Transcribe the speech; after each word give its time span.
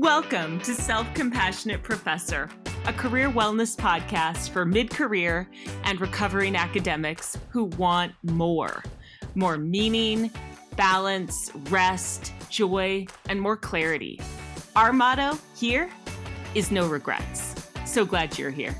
Welcome 0.00 0.60
to 0.60 0.74
Self 0.74 1.12
Compassionate 1.12 1.82
Professor, 1.82 2.48
a 2.86 2.92
career 2.92 3.28
wellness 3.28 3.76
podcast 3.76 4.50
for 4.50 4.64
mid 4.64 4.90
career 4.90 5.50
and 5.82 6.00
recovering 6.00 6.54
academics 6.54 7.36
who 7.48 7.64
want 7.64 8.12
more 8.22 8.84
more 9.34 9.58
meaning, 9.58 10.30
balance, 10.76 11.50
rest, 11.68 12.32
joy, 12.48 13.08
and 13.28 13.40
more 13.40 13.56
clarity. 13.56 14.20
Our 14.76 14.92
motto 14.92 15.36
here 15.56 15.90
is 16.54 16.70
no 16.70 16.86
regrets. 16.88 17.56
So 17.84 18.04
glad 18.04 18.38
you're 18.38 18.52
here. 18.52 18.76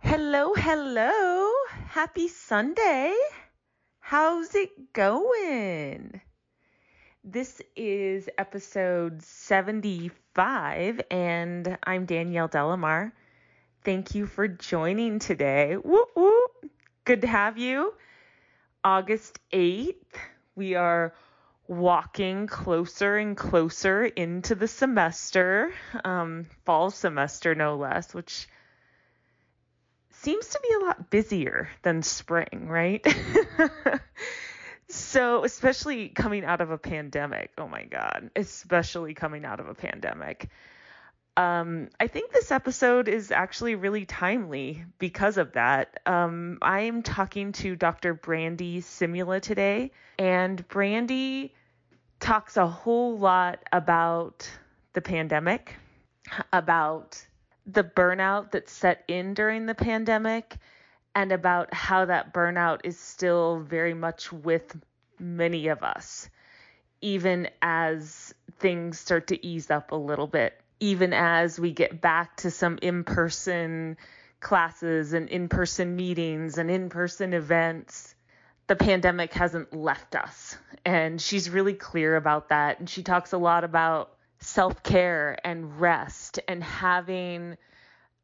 Hello, 0.00 0.54
hello. 0.54 1.52
Happy 1.88 2.28
Sunday. 2.28 3.14
How's 4.08 4.54
it 4.54 4.92
going? 4.92 6.20
This 7.24 7.60
is 7.74 8.28
episode 8.38 9.20
75, 9.20 11.00
and 11.10 11.76
I'm 11.82 12.06
Danielle 12.06 12.46
De 12.46 12.64
La 12.64 12.76
Mare. 12.76 13.12
Thank 13.82 14.14
you 14.14 14.26
for 14.26 14.46
joining 14.46 15.18
today. 15.18 15.74
Whoop. 15.74 16.52
Good 17.04 17.22
to 17.22 17.26
have 17.26 17.58
you. 17.58 17.94
August 18.84 19.40
8th, 19.52 19.96
we 20.54 20.76
are 20.76 21.12
walking 21.66 22.46
closer 22.46 23.16
and 23.16 23.36
closer 23.36 24.04
into 24.04 24.54
the 24.54 24.68
semester, 24.68 25.72
um, 26.04 26.46
fall 26.64 26.92
semester, 26.92 27.56
no 27.56 27.74
less, 27.76 28.14
which 28.14 28.46
seems 30.26 30.48
to 30.48 30.60
be 30.60 30.74
a 30.74 30.84
lot 30.86 31.08
busier 31.08 31.68
than 31.82 32.02
spring, 32.02 32.66
right? 32.66 33.06
so, 34.88 35.44
especially 35.44 36.08
coming 36.08 36.44
out 36.44 36.60
of 36.60 36.72
a 36.72 36.78
pandemic. 36.78 37.52
Oh 37.56 37.68
my 37.68 37.84
God, 37.84 38.32
especially 38.34 39.14
coming 39.14 39.44
out 39.44 39.60
of 39.60 39.68
a 39.68 39.74
pandemic. 39.74 40.48
Um, 41.36 41.90
I 42.00 42.08
think 42.08 42.32
this 42.32 42.50
episode 42.50 43.06
is 43.06 43.30
actually 43.30 43.76
really 43.76 44.04
timely 44.04 44.84
because 44.98 45.36
of 45.36 45.52
that. 45.52 46.00
Um, 46.06 46.58
I 46.60 46.80
am 46.80 47.02
talking 47.04 47.52
to 47.62 47.76
Dr. 47.76 48.12
Brandy 48.12 48.80
Simula 48.80 49.40
today, 49.40 49.92
and 50.18 50.66
Brandy 50.66 51.54
talks 52.18 52.56
a 52.56 52.66
whole 52.66 53.16
lot 53.16 53.60
about 53.70 54.50
the 54.92 55.02
pandemic, 55.02 55.76
about 56.52 57.24
the 57.66 57.84
burnout 57.84 58.52
that 58.52 58.68
set 58.68 59.04
in 59.08 59.34
during 59.34 59.66
the 59.66 59.74
pandemic 59.74 60.56
and 61.14 61.32
about 61.32 61.72
how 61.74 62.04
that 62.04 62.32
burnout 62.32 62.80
is 62.84 62.98
still 62.98 63.60
very 63.60 63.94
much 63.94 64.32
with 64.32 64.76
many 65.18 65.68
of 65.68 65.82
us, 65.82 66.28
even 67.00 67.48
as 67.62 68.34
things 68.58 68.98
start 68.98 69.28
to 69.28 69.46
ease 69.46 69.70
up 69.70 69.92
a 69.92 69.96
little 69.96 70.26
bit, 70.26 70.58
even 70.78 71.12
as 71.12 71.58
we 71.58 71.72
get 71.72 72.00
back 72.00 72.36
to 72.36 72.50
some 72.50 72.78
in 72.82 73.02
person 73.02 73.96
classes 74.40 75.12
and 75.12 75.28
in 75.28 75.48
person 75.48 75.96
meetings 75.96 76.58
and 76.58 76.70
in 76.70 76.88
person 76.88 77.32
events. 77.32 78.14
The 78.66 78.76
pandemic 78.76 79.32
hasn't 79.32 79.74
left 79.74 80.14
us. 80.14 80.56
And 80.84 81.20
she's 81.20 81.48
really 81.50 81.74
clear 81.74 82.16
about 82.16 82.50
that. 82.50 82.78
And 82.78 82.90
she 82.90 83.02
talks 83.02 83.32
a 83.32 83.38
lot 83.38 83.64
about 83.64 84.15
self 84.46 84.82
care 84.82 85.36
and 85.44 85.80
rest 85.80 86.38
and 86.48 86.62
having 86.62 87.56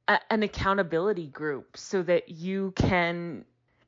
a, 0.08 0.18
an 0.30 0.42
accountability 0.42 1.26
group 1.26 1.76
so 1.76 2.02
that 2.02 2.28
you 2.28 2.72
can 2.76 3.44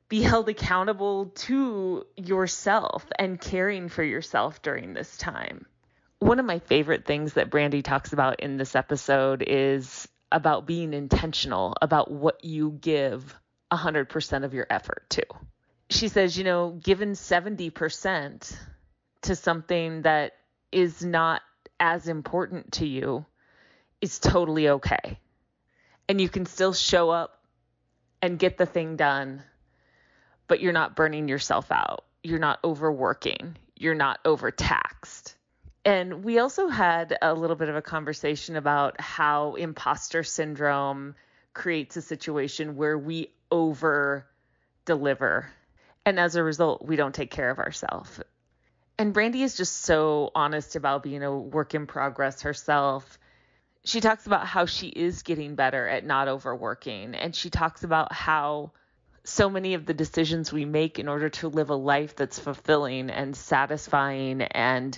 be 0.07 0.21
held 0.21 0.49
accountable 0.49 1.27
to 1.35 2.05
yourself 2.15 3.05
and 3.17 3.39
caring 3.39 3.89
for 3.89 4.03
yourself 4.03 4.61
during 4.61 4.93
this 4.93 5.17
time. 5.17 5.65
One 6.19 6.39
of 6.39 6.45
my 6.45 6.59
favorite 6.59 7.05
things 7.05 7.33
that 7.33 7.49
Brandy 7.49 7.81
talks 7.81 8.13
about 8.13 8.39
in 8.39 8.57
this 8.57 8.75
episode 8.75 9.43
is 9.45 10.07
about 10.31 10.65
being 10.65 10.93
intentional 10.93 11.75
about 11.81 12.11
what 12.11 12.43
you 12.43 12.77
give 12.81 13.35
100% 13.71 14.43
of 14.43 14.53
your 14.53 14.67
effort 14.69 15.09
to. 15.11 15.25
She 15.89 16.07
says, 16.07 16.37
you 16.37 16.43
know, 16.43 16.71
given 16.71 17.13
70% 17.13 18.55
to 19.23 19.35
something 19.35 20.03
that 20.03 20.33
is 20.71 21.03
not 21.03 21.41
as 21.79 22.07
important 22.07 22.73
to 22.73 22.87
you 22.87 23.25
is 24.01 24.19
totally 24.19 24.69
okay. 24.69 25.19
And 26.07 26.21
you 26.21 26.29
can 26.29 26.45
still 26.45 26.73
show 26.73 27.09
up 27.09 27.43
and 28.21 28.39
get 28.39 28.57
the 28.57 28.65
thing 28.65 28.95
done, 28.95 29.43
but 30.47 30.59
you're 30.59 30.73
not 30.73 30.95
burning 30.95 31.27
yourself 31.27 31.71
out. 31.71 32.05
You're 32.23 32.39
not 32.39 32.59
overworking. 32.63 33.57
You're 33.75 33.95
not 33.95 34.19
overtaxed. 34.25 35.35
And 35.83 36.23
we 36.23 36.39
also 36.39 36.67
had 36.67 37.15
a 37.21 37.33
little 37.33 37.55
bit 37.55 37.69
of 37.69 37.75
a 37.75 37.81
conversation 37.81 38.55
about 38.55 38.99
how 38.99 39.53
imposter 39.53 40.23
syndrome 40.23 41.15
creates 41.53 41.95
a 41.97 42.01
situation 42.01 42.75
where 42.75 42.97
we 42.97 43.29
over 43.51 44.25
deliver. 44.85 45.51
And 46.05 46.19
as 46.19 46.35
a 46.35 46.43
result, 46.43 46.83
we 46.83 46.95
don't 46.95 47.13
take 47.13 47.31
care 47.31 47.51
of 47.51 47.59
ourselves 47.59 48.19
and 48.97 49.13
Brandy 49.13 49.43
is 49.43 49.57
just 49.57 49.81
so 49.81 50.31
honest 50.35 50.75
about 50.75 51.03
being 51.03 51.23
a 51.23 51.37
work 51.37 51.73
in 51.73 51.87
progress 51.87 52.41
herself. 52.41 53.19
She 53.83 54.01
talks 54.01 54.25
about 54.25 54.47
how 54.47 54.65
she 54.65 54.87
is 54.87 55.23
getting 55.23 55.55
better 55.55 55.87
at 55.87 56.05
not 56.05 56.27
overworking, 56.27 57.13
and 57.13 57.35
she 57.35 57.49
talks 57.49 57.83
about 57.83 58.11
how 58.13 58.71
so 59.23 59.49
many 59.49 59.73
of 59.73 59.85
the 59.85 59.93
decisions 59.93 60.53
we 60.53 60.65
make 60.65 60.99
in 60.99 61.07
order 61.07 61.29
to 61.29 61.49
live 61.49 61.69
a 61.69 61.75
life 61.75 62.15
that's 62.15 62.39
fulfilling 62.39 63.09
and 63.09 63.35
satisfying 63.35 64.41
and 64.41 64.97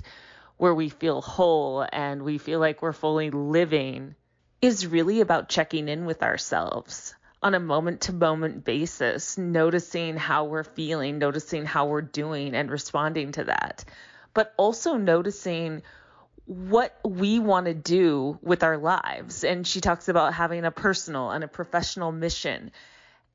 where 0.58 0.76
we 0.76 0.90
feel 0.90 1.22
whole 1.22 1.86
and 1.92 2.22
we 2.22 2.38
feel 2.38 2.60
like 2.60 2.82
we're 2.82 2.94
fully 2.94 3.30
living 3.30 4.16
is 4.62 4.86
really 4.86 5.22
about 5.22 5.50
checking 5.50 5.88
in 5.88 6.06
with 6.06 6.24
ourselves 6.24 7.16
on 7.48 7.56
a 7.56 7.60
moment 7.62 8.02
to 8.02 8.12
moment 8.12 8.66
basis, 8.66 9.38
noticing 9.38 10.18
how 10.18 10.44
we're 10.44 10.66
feeling, 10.66 11.18
noticing 11.18 11.66
how 11.66 11.86
we're 11.86 12.02
doing, 12.02 12.54
and 12.54 12.70
responding 12.70 13.32
to 13.32 13.46
that. 13.46 13.86
But 14.34 14.54
also 14.58 14.96
noticing 14.98 15.82
what 16.46 17.00
we 17.06 17.40
want 17.40 17.68
to 17.68 17.74
do 17.74 18.38
with 18.42 18.64
our 18.64 18.78
lives. 18.78 19.46
And 19.46 19.66
she 19.66 19.80
talks 19.80 20.10
about 20.10 20.34
having 20.34 20.66
a 20.66 20.72
personal 20.72 21.32
and 21.32 21.42
a 21.42 21.48
professional 21.48 22.12
mission 22.12 22.72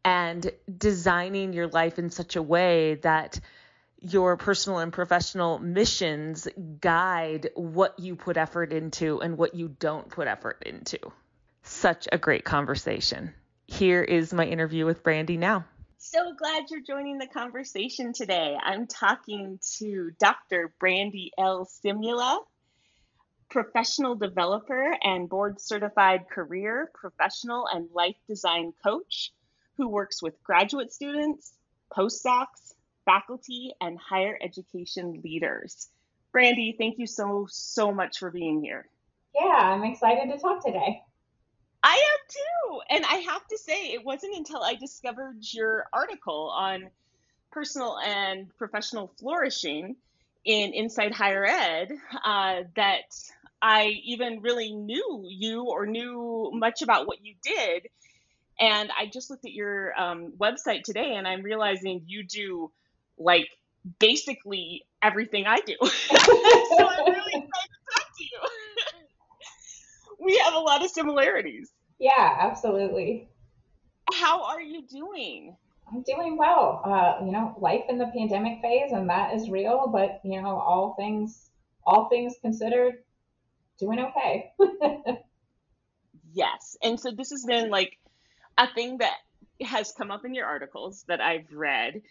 and 0.05 0.51
designing 0.77 1.55
your 1.55 1.69
life 1.69 1.99
in 1.99 2.11
such 2.11 2.37
a 2.37 2.43
way 2.43 2.97
that 2.97 3.41
your 3.99 4.37
personal 4.37 4.81
and 4.81 4.93
professional 4.93 5.59
missions 5.59 6.47
guide 6.83 7.49
what 7.55 7.99
you 7.99 8.15
put 8.15 8.37
effort 8.37 8.75
into 8.75 9.23
and 9.23 9.39
what 9.39 9.55
you 9.55 9.69
don't 9.69 10.11
put 10.11 10.29
effort 10.29 10.63
into. 10.67 10.99
Such 11.63 12.09
a 12.13 12.19
great 12.19 12.45
conversation 12.45 13.33
here 13.73 14.03
is 14.03 14.33
my 14.35 14.45
interview 14.45 14.85
with 14.85 15.03
Brandy 15.03 15.37
now. 15.37 15.65
So 15.97 16.35
glad 16.35 16.65
you're 16.71 16.83
joining 16.83 17.19
the 17.19 17.27
conversation 17.27 18.13
today. 18.13 18.57
I'm 18.63 18.87
talking 18.87 19.59
to 19.79 20.11
Dr. 20.19 20.75
Brandy 20.79 21.33
L. 21.39 21.67
Simula, 21.67 22.41
professional 23.49 24.15
developer 24.15 24.95
and 25.03 25.29
board 25.29 25.61
certified 25.61 26.29
career, 26.29 26.91
professional, 26.95 27.67
and 27.67 27.89
life 27.95 28.17
design 28.29 28.73
coach 28.85 29.33
who 29.79 29.89
works 29.89 30.23
with 30.23 30.43
graduate 30.43 30.93
students, 30.93 31.55
postdocs, 31.97 32.75
faculty, 33.07 33.73
and 33.81 33.99
higher 33.99 34.39
education 34.43 35.23
leaders. 35.25 35.89
Brandy, 36.31 36.75
thank 36.77 36.99
you 36.99 37.07
so, 37.07 37.47
so 37.49 37.91
much 37.91 38.19
for 38.19 38.31
being 38.31 38.63
here. 38.63 38.87
Yeah, 39.35 39.57
I'm 39.57 39.85
excited 39.85 40.31
to 40.31 40.39
talk 40.39 40.65
today. 40.65 41.03
I 41.83 41.95
am 41.95 42.19
too. 42.29 42.81
And 42.91 43.05
I 43.05 43.17
have 43.33 43.47
to 43.49 43.59
say, 43.59 43.93
it 43.93 44.05
wasn't 44.05 44.37
until 44.37 44.63
I 44.63 44.75
discovered 44.75 45.39
your 45.53 45.87
article 45.93 46.53
on 46.55 46.91
personal 47.51 47.99
and 47.99 48.49
professional 48.57 49.13
flourishing 49.19 49.97
in 50.45 50.73
Inside 50.73 51.13
Higher 51.13 51.45
Ed 51.45 51.93
uh, 52.25 52.63
that 52.77 53.03
I 53.61 54.01
even 54.05 54.41
really 54.41 54.73
knew 54.73 55.25
you 55.29 55.65
or 55.65 55.87
knew 55.87 56.51
much 56.53 56.83
about 56.83 57.07
what 57.07 57.25
you 57.25 57.35
did. 57.43 57.89
And 58.59 58.91
I 58.99 59.07
just 59.07 59.31
looked 59.31 59.45
at 59.45 59.53
your 59.53 59.99
um, 60.01 60.33
website 60.39 60.83
today 60.83 61.15
and 61.15 61.27
I'm 61.27 61.43
realizing 61.43 62.03
you 62.07 62.25
do 62.25 62.71
like 63.19 63.49
basically 63.99 64.85
everything 65.01 65.47
I 65.47 65.61
do. 65.61 65.77
so 65.81 65.89
I'm 66.89 67.13
really 67.13 67.33
excited 67.35 67.49
to. 67.97 68.02
We 70.23 70.37
have 70.45 70.55
a 70.55 70.59
lot 70.59 70.85
of 70.85 70.91
similarities. 70.91 71.73
Yeah, 71.99 72.37
absolutely. 72.41 73.29
How 74.13 74.45
are 74.45 74.61
you 74.61 74.83
doing? 74.83 75.57
I'm 75.91 76.03
doing 76.03 76.37
well. 76.37 76.81
Uh, 76.85 77.25
you 77.25 77.33
know, 77.33 77.55
life 77.61 77.85
in 77.89 77.99
the 77.99 78.07
pandemic 78.07 78.63
phase, 78.63 78.93
and 78.93 79.09
that 79.11 79.35
is 79.35 79.51
real. 79.51 79.89
But 79.93 80.21
you 80.25 80.41
know, 80.41 80.57
all 80.57 80.95
things, 80.99 81.51
all 81.87 82.09
things 82.09 82.35
considered, 82.41 82.95
doing 83.79 83.99
okay. 83.99 84.53
yes, 86.33 86.77
and 86.83 86.99
so 86.99 87.11
this 87.11 87.31
has 87.31 87.45
been 87.45 87.71
like 87.71 87.99
a 88.59 88.69
thing 88.75 88.99
that 88.99 89.17
has 89.61 89.93
come 89.93 90.11
up 90.11 90.25
in 90.25 90.35
your 90.35 90.47
articles 90.47 91.05
that 91.09 91.21
I've 91.21 91.53
read, 91.53 92.03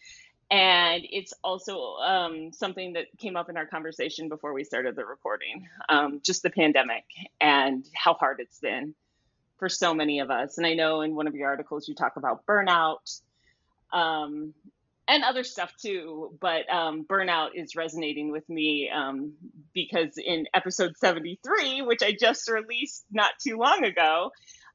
and 0.51 1.07
it's 1.09 1.33
also 1.45 1.95
um, 1.95 2.51
something 2.51 2.93
that 2.93 3.05
came 3.17 3.37
up 3.37 3.49
in 3.49 3.55
our 3.55 3.65
conversation 3.65 4.27
before 4.27 4.53
we 4.53 4.65
started 4.65 4.95
the 4.95 5.05
recording 5.05 5.67
um, 5.89 6.19
just 6.23 6.43
the 6.43 6.49
pandemic 6.49 7.05
and 7.39 7.87
how 7.95 8.13
hard 8.13 8.39
it's 8.39 8.59
been 8.59 8.93
for 9.57 9.69
so 9.69 9.93
many 9.93 10.19
of 10.19 10.29
us. 10.29 10.57
And 10.57 10.67
i 10.67 10.73
know 10.73 11.01
in 11.01 11.15
one 11.15 11.27
of 11.27 11.35
your 11.35 11.47
articles 11.47 11.87
you 11.87 11.95
talk 11.95 12.17
about 12.17 12.45
burnout 12.45 13.19
um, 13.93 14.53
and 15.07 15.23
other 15.23 15.43
stuff 15.43 15.73
too 15.81 16.37
but 16.41 16.69
um, 16.69 17.05
burnout 17.05 17.49
is 17.55 17.75
resonating 17.75 18.31
with 18.31 18.47
me 18.49 18.89
um, 18.93 19.33
because 19.73 20.17
in 20.17 20.47
episode 20.53 20.97
73 20.97 21.81
which 21.83 22.03
i 22.03 22.11
just 22.11 22.49
released 22.49 23.05
not 23.09 23.31
too 23.41 23.57
long 23.57 23.85
ago 23.85 24.31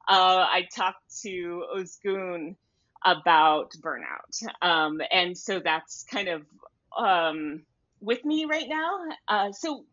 uh, 0.09 0.45
i 0.49 0.67
talked 0.75 1.21
to 1.21 1.63
ozgun 1.75 2.55
about 3.05 3.71
burnout. 3.81 4.43
Um, 4.61 5.01
and 5.11 5.37
so 5.37 5.59
that's 5.59 6.03
kind 6.03 6.27
of 6.27 6.43
um, 6.97 7.63
with 8.01 8.23
me 8.25 8.45
right 8.45 8.67
now. 8.67 8.99
Uh, 9.27 9.51
so 9.51 9.85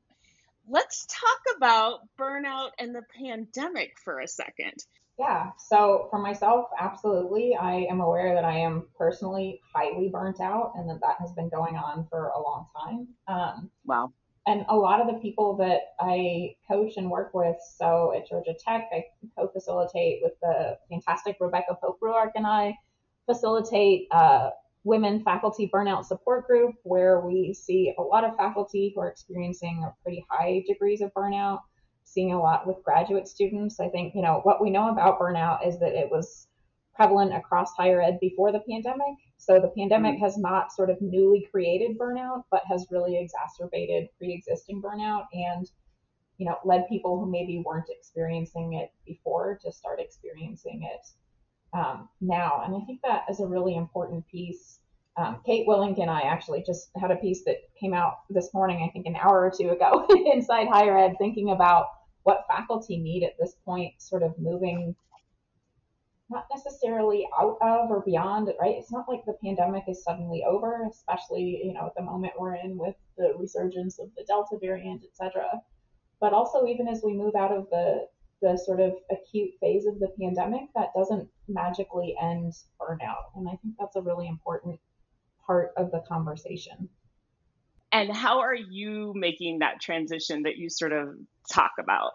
let's 0.68 1.06
talk 1.06 1.56
about 1.56 2.00
burnout 2.18 2.70
and 2.78 2.94
the 2.94 3.02
pandemic 3.18 3.96
for 4.02 4.20
a 4.20 4.28
second. 4.28 4.84
Yeah. 5.18 5.50
So 5.58 6.08
for 6.10 6.18
myself, 6.18 6.66
absolutely. 6.80 7.54
I 7.54 7.86
am 7.90 8.00
aware 8.00 8.34
that 8.34 8.44
I 8.44 8.58
am 8.58 8.88
personally 8.98 9.60
highly 9.74 10.08
burnt 10.08 10.40
out 10.40 10.72
and 10.76 10.88
that 10.90 11.00
that 11.02 11.16
has 11.20 11.32
been 11.32 11.48
going 11.48 11.76
on 11.76 12.06
for 12.10 12.28
a 12.28 12.42
long 12.42 12.66
time. 12.76 13.08
Um, 13.28 13.70
wow. 13.84 14.12
And 14.46 14.66
a 14.68 14.76
lot 14.76 15.00
of 15.00 15.06
the 15.06 15.20
people 15.20 15.56
that 15.56 15.94
I 16.00 16.56
coach 16.68 16.94
and 16.96 17.08
work 17.08 17.32
with, 17.32 17.56
so 17.78 18.12
at 18.14 18.28
Georgia 18.28 18.54
Tech, 18.58 18.88
I 18.92 19.04
co 19.38 19.48
facilitate 19.48 20.20
with 20.22 20.32
the 20.42 20.76
fantastic 20.90 21.36
Rebecca 21.40 21.78
Pope 21.80 21.98
Ruark 22.02 22.32
and 22.34 22.46
I 22.46 22.76
facilitate 23.26 24.08
a 24.10 24.50
women 24.84 25.22
faculty 25.22 25.70
burnout 25.72 26.04
support 26.04 26.46
group 26.46 26.74
where 26.82 27.20
we 27.20 27.54
see 27.54 27.94
a 27.98 28.02
lot 28.02 28.24
of 28.24 28.36
faculty 28.36 28.92
who 28.94 29.00
are 29.00 29.08
experiencing 29.08 29.86
pretty 30.02 30.24
high 30.30 30.62
degrees 30.66 31.00
of 31.00 31.12
burnout, 31.14 31.60
seeing 32.04 32.32
a 32.32 32.38
lot 32.38 32.66
with 32.66 32.84
graduate 32.84 33.26
students. 33.26 33.80
I 33.80 33.88
think, 33.88 34.14
you 34.14 34.22
know, 34.22 34.40
what 34.42 34.62
we 34.62 34.70
know 34.70 34.90
about 34.90 35.18
burnout 35.18 35.66
is 35.66 35.78
that 35.80 35.94
it 35.94 36.10
was 36.10 36.48
prevalent 36.94 37.34
across 37.34 37.72
higher 37.74 38.00
ed 38.00 38.18
before 38.20 38.52
the 38.52 38.62
pandemic. 38.68 39.16
So 39.38 39.58
the 39.58 39.72
pandemic 39.76 40.16
mm-hmm. 40.16 40.24
has 40.24 40.36
not 40.36 40.72
sort 40.72 40.90
of 40.90 41.00
newly 41.00 41.48
created 41.50 41.98
burnout, 41.98 42.44
but 42.50 42.62
has 42.68 42.86
really 42.90 43.18
exacerbated 43.18 44.08
pre-existing 44.18 44.82
burnout 44.82 45.24
and 45.32 45.68
you 46.38 46.46
know, 46.46 46.56
led 46.64 46.88
people 46.88 47.18
who 47.18 47.30
maybe 47.30 47.62
weren't 47.64 47.88
experiencing 47.88 48.74
it 48.74 48.90
before 49.06 49.58
to 49.62 49.70
start 49.70 50.00
experiencing 50.00 50.82
it 50.82 51.06
um, 51.74 52.08
now. 52.20 52.62
And 52.64 52.74
I 52.74 52.84
think 52.86 53.00
that 53.02 53.24
is 53.28 53.40
a 53.40 53.46
really 53.46 53.76
important 53.76 54.26
piece. 54.28 54.78
Um, 55.16 55.40
Kate 55.44 55.66
Willink 55.68 56.00
and 56.00 56.10
I 56.10 56.22
actually 56.22 56.62
just 56.66 56.90
had 57.00 57.10
a 57.10 57.16
piece 57.16 57.44
that 57.44 57.56
came 57.78 57.94
out 57.94 58.14
this 58.30 58.52
morning, 58.54 58.84
I 58.86 58.92
think 58.92 59.06
an 59.06 59.16
hour 59.16 59.40
or 59.40 59.52
two 59.56 59.70
ago, 59.70 60.06
inside 60.32 60.68
higher 60.68 60.96
ed, 60.98 61.14
thinking 61.18 61.50
about 61.50 61.86
what 62.22 62.46
faculty 62.48 62.96
need 62.98 63.22
at 63.22 63.36
this 63.38 63.54
point, 63.64 63.92
sort 63.98 64.22
of 64.22 64.38
moving 64.38 64.96
not 66.30 66.46
necessarily 66.52 67.26
out 67.38 67.58
of 67.60 67.90
or 67.90 68.02
beyond 68.04 68.48
it, 68.48 68.56
right? 68.60 68.76
It's 68.76 68.90
not 68.90 69.08
like 69.08 69.24
the 69.26 69.36
pandemic 69.44 69.84
is 69.88 70.02
suddenly 70.02 70.42
over, 70.48 70.86
especially, 70.90 71.60
you 71.62 71.74
know, 71.74 71.86
at 71.86 71.94
the 71.96 72.02
moment 72.02 72.32
we're 72.38 72.56
in 72.56 72.78
with 72.78 72.94
the 73.18 73.34
resurgence 73.38 73.98
of 73.98 74.08
the 74.16 74.24
Delta 74.24 74.56
variant, 74.60 75.02
et 75.04 75.14
cetera. 75.14 75.60
But 76.20 76.32
also 76.32 76.66
even 76.66 76.88
as 76.88 77.02
we 77.04 77.14
move 77.14 77.34
out 77.34 77.52
of 77.52 77.68
the 77.70 78.06
the 78.42 78.56
sort 78.56 78.80
of 78.80 78.92
acute 79.10 79.50
phase 79.60 79.86
of 79.86 79.98
the 79.98 80.08
pandemic, 80.20 80.62
that 80.74 80.88
doesn't 80.96 81.28
magically 81.48 82.14
end 82.20 82.52
burnout. 82.80 83.30
And 83.36 83.48
I 83.48 83.56
think 83.62 83.74
that's 83.78 83.96
a 83.96 84.02
really 84.02 84.28
important 84.28 84.78
part 85.46 85.72
of 85.76 85.90
the 85.90 86.02
conversation. 86.08 86.88
And 87.92 88.10
how 88.10 88.40
are 88.40 88.54
you 88.54 89.12
making 89.14 89.60
that 89.60 89.80
transition 89.80 90.42
that 90.42 90.56
you 90.56 90.68
sort 90.68 90.92
of 90.92 91.16
talk 91.50 91.72
about? 91.78 92.12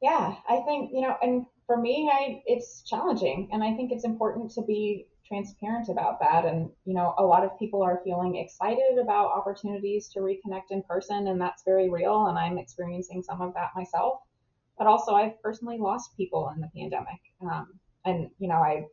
Yeah, 0.00 0.34
I 0.48 0.60
think, 0.66 0.90
you 0.92 1.02
know, 1.02 1.16
and 1.22 1.46
for 1.66 1.76
me, 1.76 2.10
I 2.12 2.42
it's 2.46 2.82
challenging 2.82 3.48
and 3.52 3.62
I 3.62 3.74
think 3.74 3.92
it's 3.92 4.04
important 4.04 4.50
to 4.52 4.62
be 4.62 5.06
transparent 5.26 5.88
about 5.88 6.20
that 6.20 6.44
and 6.44 6.70
you 6.84 6.94
know, 6.94 7.14
a 7.16 7.24
lot 7.24 7.44
of 7.44 7.58
people 7.58 7.82
are 7.82 8.00
feeling 8.04 8.36
excited 8.36 8.98
about 9.00 9.32
opportunities 9.32 10.08
to 10.08 10.20
reconnect 10.20 10.70
in 10.70 10.82
person 10.82 11.28
and 11.28 11.40
that's 11.40 11.62
very 11.64 11.88
real 11.88 12.26
and 12.26 12.38
I'm 12.38 12.58
experiencing 12.58 13.22
some 13.22 13.40
of 13.40 13.54
that 13.54 13.70
myself 13.74 14.20
but 14.78 14.86
also 14.86 15.12
I've 15.12 15.40
personally 15.42 15.78
lost 15.78 16.16
people 16.16 16.52
in 16.54 16.60
the 16.60 16.70
pandemic. 16.76 17.20
Um, 17.40 17.78
and, 18.04 18.30
you 18.38 18.48
know, 18.48 18.56
I, 18.56 18.84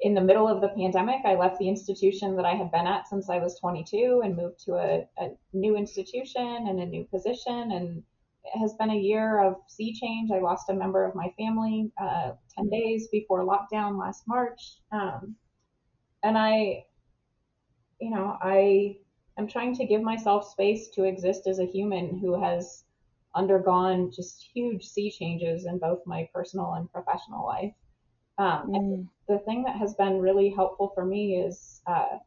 in 0.00 0.14
the 0.14 0.20
middle 0.20 0.48
of 0.48 0.60
the 0.60 0.68
pandemic, 0.68 1.20
I 1.24 1.34
left 1.34 1.58
the 1.58 1.68
institution 1.68 2.36
that 2.36 2.44
I 2.44 2.54
had 2.54 2.72
been 2.72 2.86
at 2.86 3.08
since 3.08 3.28
I 3.28 3.38
was 3.38 3.58
22 3.60 4.22
and 4.24 4.36
moved 4.36 4.64
to 4.64 4.74
a, 4.74 5.06
a 5.18 5.30
new 5.52 5.76
institution 5.76 6.66
and 6.68 6.80
a 6.80 6.86
new 6.86 7.04
position. 7.04 7.72
And 7.72 8.02
it 8.44 8.58
has 8.58 8.74
been 8.74 8.90
a 8.90 8.96
year 8.96 9.42
of 9.42 9.56
sea 9.68 9.94
change. 9.94 10.30
I 10.30 10.38
lost 10.38 10.70
a 10.70 10.74
member 10.74 11.04
of 11.04 11.14
my 11.14 11.32
family 11.38 11.92
uh, 12.00 12.32
10 12.56 12.70
days 12.70 13.08
before 13.08 13.44
lockdown 13.44 13.98
last 13.98 14.24
March. 14.26 14.78
Um, 14.90 15.36
and 16.22 16.36
I, 16.36 16.84
you 18.00 18.10
know, 18.10 18.36
I 18.40 18.96
am 19.38 19.46
trying 19.46 19.74
to 19.76 19.86
give 19.86 20.02
myself 20.02 20.50
space 20.50 20.88
to 20.94 21.04
exist 21.04 21.46
as 21.46 21.58
a 21.58 21.66
human 21.66 22.18
who 22.18 22.40
has 22.42 22.84
undergone 23.34 24.10
just 24.10 24.50
huge 24.54 24.84
sea 24.84 25.10
changes 25.10 25.66
in 25.66 25.78
both 25.78 26.00
my 26.06 26.28
personal 26.34 26.74
and 26.74 26.90
professional 26.92 27.44
life. 27.44 27.72
Um, 28.38 28.70
mm. 28.70 29.08
the 29.28 29.38
thing 29.40 29.64
that 29.64 29.76
has 29.76 29.94
been 29.94 30.18
really 30.18 30.50
helpful 30.50 30.92
for 30.94 31.04
me 31.04 31.36
is 31.36 31.82
uh, 31.86 32.18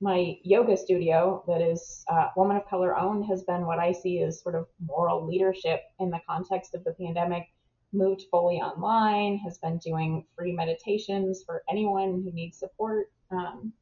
my 0.00 0.38
yoga 0.42 0.76
studio 0.76 1.44
that 1.46 1.60
is 1.60 2.04
uh, 2.08 2.28
woman 2.36 2.56
of 2.56 2.66
color 2.66 2.98
owned 2.98 3.26
has 3.26 3.44
been 3.44 3.66
what 3.66 3.78
I 3.78 3.92
see 3.92 4.20
as 4.22 4.42
sort 4.42 4.54
of 4.54 4.66
moral 4.84 5.26
leadership 5.26 5.82
in 6.00 6.10
the 6.10 6.20
context 6.28 6.74
of 6.74 6.82
the 6.84 6.94
pandemic. 6.94 7.44
Moved 7.92 8.24
fully 8.30 8.56
online, 8.56 9.38
has 9.38 9.58
been 9.58 9.78
doing 9.78 10.24
free 10.36 10.52
meditations 10.52 11.42
for 11.44 11.62
anyone 11.68 12.22
who 12.24 12.32
needs 12.32 12.58
support. 12.58 13.12
Um, 13.30 13.72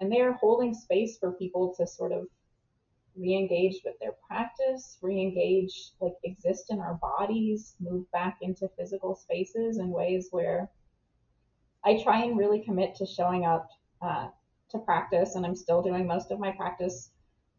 and 0.00 0.10
they're 0.10 0.32
holding 0.32 0.74
space 0.74 1.16
for 1.18 1.32
people 1.32 1.74
to 1.78 1.86
sort 1.86 2.12
of 2.12 2.26
re-engage 3.16 3.80
with 3.84 3.98
their 4.00 4.12
practice, 4.26 4.98
re-engage, 5.02 5.90
like 6.00 6.14
exist 6.24 6.70
in 6.70 6.80
our 6.80 6.94
bodies, 6.94 7.74
move 7.80 8.10
back 8.12 8.38
into 8.40 8.68
physical 8.78 9.14
spaces 9.14 9.78
in 9.78 9.90
ways 9.90 10.28
where 10.30 10.70
I 11.84 12.02
try 12.02 12.22
and 12.22 12.38
really 12.38 12.60
commit 12.60 12.94
to 12.96 13.06
showing 13.06 13.44
up 13.44 13.68
uh, 14.00 14.28
to 14.70 14.78
practice, 14.78 15.34
and 15.34 15.44
I'm 15.44 15.56
still 15.56 15.82
doing 15.82 16.06
most 16.06 16.30
of 16.30 16.38
my 16.38 16.52
practice 16.52 17.10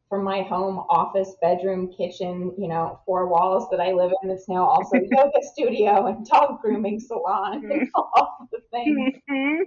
from 0.09 0.23
my 0.23 0.43
home, 0.43 0.77
office, 0.89 1.35
bedroom, 1.41 1.91
kitchen, 1.91 2.53
you 2.57 2.67
know, 2.67 2.99
four 3.05 3.27
walls 3.27 3.67
that 3.71 3.79
I 3.79 3.93
live 3.93 4.11
in. 4.21 4.29
It's 4.29 4.47
now 4.47 4.63
also 4.63 4.97
yoga 5.11 5.41
studio 5.41 6.07
and 6.07 6.25
dog 6.25 6.61
grooming 6.61 6.99
salon 6.99 7.69
and 7.71 7.89
all 7.95 8.47
the 8.51 8.59
things. 8.71 9.15
Mm-hmm. 9.29 9.63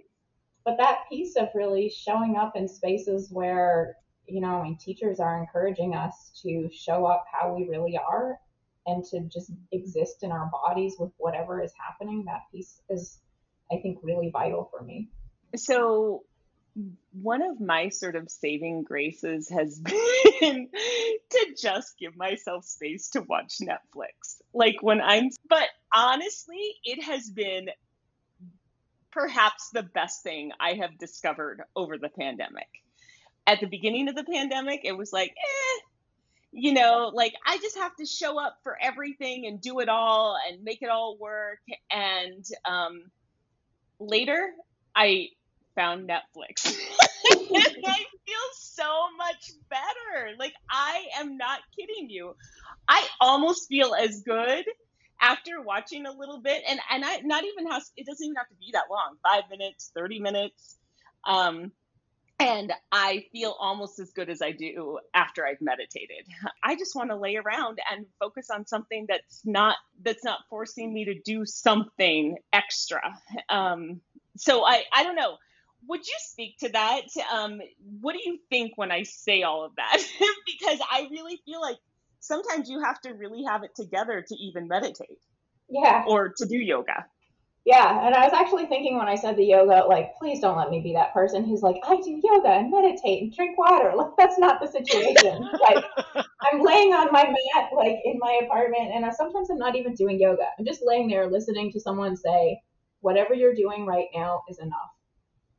But 0.65 0.77
that 0.79 1.01
piece 1.09 1.37
of 1.37 1.49
really 1.55 1.89
showing 1.91 2.37
up 2.37 2.57
in 2.57 2.69
spaces 2.69 3.31
where 3.33 3.97
you 4.29 4.41
know, 4.41 4.61
I 4.61 4.63
mean, 4.65 4.77
teachers 4.77 5.21
are 5.21 5.39
encouraging 5.39 5.95
us 5.95 6.33
to 6.43 6.69
show 6.73 7.07
up 7.07 7.25
how 7.31 7.55
we 7.55 7.69
really 7.69 7.99
are 7.99 8.39
and 8.87 9.05
to 9.05 9.21
just 9.21 9.51
exist 9.73 10.23
in 10.23 10.31
our 10.31 10.51
bodies 10.53 10.97
with 10.99 11.11
whatever 11.19 11.63
is 11.63 11.73
happening. 11.79 12.25
That 12.27 12.43
piece 12.53 12.81
is, 12.89 13.19
I 13.73 13.77
think, 13.77 13.99
really 14.03 14.31
vital 14.31 14.69
for 14.71 14.85
me. 14.85 15.09
So, 15.57 16.25
one 17.13 17.43
of 17.43 17.61
my 17.61 17.89
sort 17.89 18.17
of 18.17 18.31
saving 18.31 18.83
graces 18.83 19.49
has 19.49 19.79
been 20.41 20.69
to 21.31 21.55
just 21.61 21.99
give 21.99 22.17
myself 22.17 22.65
space 22.65 23.11
to 23.11 23.23
watch 23.23 23.55
Netflix. 23.63 24.43
Like 24.53 24.77
when 24.83 25.01
I'm, 25.01 25.31
but 25.49 25.69
honestly, 25.95 26.75
it 26.85 27.03
has 27.03 27.31
been 27.31 27.69
perhaps 29.11 29.71
the 29.73 29.83
best 29.83 30.23
thing 30.23 30.53
I 30.61 30.75
have 30.75 30.99
discovered 30.99 31.63
over 31.75 31.97
the 31.97 32.11
pandemic 32.11 32.69
at 33.47 33.61
the 33.61 33.67
beginning 33.67 34.09
of 34.09 34.15
the 34.15 34.25
pandemic, 34.25 34.81
it 34.85 34.97
was 34.97 35.13
like, 35.13 35.31
eh, 35.31 35.81
you 36.53 36.73
know, 36.73 37.11
like 37.15 37.35
I 37.47 37.59
just 37.59 37.77
have 37.77 37.95
to 37.97 38.07
show 38.07 38.41
up 38.41 38.59
for 38.63 38.77
everything 38.81 39.47
and 39.47 39.61
do 39.61 39.81
it 39.81 39.89
all 39.89 40.37
and 40.49 40.65
make 40.65 40.83
it 40.83 40.89
all 40.89 41.17
work. 41.19 41.59
And 41.91 42.45
um, 42.65 43.03
later, 44.01 44.51
I 44.95 45.29
found 45.75 46.09
Netflix. 46.09 46.75
I 47.31 48.05
feel 48.27 48.49
so 48.55 49.05
much 49.19 49.53
better. 49.69 50.35
Like 50.39 50.55
I 50.71 51.05
am 51.19 51.37
not 51.37 51.61
kidding 51.79 52.11
you. 52.11 52.35
I 52.89 53.07
almost 53.21 53.69
feel 53.69 53.95
as 53.95 54.23
good 54.23 54.65
after 55.21 55.61
watching 55.61 56.07
a 56.07 56.13
little 56.13 56.41
bit, 56.41 56.63
and 56.69 56.81
and 56.91 57.05
I 57.05 57.21
not 57.21 57.45
even 57.45 57.71
has 57.71 57.91
it 57.97 58.07
doesn't 58.07 58.25
even 58.25 58.37
have 58.37 58.49
to 58.49 58.55
be 58.55 58.71
that 58.73 58.85
long, 58.91 59.17
five 59.23 59.45
minutes, 59.51 59.91
thirty 59.95 60.19
minutes. 60.19 60.77
Um, 61.25 61.73
and 62.39 62.73
I 62.93 63.25
feel 63.33 63.57
almost 63.59 63.99
as 63.99 64.11
good 64.13 64.29
as 64.29 64.43
I 64.43 64.53
do 64.53 64.99
after 65.15 65.47
I've 65.47 65.61
meditated. 65.61 66.27
I 66.63 66.77
just 66.77 66.95
want 66.95 67.11
to 67.11 67.17
lay 67.17 67.37
around 67.37 67.79
and 67.91 68.07
focus 68.21 68.49
on 68.51 68.67
something 68.67 69.07
that's 69.09 69.41
not 69.45 69.77
that's 70.03 70.25
not 70.25 70.41
forcing 70.51 70.93
me 70.93 71.07
to 71.07 71.15
do 71.25 71.47
something 71.47 72.37
extra. 72.53 73.01
Um, 73.49 74.01
so 74.37 74.67
I 74.67 74.83
I 74.93 75.03
don't 75.03 75.17
know. 75.17 75.37
would 75.89 76.07
you 76.07 76.15
speak 76.19 76.59
to 76.59 76.69
that? 76.71 77.03
Um, 77.33 77.61
what 78.01 78.13
do 78.13 78.21
you 78.25 78.39
think 78.51 78.73
when 78.77 78.91
I 78.91 79.05
say 79.05 79.43
all 79.43 79.65
of 79.65 79.73
that? 79.77 79.97
because 80.47 80.81
I 80.91 81.09
really 81.11 81.41
feel 81.45 81.61
like 81.61 81.79
sometimes 82.21 82.69
you 82.69 82.83
have 82.83 83.01
to 83.03 83.13
really 83.15 83.45
have 83.45 83.63
it 83.63 83.75
together 83.75 84.25
to 84.27 84.35
even 84.35 84.69
meditate. 84.69 85.21
Yeah. 85.69 86.05
Or 86.07 86.33
to 86.37 86.47
do 86.47 86.57
yoga. 86.57 87.07
Yeah, 87.67 88.07
and 88.07 88.15
I 88.15 88.23
was 88.25 88.33
actually 88.33 88.67
thinking 88.67 88.97
when 88.97 89.09
I 89.09 89.17
said 89.17 89.37
the 89.37 89.45
yoga, 89.45 89.87
like, 89.89 90.15
please 90.19 90.39
don't 90.39 90.57
let 90.57 90.71
me 90.71 90.81
be 90.81 90.93
that 90.93 91.13
person 91.13 91.45
who's 91.45 91.63
like, 91.63 91.75
I 91.85 91.97
do 91.97 92.21
yoga 92.23 92.51
and 92.51 92.71
meditate 92.71 93.25
and 93.25 93.35
drink 93.35 93.59
water. 93.59 93.93
Like, 93.97 94.13
that's 94.17 94.39
not 94.39 94.61
the 94.61 94.69
situation. 94.69 95.43
like, 95.69 95.85
I'm 96.43 96.61
laying 96.61 96.93
on 96.93 97.09
my 97.11 97.25
mat, 97.25 97.71
like, 97.75 97.97
in 98.05 98.19
my 98.21 98.41
apartment, 98.45 98.93
and 98.95 99.05
I, 99.05 99.11
sometimes 99.11 99.51
I'm 99.51 99.59
not 99.59 99.75
even 99.75 99.95
doing 99.95 100.21
yoga. 100.21 100.45
I'm 100.57 100.65
just 100.65 100.81
laying 100.85 101.09
there 101.09 101.29
listening 101.29 101.73
to 101.73 101.81
someone 101.81 102.17
say, 102.17 102.61
whatever 103.01 103.35
you're 103.35 103.55
doing 103.55 103.85
right 103.85 104.07
now 104.15 104.43
is 104.49 104.61
enough. 104.61 104.93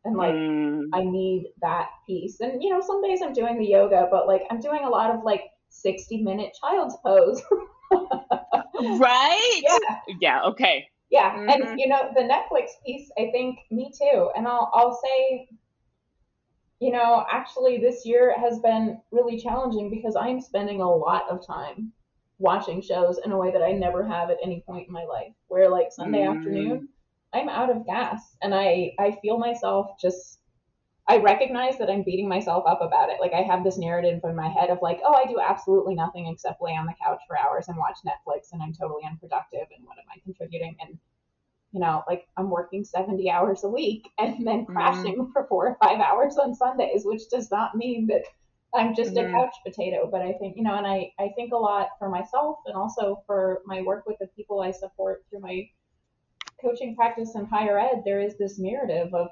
And, 0.05 0.15
like, 0.15 0.33
mm. 0.33 0.83
I 0.93 1.03
need 1.03 1.51
that 1.59 1.89
piece. 2.07 2.39
And, 2.39 2.63
you 2.63 2.69
know, 2.69 2.79
some 2.79 3.03
days 3.03 3.19
I'm 3.21 3.33
doing 3.33 3.59
the 3.59 3.65
yoga, 3.65 4.07
but, 4.09 4.27
like, 4.27 4.43
I'm 4.49 4.61
doing 4.61 4.85
a 4.85 4.89
lot 4.89 5.13
of, 5.13 5.25
like, 5.25 5.41
60 5.71 6.23
minute 6.23 6.55
child's 6.61 6.95
pose. 7.05 7.41
right? 8.97 9.61
Yeah. 9.61 10.15
Yeah, 10.21 10.43
okay 10.45 10.87
yeah 11.09 11.33
mm-hmm. 11.33 11.49
and 11.49 11.79
you 11.79 11.87
know 11.87 12.09
the 12.15 12.21
netflix 12.21 12.69
piece 12.85 13.09
i 13.17 13.29
think 13.31 13.59
me 13.71 13.91
too 13.97 14.29
and 14.35 14.47
i'll 14.47 14.71
i'll 14.73 14.99
say 15.03 15.47
you 16.79 16.91
know 16.91 17.25
actually 17.31 17.77
this 17.77 18.05
year 18.05 18.35
has 18.39 18.59
been 18.59 18.99
really 19.11 19.39
challenging 19.39 19.89
because 19.89 20.15
i'm 20.15 20.41
spending 20.41 20.81
a 20.81 20.89
lot 20.89 21.23
of 21.29 21.45
time 21.45 21.91
watching 22.39 22.81
shows 22.81 23.19
in 23.25 23.31
a 23.31 23.37
way 23.37 23.51
that 23.51 23.63
i 23.63 23.71
never 23.71 24.05
have 24.05 24.29
at 24.29 24.37
any 24.43 24.63
point 24.67 24.87
in 24.87 24.93
my 24.93 25.03
life 25.05 25.33
where 25.47 25.69
like 25.69 25.87
sunday 25.91 26.19
mm-hmm. 26.19 26.37
afternoon 26.37 26.87
i'm 27.33 27.49
out 27.49 27.69
of 27.69 27.85
gas 27.85 28.35
and 28.41 28.53
i 28.53 28.91
i 28.99 29.11
feel 29.21 29.37
myself 29.37 29.87
just 29.99 30.39
I 31.09 31.17
recognize 31.17 31.77
that 31.77 31.89
I'm 31.89 32.03
beating 32.03 32.27
myself 32.27 32.65
up 32.67 32.81
about 32.81 33.09
it. 33.09 33.21
Like 33.21 33.33
I 33.33 33.41
have 33.41 33.63
this 33.63 33.77
narrative 33.77 34.19
in 34.23 34.35
my 34.35 34.49
head 34.49 34.69
of 34.69 34.79
like, 34.81 34.99
oh, 35.05 35.13
I 35.13 35.25
do 35.25 35.39
absolutely 35.39 35.95
nothing 35.95 36.27
except 36.27 36.61
lay 36.61 36.75
on 36.75 36.85
the 36.85 36.95
couch 37.01 37.21
for 37.27 37.39
hours 37.39 37.69
and 37.69 37.77
watch 37.77 37.97
Netflix 38.05 38.51
and 38.51 38.61
I'm 38.61 38.73
totally 38.73 39.03
unproductive 39.09 39.67
and 39.75 39.85
what 39.85 39.97
am 39.97 40.05
I 40.13 40.19
contributing? 40.23 40.75
And 40.81 40.97
you 41.71 41.79
know, 41.79 42.03
like 42.07 42.27
I'm 42.35 42.49
working 42.49 42.83
70 42.83 43.29
hours 43.29 43.63
a 43.63 43.69
week 43.69 44.09
and 44.17 44.45
then 44.45 44.63
mm-hmm. 44.63 44.73
crashing 44.73 45.15
mm-hmm. 45.15 45.31
for 45.31 45.45
four 45.47 45.67
or 45.67 45.77
five 45.81 45.99
hours 45.99 46.37
on 46.37 46.55
Sundays, 46.55 47.03
which 47.05 47.29
does 47.29 47.49
not 47.51 47.75
mean 47.75 48.07
that 48.07 48.23
I'm 48.75 48.93
just 48.93 49.13
mm-hmm. 49.13 49.33
a 49.33 49.37
couch 49.37 49.55
potato. 49.65 50.09
But 50.11 50.21
I 50.21 50.33
think, 50.33 50.57
you 50.57 50.63
know, 50.63 50.75
and 50.75 50.85
I, 50.85 51.11
I 51.19 51.29
think 51.35 51.53
a 51.53 51.57
lot 51.57 51.89
for 51.99 52.09
myself 52.09 52.57
and 52.65 52.75
also 52.75 53.23
for 53.25 53.61
my 53.65 53.81
work 53.81 54.05
with 54.05 54.17
the 54.19 54.27
people 54.35 54.59
I 54.59 54.71
support 54.71 55.23
through 55.29 55.39
my 55.39 55.69
coaching 56.61 56.95
practice 56.95 57.35
in 57.35 57.45
higher 57.45 57.79
ed, 57.79 58.01
there 58.03 58.19
is 58.19 58.37
this 58.37 58.59
narrative 58.59 59.13
of 59.13 59.29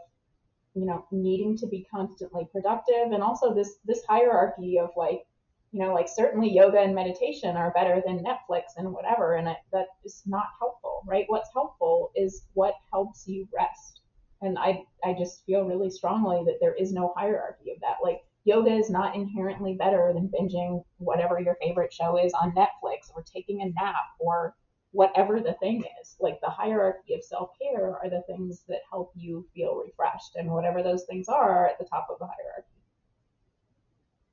you 0.76 0.86
know 0.86 1.06
needing 1.12 1.58
to 1.58 1.68
be 1.68 1.88
constantly 1.90 2.48
productive. 2.52 3.12
And 3.12 3.24
also 3.24 3.54
this 3.54 3.78
this 3.86 4.04
hierarchy 4.08 4.80
of 4.80 4.90
like 4.96 5.26
you 5.72 5.80
know 5.80 5.94
like 5.94 6.08
certainly 6.08 6.52
yoga 6.52 6.80
and 6.80 6.94
meditation 6.94 7.58
are 7.58 7.72
better 7.72 8.02
than 8.06 8.24
netflix 8.24 8.64
and 8.78 8.92
whatever 8.94 9.36
and 9.36 9.50
I, 9.50 9.58
that 9.72 9.88
is 10.06 10.22
not 10.26 10.46
helpful 10.60 10.86
right? 11.06 11.26
What's 11.28 11.50
helpful 11.54 12.12
is 12.16 12.44
what 12.54 12.74
helps 12.92 13.28
you 13.28 13.48
rest. 13.56 14.02
And 14.42 14.58
i 14.60 14.84
i 15.04 15.14
just 15.18 15.46
feel 15.46 15.64
really 15.64 15.90
strongly 15.90 16.44
that 16.46 16.58
there 16.60 16.74
is 16.74 16.92
no 16.92 17.14
hierarchy 17.16 17.72
of 17.72 17.80
that. 17.82 17.98
Like 18.04 18.22
yoga 18.44 18.72
is 18.72 18.90
not 18.90 19.16
inherently 19.16 19.74
better 19.74 20.12
than 20.14 20.30
binging 20.30 20.84
whatever 20.98 21.40
your 21.40 21.58
favorite 21.62 21.94
show 21.94 22.18
is 22.18 22.34
on 22.34 22.54
netflix 22.54 23.10
or 23.16 23.24
taking 23.24 23.62
a 23.62 23.70
nap 23.70 23.96
or 24.20 24.56
whatever 24.96 25.42
the 25.42 25.54
thing 25.60 25.84
is. 26.02 26.16
Like 26.20 26.40
the 26.42 26.50
hierarchy 26.50 27.14
of 27.14 27.24
self 27.24 27.50
care 27.62 27.98
are 28.02 28.10
the 28.10 28.24
things 28.28 28.64
that 28.70 28.80
help 28.90 29.12
you 29.16 29.46
feel 29.54 29.84
refreshed, 29.86 30.36
and 30.36 30.50
whatever 30.50 30.82
those 30.82 31.04
things 31.04 31.28
are, 31.28 31.50
are 31.50 31.68
at 31.68 31.78
the 31.78 31.86
top 31.86 32.08
of 32.10 32.18
the 32.20 32.26
hierarchy. 32.26 32.70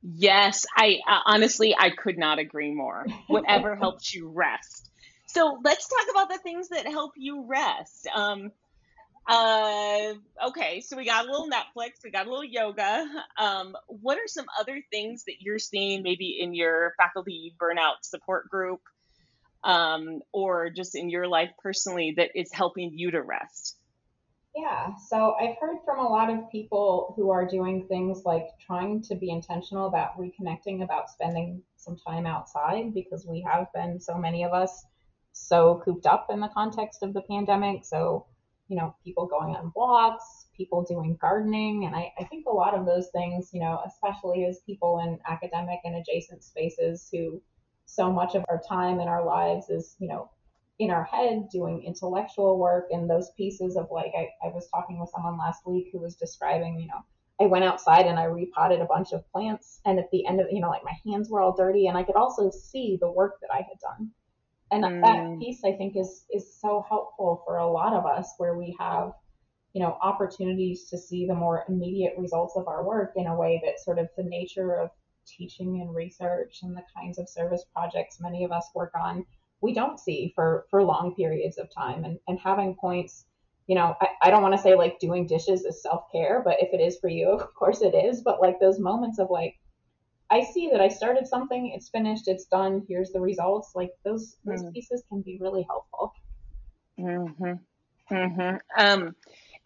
Yes, 0.03 0.67
I 0.77 0.99
uh, 1.07 1.21
honestly 1.27 1.75
I 1.79 1.91
could 1.91 2.19
not 2.19 2.39
agree 2.39 2.73
more. 2.73 3.07
Whatever 3.27 3.77
helps 3.77 4.15
you 4.15 4.29
rest. 4.29 4.91
So 5.27 5.59
let's 5.65 5.89
talk 5.89 6.07
about 6.11 6.29
the 6.29 6.39
things 6.39 6.69
that 6.69 6.87
help 6.87 7.13
you 7.17 7.47
rest. 7.47 8.07
Um, 8.15 8.53
uh, 9.27 10.15
okay, 10.49 10.81
so 10.81 10.97
we 10.97 11.07
got 11.07 11.25
a 11.25 11.31
little 11.31 11.49
Netflix, 11.49 12.03
we 12.05 12.11
got 12.11 12.27
a 12.27 12.29
little 12.29 12.45
yoga. 12.45 13.07
Um, 13.39 13.75
what 13.87 14.19
are 14.19 14.27
some 14.27 14.47
other 14.61 14.83
things 14.91 15.25
that 15.25 15.37
you're 15.41 15.61
seeing 15.61 16.03
maybe 16.03 16.39
in 16.41 16.55
your 16.55 16.95
faculty 16.99 17.55
burnout 17.59 18.03
support 18.03 18.51
group? 18.51 18.81
Um, 19.65 20.21
or 20.33 20.71
just 20.71 20.95
in 20.95 21.11
your 21.11 21.27
life 21.27 21.51
personally 21.63 22.15
that 22.17 22.31
is 22.35 22.53
helping 22.53 22.97
you 22.99 23.11
to 23.11 23.23
rest? 23.23 23.77
Yeah, 24.55 24.95
so 25.09 25.35
I've 25.41 25.57
heard 25.59 25.79
from 25.85 25.99
a 25.99 26.09
lot 26.09 26.29
of 26.29 26.51
people 26.51 27.15
who 27.17 27.31
are 27.31 27.47
doing 27.47 27.87
things 27.89 28.25
like 28.27 28.49
trying 28.65 29.01
to 29.05 29.15
be 29.15 29.31
intentional 29.31 29.87
about 29.87 30.19
reconnecting, 30.19 30.83
about 30.83 31.09
spending 31.09 31.63
some 31.77 31.97
time 31.97 32.27
outside 32.27 32.93
because 32.93 33.27
we 33.27 33.41
have 33.51 33.73
been, 33.73 33.99
so 33.99 34.19
many 34.19 34.45
of 34.45 34.53
us, 34.53 34.85
so 35.33 35.81
cooped 35.85 36.05
up 36.05 36.27
in 36.31 36.39
the 36.39 36.49
context 36.49 37.03
of 37.03 37.15
the 37.15 37.23
pandemic. 37.23 37.87
So, 37.87 38.27
you 38.69 38.77
know, 38.77 38.95
people 39.03 39.27
going 39.27 39.57
on 39.57 39.73
walks, 39.75 40.49
people 40.55 40.83
doing 40.83 41.17
gardening. 41.19 41.87
And 41.87 41.97
I, 41.97 42.13
I 42.19 42.25
think 42.25 42.45
a 42.47 42.51
lot 42.51 42.75
of 42.75 42.85
those 42.85 43.09
things, 43.09 43.51
you 43.55 43.61
know, 43.61 43.81
especially 43.87 44.45
as 44.45 44.61
people 44.67 45.01
in 45.03 45.19
academic 45.27 45.81
and 45.85 45.97
adjacent 45.97 46.45
spaces 46.45 47.09
who 47.11 47.41
so 47.87 48.11
much 48.11 48.35
of 48.35 48.45
our 48.49 48.61
time 48.69 49.01
in 49.01 49.09
our 49.09 49.25
lives 49.25 49.69
is, 49.69 49.97
you 49.99 50.09
know, 50.09 50.31
in 50.79 50.91
our 50.91 51.05
head 51.05 51.49
doing 51.51 51.83
intellectual 51.85 52.59
work 52.59 52.87
and 52.91 53.09
those 53.09 53.31
pieces 53.37 53.77
of 53.77 53.89
like, 53.91 54.13
I, 54.17 54.29
I 54.45 54.49
was 54.49 54.69
talking 54.69 54.99
with 54.99 55.11
someone 55.11 55.39
last 55.39 55.67
week 55.67 55.89
who 55.93 55.99
was 55.99 56.17
describing, 56.17 56.81
you 56.81 56.89
know, 56.89 57.05
I 57.41 57.47
went 57.47 57.65
outside 57.65 58.07
and 58.07 58.19
I 58.19 58.25
repotted 58.25 58.81
a 58.81 58.87
bunch 58.87 59.13
of 59.13 59.31
plants. 59.31 59.81
And 59.85 59.99
at 59.99 60.11
the 60.11 60.27
end 60.27 60.41
of, 60.41 60.47
you 60.51 60.61
know, 60.61 60.71
like 60.71 60.85
my 60.85 60.97
hands 61.07 61.29
were 61.29 61.41
all 61.41 61.55
dirty 61.55 61.87
and 61.87 61.97
I 61.97 62.03
could 62.03 62.17
also 62.17 62.51
see 62.51 62.99
the 63.01 63.11
work 63.11 63.41
that 63.41 63.51
I 63.53 63.59
had 63.59 63.79
done. 63.81 64.11
And 64.71 64.85
mm. 64.85 65.03
that 65.03 65.39
piece 65.39 65.63
I 65.65 65.73
think 65.73 65.97
is, 65.97 66.25
is 66.31 66.59
so 66.61 66.85
helpful 66.89 67.43
for 67.47 67.59
a 67.59 67.71
lot 67.71 67.93
of 67.93 68.07
us 68.07 68.33
where 68.39 68.57
we 68.57 68.75
have, 68.79 69.13
you 69.75 69.83
know, 69.83 69.99
opportunities 70.03 70.89
to 70.91 70.99
see 70.99 71.27
the 71.27 71.35
more 71.35 71.65
immediate 71.69 72.15
results 72.17 72.57
of 72.57 72.69
our 72.69 72.85
work 72.85 73.13
in 73.17 73.27
a 73.27 73.37
way 73.37 73.61
that 73.65 73.81
sort 73.81 73.99
of 73.99 74.09
the 74.17 74.25
nature 74.25 74.75
of 74.81 74.91
teaching 75.27 75.81
and 75.81 75.95
research 75.95 76.61
and 76.63 76.77
the 76.77 76.85
kinds 76.97 77.19
of 77.19 77.29
service 77.29 77.65
projects 77.73 78.21
many 78.21 78.45
of 78.45 78.53
us 78.53 78.69
work 78.75 78.93
on, 78.95 79.25
we 79.61 79.73
don't 79.73 79.99
see 79.99 80.33
for, 80.35 80.67
for 80.71 80.83
long 80.83 81.15
periods 81.15 81.59
of 81.59 81.73
time. 81.73 82.05
And, 82.05 82.19
and 82.29 82.39
having 82.39 82.75
points, 82.75 83.25
you 83.67 83.75
know, 83.75 83.97
I, 84.01 84.09
I 84.23 84.31
don't 84.31 84.43
want 84.43 84.55
to 84.55 84.61
say 84.61 84.75
like 84.75 84.99
doing 84.99 85.27
dishes 85.27 85.65
is 85.65 85.83
self 85.83 86.05
care, 86.11 86.43
but 86.45 86.57
if 86.61 86.73
it 86.73 86.83
is 86.83 86.99
for 86.99 87.09
you, 87.09 87.29
of 87.41 87.55
course 87.55 87.83
it 87.83 87.95
is. 87.95 88.23
But 88.23 88.41
like 88.41 88.61
those 88.61 88.79
moments 88.79 89.19
of 89.19 89.31
like, 89.31 89.59
I 90.31 90.45
see 90.45 90.71
that 90.73 90.81
I 90.81 90.89
started 90.89 91.27
something, 91.27 91.73
it's 91.75 91.91
finished, 91.91 92.27
it's 92.27 92.47
done, 92.47 92.85
here's 92.89 93.11
the 93.11 93.21
results. 93.21 93.73
Like 93.75 93.91
those, 94.05 94.37
those 94.45 94.63
mm. 94.63 94.73
pieces 94.73 95.03
can 95.09 95.21
be 95.21 95.39
really 95.41 95.67
helpful. 95.69 96.15
Mm-hmm. 96.99 97.53
Mm-hmm. 98.15 98.57
Um, 98.79 99.15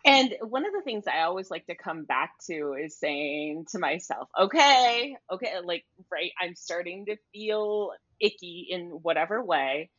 and 0.07 0.35
one 0.41 0.65
of 0.65 0.73
the 0.73 0.83
things 0.83 1.05
I 1.09 1.23
always 1.23 1.51
like 1.51 1.67
to 1.67 1.75
come 1.75 2.05
back 2.05 2.31
to 2.47 2.75
is 2.75 2.97
saying 2.97 3.67
to 3.73 3.81
myself, 3.81 4.29
okay, 4.41 5.17
okay, 5.33 5.55
like, 5.65 5.85
right, 6.13 6.31
I'm 6.41 6.55
starting 6.55 7.07
to 7.07 7.17
feel 7.33 7.91
icky 8.21 8.69
in 8.71 9.01
whatever 9.03 9.43
way, 9.43 9.91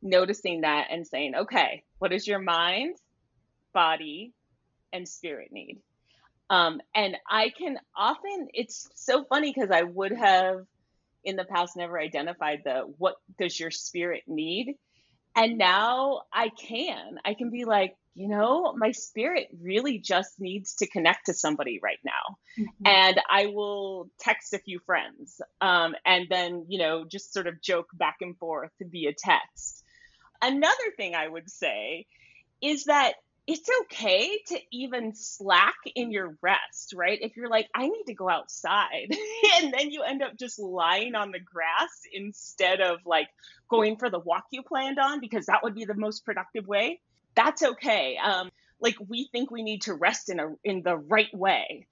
noticing 0.00 0.62
that 0.62 0.86
and 0.90 1.06
saying, 1.06 1.34
okay, 1.34 1.84
what 1.98 2.10
does 2.10 2.26
your 2.26 2.38
mind, 2.38 2.96
body, 3.74 4.32
and 4.94 5.06
spirit 5.06 5.52
need? 5.52 5.82
Um, 6.48 6.80
and 6.94 7.18
I 7.28 7.50
can 7.50 7.76
often, 7.94 8.48
it's 8.54 8.88
so 8.94 9.24
funny 9.24 9.52
because 9.54 9.70
I 9.70 9.82
would 9.82 10.12
have 10.12 10.64
in 11.22 11.36
the 11.36 11.44
past 11.44 11.76
never 11.76 12.00
identified 12.00 12.62
the 12.64 12.92
what 12.96 13.16
does 13.38 13.60
your 13.60 13.70
spirit 13.70 14.22
need? 14.26 14.76
And 15.36 15.58
now 15.58 16.22
I 16.32 16.48
can. 16.48 17.18
I 17.24 17.34
can 17.34 17.50
be 17.50 17.66
like, 17.66 17.94
you 18.20 18.28
know, 18.28 18.74
my 18.76 18.92
spirit 18.92 19.48
really 19.62 19.96
just 19.96 20.38
needs 20.38 20.74
to 20.74 20.86
connect 20.86 21.26
to 21.26 21.32
somebody 21.32 21.80
right 21.82 22.00
now. 22.04 22.36
Mm-hmm. 22.58 22.86
And 22.86 23.20
I 23.30 23.46
will 23.46 24.10
text 24.18 24.52
a 24.52 24.58
few 24.58 24.78
friends 24.80 25.40
um, 25.62 25.94
and 26.04 26.26
then, 26.28 26.66
you 26.68 26.78
know, 26.78 27.06
just 27.06 27.32
sort 27.32 27.46
of 27.46 27.62
joke 27.62 27.88
back 27.94 28.16
and 28.20 28.36
forth 28.36 28.72
via 28.78 29.14
text. 29.16 29.82
Another 30.42 30.90
thing 30.98 31.14
I 31.14 31.28
would 31.28 31.48
say 31.48 32.06
is 32.60 32.84
that 32.84 33.14
it's 33.46 33.70
okay 33.84 34.38
to 34.48 34.58
even 34.70 35.14
slack 35.14 35.76
in 35.94 36.12
your 36.12 36.36
rest, 36.42 36.92
right? 36.94 37.18
If 37.22 37.38
you're 37.38 37.48
like, 37.48 37.70
I 37.74 37.88
need 37.88 38.04
to 38.08 38.14
go 38.14 38.28
outside, 38.28 39.08
and 39.56 39.72
then 39.72 39.90
you 39.90 40.02
end 40.02 40.22
up 40.22 40.36
just 40.38 40.58
lying 40.58 41.14
on 41.14 41.30
the 41.30 41.40
grass 41.40 42.02
instead 42.12 42.82
of 42.82 42.98
like 43.06 43.28
going 43.70 43.96
for 43.96 44.10
the 44.10 44.18
walk 44.18 44.44
you 44.50 44.62
planned 44.62 44.98
on, 44.98 45.20
because 45.20 45.46
that 45.46 45.62
would 45.62 45.74
be 45.74 45.86
the 45.86 45.94
most 45.94 46.26
productive 46.26 46.66
way 46.66 47.00
that's 47.34 47.62
okay. 47.62 48.16
Um, 48.16 48.50
like 48.80 48.96
we 49.08 49.28
think 49.32 49.50
we 49.50 49.62
need 49.62 49.82
to 49.82 49.94
rest 49.94 50.30
in 50.30 50.40
a 50.40 50.48
in 50.64 50.82
the 50.82 50.96
right 50.96 51.32
way. 51.34 51.86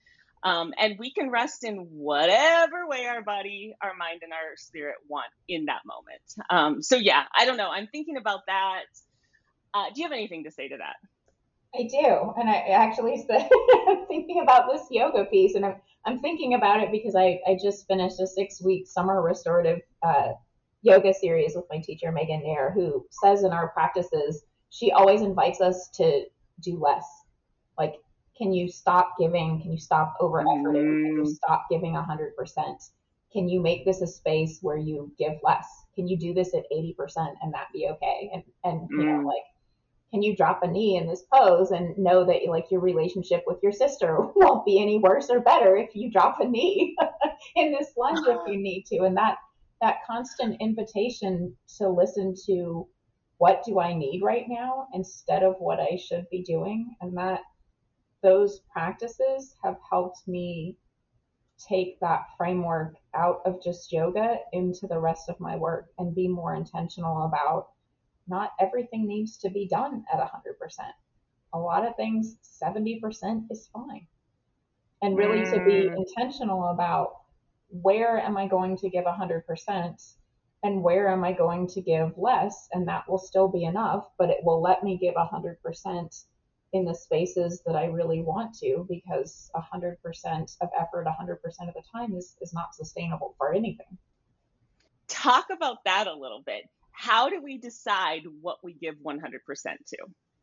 Um, 0.45 0.73
and 0.79 0.97
we 0.99 1.13
can 1.13 1.31
rest 1.31 1.65
in 1.65 1.79
whatever 1.91 2.87
way 2.87 3.07
our 3.07 3.23
body, 3.23 3.75
our 3.83 3.95
mind, 3.95 4.21
and 4.23 4.33
our 4.33 4.57
spirit 4.57 4.95
want 5.09 5.27
in 5.49 5.65
that 5.65 5.81
moment. 5.85 6.23
Um, 6.49 6.83
so 6.83 6.97
yeah, 6.97 7.25
I 7.37 7.45
don't 7.45 7.57
know. 7.57 7.69
I'm 7.69 7.89
thinking 7.89 8.17
about 8.17 8.41
that. 8.47 8.85
Uh, 9.75 9.87
do 9.95 10.01
you 10.01 10.07
have 10.07 10.13
anything 10.13 10.45
to 10.45 10.53
say 10.53 10.69
to 10.69 10.77
that? 10.77 10.97
I 11.75 11.83
do. 11.83 12.33
And 12.39 12.49
I 12.49 12.57
actually 12.71 13.25
said, 13.29 13.49
I'm 13.89 14.07
thinking 14.07 14.41
about 14.43 14.71
this 14.73 14.83
yoga 14.91 15.25
piece 15.25 15.55
and 15.55 15.65
I'm, 15.65 15.77
I'm 16.07 16.21
thinking 16.21 16.55
about 16.55 16.81
it 16.81 16.91
because 16.91 17.15
I, 17.15 17.41
I 17.47 17.59
just 17.63 17.87
finished 17.87 18.21
a 18.21 18.27
six 18.27 18.63
week 18.63 18.87
summer 18.87 19.21
restorative 19.21 19.81
uh, 20.03 20.33
yoga 20.83 21.13
series 21.13 21.55
with 21.55 21.67
my 21.71 21.81
teacher, 21.81 22.13
Megan 22.13 22.43
Nair, 22.43 22.73
who 22.73 23.07
says 23.11 23.43
in 23.43 23.53
our 23.53 23.69
practices, 23.69 24.45
she 24.71 24.93
always 24.93 25.23
invites 25.23 25.61
us 25.61 25.89
to 25.95 26.25
do 26.61 26.79
less. 26.79 27.07
Like, 27.79 27.95
can 28.37 28.53
you 28.53 28.69
stop 28.69 29.15
giving? 29.19 29.61
Can 29.61 29.73
you 29.73 29.79
stop 29.79 30.15
over 30.21 30.43
efforting? 30.43 31.05
Can 31.05 31.17
you 31.17 31.23
mm. 31.23 31.35
stop 31.35 31.67
giving 31.71 31.95
100%? 31.95 32.91
Can 33.33 33.49
you 33.49 33.61
make 33.61 33.85
this 33.85 34.01
a 34.01 34.07
space 34.07 34.59
where 34.63 34.79
you 34.79 35.13
give 35.19 35.35
less? 35.43 35.67
Can 35.95 36.09
you 36.09 36.17
do 36.17 36.33
this 36.33 36.55
at 36.55 36.65
80% 36.73 36.95
and 37.43 37.53
that 37.53 37.67
be 37.73 37.89
okay? 37.91 38.31
And, 38.33 38.43
and 38.65 38.89
you 38.91 39.05
know, 39.05 39.21
mm. 39.21 39.27
like, 39.27 39.43
can 40.11 40.23
you 40.23 40.35
drop 40.37 40.63
a 40.63 40.67
knee 40.67 40.97
in 40.97 41.07
this 41.07 41.25
pose 41.33 41.71
and 41.71 41.97
know 41.99 42.25
that 42.25 42.49
like 42.49 42.71
your 42.71 42.81
relationship 42.81 43.45
with 43.47 43.59
your 43.63 43.73
sister 43.73 44.17
won't 44.37 44.65
be 44.65 44.81
any 44.81 44.99
worse 44.99 45.29
or 45.31 45.41
better 45.41 45.77
if 45.77 45.95
you 45.95 46.11
drop 46.11 46.41
a 46.41 46.47
knee 46.47 46.97
in 47.57 47.73
this 47.73 47.93
lunge 47.97 48.27
if 48.27 48.39
you 48.47 48.59
need 48.59 48.85
to 48.87 49.05
and 49.05 49.17
that 49.17 49.37
that 49.81 49.99
constant 50.07 50.57
invitation 50.61 51.55
to 51.77 51.89
listen 51.89 52.35
to 52.47 52.89
what 53.39 53.63
do 53.65 53.81
I 53.81 53.95
need 53.95 54.21
right 54.23 54.47
now 54.49 54.89
instead 54.93 55.43
of 55.43 55.57
what 55.59 55.81
I 55.81 55.97
should 55.97 56.29
be 56.31 56.43
doing 56.43 56.95
and 57.01 57.17
that 57.17 57.41
those 58.23 58.61
practices 58.73 59.55
have 59.63 59.77
helped 59.91 60.27
me 60.27 60.77
take 61.69 61.99
that 62.01 62.27
framework 62.37 62.95
out 63.15 63.41
of 63.45 63.63
just 63.63 63.93
yoga 63.93 64.37
into 64.53 64.87
the 64.87 64.99
rest 64.99 65.29
of 65.29 65.41
my 65.41 65.57
work 65.57 65.87
and 65.99 66.15
be 66.15 66.29
more 66.29 66.55
intentional 66.55 67.25
about 67.25 67.69
not 68.29 68.51
everything 68.61 69.07
needs 69.07 69.39
to 69.39 69.51
be 69.51 69.67
done 69.67 70.05
at 70.13 70.21
100%. 70.21 70.29
A 71.55 71.59
lot 71.59 71.87
of 71.87 71.97
things, 71.97 72.37
70% 72.63 73.45
is 73.51 73.69
fine. 73.73 74.07
And 75.01 75.17
really 75.17 75.45
to 75.45 75.65
be 75.65 75.89
mm. 75.89 75.97
intentional 75.97 76.71
about 76.71 77.13
where 77.71 78.19
am 78.19 78.37
I 78.37 78.49
going 78.49 78.77
to 78.79 78.91
give 78.91 79.05
100% 79.05 79.43
and 80.63 80.83
where 80.83 81.09
am 81.09 81.25
I 81.25 81.33
going 81.33 81.67
to 81.69 81.81
give 81.81 82.17
less? 82.17 82.69
And 82.73 82.87
that 82.89 83.09
will 83.09 83.19
still 83.19 83.49
be 83.49 83.65
enough, 83.65 84.09
but 84.19 84.31
it 84.31 84.39
will 84.43 84.61
let 84.61 84.83
me 84.83 84.99
give 84.99 85.15
100% 85.15 86.25
in 86.73 86.85
the 86.85 86.95
spaces 86.95 87.63
that 87.65 87.77
I 87.77 87.87
really 87.87 88.21
want 88.21 88.55
to 88.59 88.87
because 88.89 89.51
100% 89.55 90.57
of 90.61 90.69
effort 90.79 91.07
100% 91.07 91.69
of 91.69 91.75
the 91.75 91.83
time 91.91 92.15
is, 92.15 92.37
is 92.41 92.53
not 92.53 92.75
sustainable 92.75 93.35
for 93.39 93.55
anything. 93.55 93.97
Talk 95.07 95.47
about 95.51 95.85
that 95.85 96.07
a 96.07 96.13
little 96.13 96.43
bit 96.45 96.65
how 96.99 97.29
do 97.29 97.41
we 97.41 97.57
decide 97.57 98.23
what 98.41 98.59
we 98.65 98.73
give 98.73 98.97
100% 98.97 99.21
to? 99.23 99.97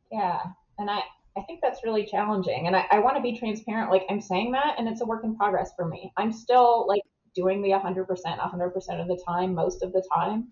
Yeah. 0.09 0.39
And 0.77 0.89
I, 0.89 1.01
I 1.37 1.41
think 1.41 1.59
that's 1.61 1.83
really 1.83 2.05
challenging. 2.05 2.67
And 2.67 2.77
I, 2.77 2.85
I 2.91 2.99
want 2.99 3.17
to 3.17 3.21
be 3.21 3.37
transparent. 3.37 3.91
Like 3.91 4.03
I'm 4.09 4.21
saying 4.21 4.53
that, 4.53 4.75
and 4.77 4.87
it's 4.87 5.01
a 5.01 5.05
work 5.05 5.25
in 5.25 5.35
progress 5.35 5.73
for 5.75 5.85
me. 5.85 6.13
I'm 6.15 6.31
still 6.31 6.87
like 6.87 7.01
doing 7.35 7.61
the 7.61 7.69
100%, 7.69 8.05
100% 8.05 9.01
of 9.01 9.07
the 9.07 9.21
time, 9.27 9.53
most 9.53 9.83
of 9.83 9.91
the 9.93 10.07
time. 10.15 10.47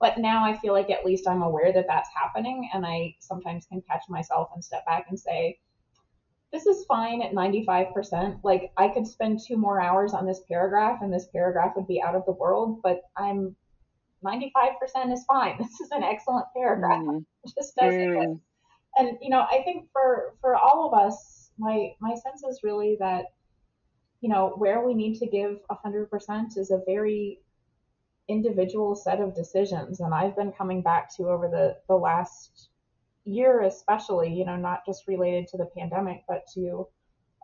But 0.00 0.18
now 0.18 0.44
I 0.44 0.56
feel 0.56 0.72
like 0.72 0.90
at 0.90 1.04
least 1.04 1.28
I'm 1.28 1.42
aware 1.42 1.72
that 1.72 1.86
that's 1.88 2.08
happening. 2.14 2.70
And 2.72 2.86
I 2.86 3.16
sometimes 3.18 3.66
can 3.66 3.82
catch 3.82 4.04
myself 4.08 4.50
and 4.54 4.64
step 4.64 4.86
back 4.86 5.06
and 5.08 5.18
say, 5.18 5.58
this 6.52 6.66
is 6.66 6.84
fine 6.86 7.20
at 7.22 7.32
95%. 7.32 8.40
Like 8.42 8.72
I 8.76 8.88
could 8.88 9.06
spend 9.06 9.40
two 9.46 9.56
more 9.56 9.80
hours 9.80 10.14
on 10.14 10.26
this 10.26 10.40
paragraph 10.50 11.00
and 11.02 11.12
this 11.12 11.28
paragraph 11.32 11.74
would 11.76 11.86
be 11.86 12.00
out 12.00 12.14
of 12.14 12.24
the 12.24 12.32
world, 12.32 12.80
but 12.82 13.02
I'm 13.16 13.54
95% 14.24 15.12
is 15.12 15.24
fine. 15.24 15.56
This 15.58 15.80
is 15.80 15.90
an 15.90 16.02
excellent 16.02 16.46
paragraph. 16.56 17.02
Mm. 17.08 17.24
Just 17.56 17.76
does 17.76 17.94
mm. 17.94 18.22
it. 18.22 18.40
And 18.96 19.18
you 19.22 19.30
know, 19.30 19.46
I 19.50 19.62
think 19.64 19.88
for 19.92 20.34
for 20.40 20.56
all 20.56 20.88
of 20.88 20.98
us, 20.98 21.50
my 21.58 21.92
my 22.00 22.14
sense 22.14 22.42
is 22.42 22.60
really 22.64 22.96
that 22.98 23.26
you 24.20 24.28
know 24.28 24.54
where 24.56 24.84
we 24.84 24.94
need 24.94 25.18
to 25.18 25.26
give 25.26 25.58
100% 25.70 26.56
is 26.56 26.70
a 26.70 26.82
very 26.86 27.40
individual 28.28 28.94
set 28.94 29.20
of 29.20 29.34
decisions. 29.34 30.00
And 30.00 30.12
I've 30.12 30.36
been 30.36 30.52
coming 30.52 30.82
back 30.82 31.14
to 31.16 31.28
over 31.28 31.48
the 31.48 31.76
the 31.88 31.96
last 31.96 32.68
year, 33.24 33.62
especially, 33.62 34.32
you 34.32 34.44
know, 34.44 34.56
not 34.56 34.84
just 34.86 35.06
related 35.06 35.46
to 35.48 35.56
the 35.56 35.68
pandemic, 35.76 36.24
but 36.28 36.46
to 36.54 36.86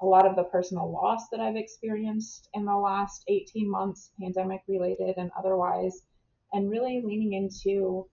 a 0.03 0.07
lot 0.07 0.27
of 0.27 0.37
the 0.37 0.45
personal 0.45 0.91
loss 0.91 1.29
that 1.31 1.41
I've 1.41 1.57
experienced 1.57 2.49
in 2.55 2.65
the 2.65 2.77
last 2.77 3.25
18 3.29 3.71
months, 3.71 4.11
pandemic 4.21 4.63
related 4.67 5.17
and 5.17 5.31
otherwise 5.39 6.03
and 6.53 6.71
really 6.71 7.03
leaning 7.05 7.35
into 7.35 8.09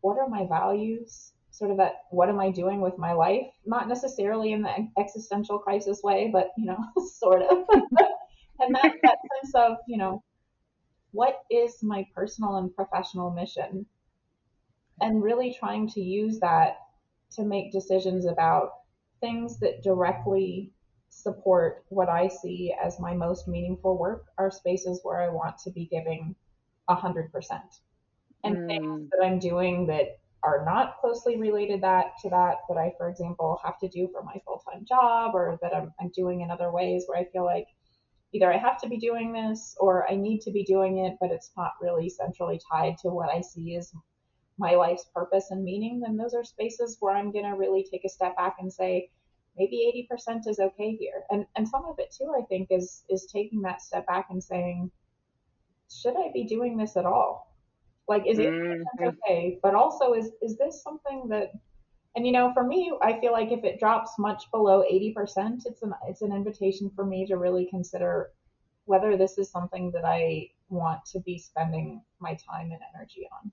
what 0.00 0.18
are 0.18 0.28
my 0.28 0.46
values 0.46 1.32
sort 1.50 1.70
of 1.70 1.76
that 1.76 2.02
what 2.10 2.28
am 2.28 2.40
i 2.40 2.50
doing 2.50 2.80
with 2.80 2.96
my 2.98 3.12
life 3.12 3.46
not 3.66 3.88
necessarily 3.88 4.52
in 4.52 4.62
the 4.62 4.88
existential 4.98 5.58
crisis 5.58 6.00
way 6.02 6.30
but 6.32 6.50
you 6.56 6.66
know 6.66 6.78
sort 7.14 7.42
of 7.42 7.64
and 8.60 8.74
that, 8.74 8.92
that 9.02 9.18
sense 9.42 9.54
of 9.54 9.76
you 9.86 9.96
know 9.96 10.22
what 11.12 11.40
is 11.50 11.82
my 11.82 12.06
personal 12.14 12.56
and 12.56 12.74
professional 12.74 13.30
mission 13.30 13.84
and 15.00 15.22
really 15.22 15.56
trying 15.58 15.88
to 15.88 16.00
use 16.00 16.38
that 16.40 16.76
to 17.32 17.42
make 17.42 17.72
decisions 17.72 18.26
about 18.26 18.70
things 19.20 19.58
that 19.58 19.82
directly 19.82 20.70
support 21.08 21.84
what 21.88 22.08
i 22.08 22.28
see 22.28 22.72
as 22.82 23.00
my 23.00 23.12
most 23.14 23.48
meaningful 23.48 23.98
work 23.98 24.26
are 24.38 24.50
spaces 24.50 25.00
where 25.02 25.20
i 25.20 25.28
want 25.28 25.58
to 25.58 25.70
be 25.70 25.86
giving 25.86 26.34
100%. 26.90 27.30
And 28.42 28.56
mm. 28.56 28.66
things 28.66 29.10
that 29.10 29.24
I'm 29.24 29.38
doing 29.38 29.86
that 29.86 30.18
are 30.42 30.64
not 30.64 30.98
closely 31.00 31.36
related 31.36 31.82
that 31.82 32.12
to 32.22 32.30
that 32.30 32.56
that 32.68 32.78
I, 32.78 32.92
for 32.96 33.08
example, 33.08 33.60
have 33.64 33.78
to 33.80 33.88
do 33.88 34.08
for 34.12 34.22
my 34.22 34.40
full 34.44 34.62
time 34.70 34.84
job 34.88 35.34
or 35.34 35.58
that 35.62 35.74
I'm, 35.74 35.92
I'm 36.00 36.10
doing 36.14 36.40
in 36.40 36.50
other 36.50 36.70
ways 36.70 37.04
where 37.06 37.18
I 37.18 37.24
feel 37.24 37.44
like 37.44 37.66
either 38.32 38.52
I 38.52 38.56
have 38.56 38.80
to 38.80 38.88
be 38.88 38.96
doing 38.96 39.32
this 39.32 39.76
or 39.78 40.10
I 40.10 40.16
need 40.16 40.40
to 40.42 40.50
be 40.50 40.64
doing 40.64 40.98
it, 40.98 41.16
but 41.20 41.30
it's 41.30 41.50
not 41.56 41.72
really 41.80 42.08
centrally 42.08 42.60
tied 42.70 42.96
to 42.98 43.08
what 43.08 43.30
I 43.30 43.40
see 43.40 43.76
as 43.76 43.92
my 44.58 44.74
life's 44.74 45.06
purpose 45.14 45.50
and 45.50 45.64
meaning, 45.64 46.00
then 46.00 46.16
those 46.16 46.34
are 46.34 46.44
spaces 46.44 46.98
where 47.00 47.16
I'm 47.16 47.32
going 47.32 47.46
to 47.46 47.56
really 47.56 47.86
take 47.90 48.04
a 48.04 48.08
step 48.08 48.36
back 48.36 48.56
and 48.60 48.72
say, 48.72 49.10
maybe 49.56 50.06
80% 50.12 50.46
is 50.46 50.60
okay 50.60 50.94
here. 50.94 51.24
And, 51.30 51.46
and 51.56 51.66
some 51.66 51.84
of 51.86 51.98
it 51.98 52.14
too, 52.16 52.32
I 52.38 52.44
think 52.44 52.68
is, 52.70 53.02
is 53.08 53.26
taking 53.32 53.62
that 53.62 53.80
step 53.80 54.06
back 54.06 54.26
and 54.30 54.42
saying, 54.42 54.90
should 55.90 56.14
I 56.16 56.30
be 56.32 56.44
doing 56.44 56.76
this 56.76 56.96
at 56.96 57.06
all? 57.06 57.49
Like, 58.10 58.26
is 58.26 58.40
it 58.40 58.48
mm-hmm. 58.48 59.04
okay? 59.04 59.60
But 59.62 59.76
also, 59.76 60.14
is 60.14 60.32
is 60.42 60.58
this 60.58 60.82
something 60.82 61.28
that, 61.28 61.52
and 62.16 62.26
you 62.26 62.32
know, 62.32 62.52
for 62.52 62.64
me, 62.64 62.92
I 63.00 63.20
feel 63.20 63.30
like 63.30 63.52
if 63.52 63.62
it 63.62 63.78
drops 63.78 64.18
much 64.18 64.50
below 64.50 64.82
eighty 64.82 65.12
percent, 65.12 65.62
it's 65.64 65.82
an 65.82 65.94
it's 66.08 66.20
an 66.20 66.32
invitation 66.32 66.90
for 66.96 67.06
me 67.06 67.24
to 67.26 67.36
really 67.36 67.66
consider 67.70 68.32
whether 68.86 69.16
this 69.16 69.38
is 69.38 69.48
something 69.48 69.92
that 69.92 70.04
I 70.04 70.50
want 70.68 71.04
to 71.12 71.20
be 71.20 71.38
spending 71.38 72.02
my 72.18 72.36
time 72.50 72.72
and 72.72 72.80
energy 72.96 73.28
on. 73.32 73.52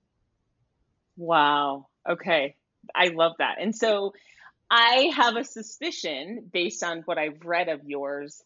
Wow. 1.16 1.86
Okay. 2.08 2.56
I 2.96 3.08
love 3.08 3.34
that. 3.38 3.58
And 3.60 3.74
so 3.76 4.12
I 4.68 5.12
have 5.14 5.36
a 5.36 5.44
suspicion 5.44 6.48
based 6.52 6.82
on 6.82 7.02
what 7.04 7.16
I've 7.16 7.44
read 7.44 7.68
of 7.68 7.84
yours 7.84 8.42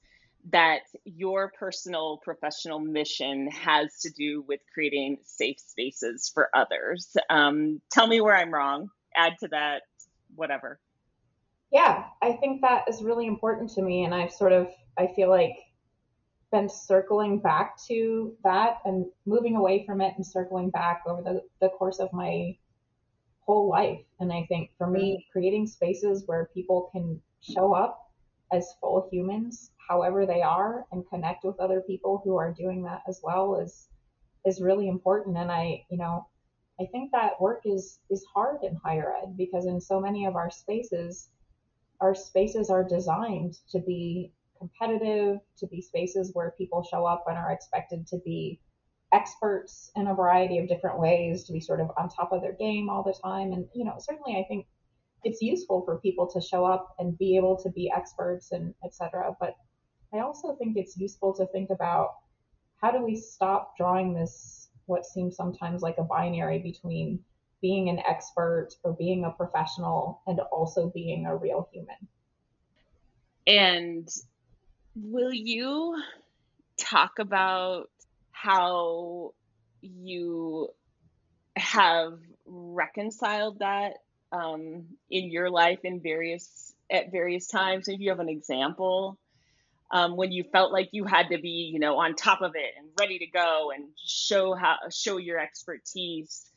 that 0.50 0.80
your 1.04 1.52
personal 1.58 2.18
professional 2.24 2.80
mission 2.80 3.48
has 3.50 4.00
to 4.00 4.10
do 4.10 4.44
with 4.48 4.60
creating 4.74 5.18
safe 5.24 5.58
spaces 5.60 6.30
for 6.34 6.48
others. 6.54 7.16
Um, 7.30 7.80
tell 7.90 8.06
me 8.06 8.20
where 8.20 8.36
I'm 8.36 8.52
wrong. 8.52 8.88
Add 9.14 9.34
to 9.40 9.48
that, 9.48 9.82
whatever. 10.34 10.80
Yeah, 11.70 12.04
I 12.20 12.32
think 12.34 12.60
that 12.62 12.84
is 12.88 13.02
really 13.02 13.26
important 13.26 13.70
to 13.74 13.82
me. 13.82 14.04
And 14.04 14.14
I've 14.14 14.32
sort 14.32 14.52
of, 14.52 14.68
I 14.98 15.08
feel 15.14 15.30
like, 15.30 15.56
been 16.50 16.68
circling 16.68 17.38
back 17.38 17.76
to 17.88 18.36
that 18.44 18.76
and 18.84 19.06
moving 19.24 19.56
away 19.56 19.86
from 19.86 20.02
it 20.02 20.12
and 20.16 20.26
circling 20.26 20.68
back 20.68 21.02
over 21.06 21.22
the, 21.22 21.40
the 21.60 21.70
course 21.70 21.98
of 21.98 22.12
my 22.12 22.54
whole 23.40 23.70
life. 23.70 24.00
And 24.20 24.30
I 24.32 24.44
think 24.48 24.70
for 24.76 24.86
me, 24.86 25.12
mm-hmm. 25.12 25.32
creating 25.32 25.66
spaces 25.66 26.24
where 26.26 26.50
people 26.52 26.90
can 26.92 27.20
show 27.40 27.72
up 27.72 28.11
as 28.52 28.74
full 28.80 29.08
humans 29.10 29.72
however 29.88 30.26
they 30.26 30.42
are 30.42 30.86
and 30.92 31.08
connect 31.08 31.44
with 31.44 31.58
other 31.60 31.80
people 31.80 32.20
who 32.24 32.36
are 32.36 32.52
doing 32.52 32.82
that 32.82 33.02
as 33.08 33.20
well 33.22 33.56
is 33.56 33.88
is 34.46 34.60
really 34.60 34.88
important. 34.88 35.36
And 35.36 35.50
i 35.50 35.84
you 35.90 35.98
know 35.98 36.26
i 36.80 36.86
think 36.86 37.12
that 37.12 37.40
work 37.40 37.62
is 37.64 37.98
is 38.10 38.24
hard 38.34 38.62
in 38.62 38.74
higher 38.76 39.14
ed 39.22 39.36
because 39.36 39.66
in 39.66 39.80
so 39.80 40.00
many 40.00 40.26
of 40.26 40.36
our 40.36 40.50
spaces 40.50 41.28
our 42.00 42.14
spaces 42.14 42.70
are 42.70 42.84
designed 42.84 43.54
to 43.70 43.78
be 43.80 44.32
competitive 44.58 45.38
to 45.58 45.66
be 45.66 45.80
spaces 45.80 46.30
where 46.32 46.54
people 46.56 46.82
show 46.82 47.04
up 47.04 47.24
and 47.28 47.36
are 47.36 47.52
expected 47.52 48.06
to 48.06 48.18
be 48.24 48.60
experts 49.12 49.90
in 49.94 50.06
a 50.06 50.14
variety 50.14 50.58
of 50.58 50.68
different 50.68 50.98
ways 50.98 51.44
to 51.44 51.52
be 51.52 51.60
sort 51.60 51.80
of 51.80 51.90
on 51.98 52.08
top 52.08 52.32
of 52.32 52.40
their 52.40 52.54
game 52.54 52.88
all 52.88 53.02
the 53.02 53.14
time. 53.22 53.52
And 53.52 53.66
you 53.74 53.84
know 53.84 53.96
certainly 53.98 54.38
i 54.38 54.44
think 54.48 54.66
it's 55.24 55.40
useful 55.40 55.82
for 55.84 55.98
people 55.98 56.26
to 56.26 56.40
show 56.40 56.64
up 56.64 56.94
and 56.98 57.18
be 57.18 57.36
able 57.36 57.56
to 57.56 57.70
be 57.70 57.90
experts 57.94 58.52
and 58.52 58.74
etc 58.84 59.34
but 59.40 59.56
I 60.14 60.20
also 60.20 60.54
think 60.56 60.76
it's 60.76 60.96
useful 60.96 61.34
to 61.34 61.46
think 61.46 61.70
about 61.70 62.10
how 62.80 62.90
do 62.90 63.02
we 63.02 63.16
stop 63.16 63.76
drawing 63.76 64.12
this 64.12 64.68
what 64.86 65.06
seems 65.06 65.36
sometimes 65.36 65.82
like 65.82 65.96
a 65.98 66.02
binary 66.02 66.58
between 66.58 67.20
being 67.62 67.88
an 67.88 68.00
expert 68.06 68.70
or 68.82 68.92
being 68.92 69.24
a 69.24 69.30
professional 69.30 70.20
and 70.26 70.40
also 70.40 70.90
being 70.92 71.26
a 71.26 71.36
real 71.36 71.68
human. 71.72 71.96
And 73.46 74.08
will 74.96 75.32
you 75.32 76.02
talk 76.76 77.20
about 77.20 77.88
how 78.32 79.34
you 79.80 80.68
have 81.56 82.18
reconciled 82.44 83.60
that 83.60 83.94
um, 84.32 84.84
in 85.10 85.30
your 85.30 85.50
life 85.50 85.80
in 85.84 86.00
various 86.00 86.74
at 86.90 87.12
various 87.12 87.46
times? 87.46 87.88
if 87.88 88.00
you 88.00 88.10
have 88.10 88.20
an 88.20 88.28
example 88.28 89.18
um, 89.92 90.16
when 90.16 90.32
you 90.32 90.42
felt 90.42 90.72
like 90.72 90.88
you 90.92 91.04
had 91.04 91.28
to 91.28 91.38
be, 91.38 91.70
you 91.72 91.78
know, 91.78 91.98
on 91.98 92.14
top 92.14 92.40
of 92.40 92.52
it 92.54 92.74
and 92.78 92.88
ready 92.98 93.18
to 93.18 93.26
go 93.26 93.70
and 93.74 93.84
show 94.02 94.54
how 94.54 94.76
show 94.90 95.18
your 95.18 95.38
expertise, 95.38 96.50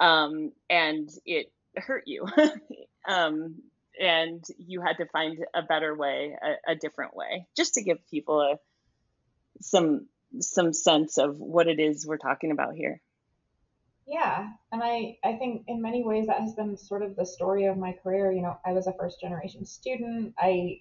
um, 0.00 0.50
and 0.68 1.08
it 1.24 1.52
hurt 1.76 2.02
you, 2.06 2.26
um, 3.08 3.62
and 3.98 4.44
you 4.58 4.80
had 4.80 4.96
to 4.96 5.06
find 5.06 5.38
a 5.54 5.62
better 5.62 5.94
way, 5.94 6.36
a, 6.42 6.72
a 6.72 6.74
different 6.74 7.14
way, 7.14 7.46
just 7.56 7.74
to 7.74 7.82
give 7.82 7.98
people 8.10 8.40
a 8.40 8.58
some 9.60 10.08
some 10.40 10.72
sense 10.72 11.16
of 11.16 11.38
what 11.38 11.68
it 11.68 11.78
is 11.78 12.04
we're 12.04 12.16
talking 12.16 12.50
about 12.50 12.74
here. 12.74 13.00
Yeah, 14.06 14.50
and 14.72 14.82
I 14.82 15.18
I 15.24 15.34
think 15.36 15.64
in 15.66 15.80
many 15.80 16.04
ways 16.04 16.26
that 16.26 16.40
has 16.40 16.54
been 16.54 16.76
sort 16.76 17.02
of 17.02 17.16
the 17.16 17.24
story 17.24 17.64
of 17.66 17.78
my 17.78 17.92
career. 17.92 18.32
You 18.32 18.42
know, 18.42 18.58
I 18.64 18.72
was 18.72 18.86
a 18.86 18.92
first 18.94 19.20
generation 19.20 19.64
student. 19.64 20.34
I 20.38 20.80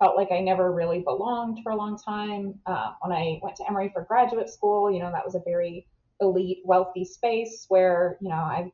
felt 0.00 0.16
like 0.16 0.32
I 0.32 0.40
never 0.40 0.72
really 0.72 1.00
belonged 1.02 1.60
for 1.62 1.72
a 1.72 1.76
long 1.76 1.98
time. 1.98 2.60
Uh, 2.66 2.94
when 3.02 3.12
I 3.12 3.40
went 3.42 3.56
to 3.56 3.68
Emory 3.68 3.90
for 3.92 4.02
graduate 4.04 4.50
school, 4.50 4.92
you 4.92 5.00
know, 5.00 5.12
that 5.12 5.24
was 5.24 5.34
a 5.36 5.40
very 5.46 5.86
elite, 6.20 6.60
wealthy 6.64 7.04
space 7.04 7.66
where, 7.68 8.18
you 8.20 8.28
know, 8.30 8.36
I 8.36 8.72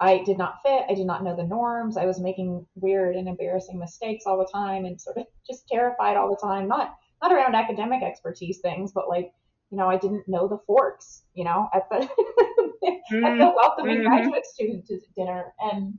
I 0.00 0.22
did 0.24 0.38
not 0.38 0.62
fit. 0.64 0.84
I 0.88 0.94
did 0.94 1.06
not 1.06 1.22
know 1.24 1.36
the 1.36 1.44
norms. 1.44 1.96
I 1.96 2.06
was 2.06 2.20
making 2.20 2.66
weird 2.76 3.16
and 3.16 3.28
embarrassing 3.28 3.78
mistakes 3.78 4.24
all 4.26 4.38
the 4.38 4.50
time 4.52 4.84
and 4.86 5.00
sort 5.00 5.18
of 5.18 5.26
just 5.46 5.68
terrified 5.68 6.16
all 6.16 6.30
the 6.30 6.36
time. 6.36 6.68
Not 6.68 6.96
not 7.22 7.32
around 7.32 7.54
academic 7.54 8.02
expertise 8.02 8.60
things, 8.60 8.92
but 8.92 9.08
like, 9.08 9.32
you 9.70 9.78
know, 9.78 9.88
I 9.88 9.96
didn't 9.96 10.28
know 10.28 10.48
the 10.48 10.58
forks, 10.66 11.22
you 11.34 11.44
know, 11.44 11.68
at 11.74 11.88
the 11.90 11.96
mm-hmm. 11.96 13.24
at 13.24 13.38
the 13.38 13.52
welcoming 13.56 13.98
mm-hmm. 13.98 14.06
graduate 14.06 14.46
student 14.46 14.86
to 14.86 15.00
dinner. 15.16 15.52
And 15.60 15.98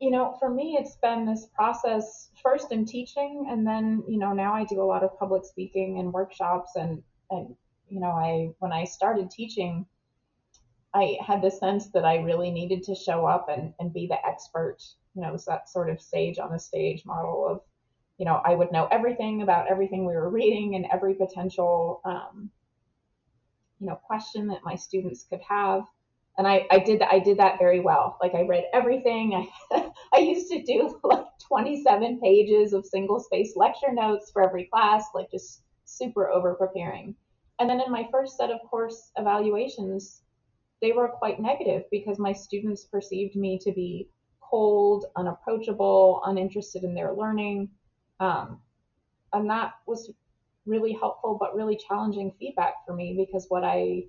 you 0.00 0.10
know, 0.10 0.36
for 0.38 0.50
me, 0.50 0.76
it's 0.78 0.96
been 0.96 1.24
this 1.24 1.46
process 1.54 2.28
first 2.42 2.72
in 2.72 2.84
teaching, 2.84 3.46
and 3.48 3.66
then, 3.66 4.02
you 4.06 4.18
know, 4.18 4.32
now 4.32 4.52
I 4.52 4.64
do 4.64 4.82
a 4.82 4.84
lot 4.84 5.02
of 5.02 5.18
public 5.18 5.44
speaking 5.44 5.98
and 5.98 6.12
workshops. 6.12 6.72
And, 6.74 7.02
and, 7.30 7.54
you 7.88 8.00
know, 8.00 8.10
I, 8.10 8.50
when 8.58 8.70
I 8.70 8.84
started 8.84 9.30
teaching, 9.30 9.86
I 10.94 11.16
had 11.26 11.40
the 11.40 11.50
sense 11.50 11.88
that 11.94 12.04
I 12.04 12.16
really 12.16 12.50
needed 12.50 12.82
to 12.84 12.94
show 12.94 13.24
up 13.24 13.48
and, 13.48 13.72
and 13.80 13.94
be 13.94 14.06
the 14.06 14.24
expert. 14.26 14.78
You 15.14 15.22
know, 15.22 15.28
it 15.28 15.32
was 15.32 15.46
that 15.46 15.70
sort 15.70 15.88
of 15.88 16.02
sage 16.02 16.38
on 16.38 16.52
the 16.52 16.58
stage 16.58 17.06
model 17.06 17.48
of, 17.48 17.60
you 18.18 18.24
know, 18.24 18.40
I 18.44 18.54
would 18.54 18.72
know 18.72 18.86
everything 18.90 19.42
about 19.42 19.70
everything 19.70 20.06
we 20.06 20.14
were 20.14 20.30
reading 20.30 20.76
and 20.76 20.86
every 20.92 21.14
potential, 21.14 22.00
um, 22.04 22.50
you 23.80 23.86
know, 23.86 23.96
question 23.96 24.46
that 24.48 24.60
my 24.64 24.76
students 24.76 25.24
could 25.28 25.40
have 25.48 25.84
and 26.36 26.46
I, 26.46 26.66
I 26.70 26.78
did 26.78 27.02
I 27.02 27.18
did 27.18 27.38
that 27.38 27.58
very 27.58 27.80
well. 27.80 28.18
Like 28.20 28.34
I 28.34 28.42
read 28.42 28.64
everything. 28.72 29.34
I 29.72 29.90
I 30.14 30.18
used 30.18 30.50
to 30.50 30.62
do 30.62 30.98
like 31.04 31.26
27 31.48 32.20
pages 32.20 32.72
of 32.72 32.86
single 32.86 33.20
space 33.20 33.54
lecture 33.56 33.92
notes 33.92 34.30
for 34.32 34.42
every 34.42 34.64
class, 34.72 35.04
like 35.14 35.30
just 35.30 35.62
super 35.84 36.28
over 36.28 36.54
preparing. 36.54 37.14
And 37.60 37.70
then 37.70 37.80
in 37.80 37.92
my 37.92 38.08
first 38.10 38.36
set 38.36 38.50
of 38.50 38.60
course 38.68 39.12
evaluations, 39.16 40.22
they 40.82 40.92
were 40.92 41.08
quite 41.08 41.40
negative 41.40 41.84
because 41.90 42.18
my 42.18 42.32
students 42.32 42.84
perceived 42.84 43.36
me 43.36 43.58
to 43.60 43.72
be 43.72 44.08
cold, 44.40 45.06
unapproachable, 45.16 46.20
uninterested 46.26 46.82
in 46.82 46.94
their 46.94 47.14
learning. 47.14 47.70
Um, 48.20 48.60
and 49.32 49.50
that 49.50 49.72
was 49.86 50.10
really 50.66 50.92
helpful 50.92 51.36
but 51.38 51.54
really 51.54 51.78
challenging 51.88 52.32
feedback 52.38 52.74
for 52.86 52.94
me 52.94 53.14
because 53.18 53.46
what 53.48 53.64
I 53.64 54.04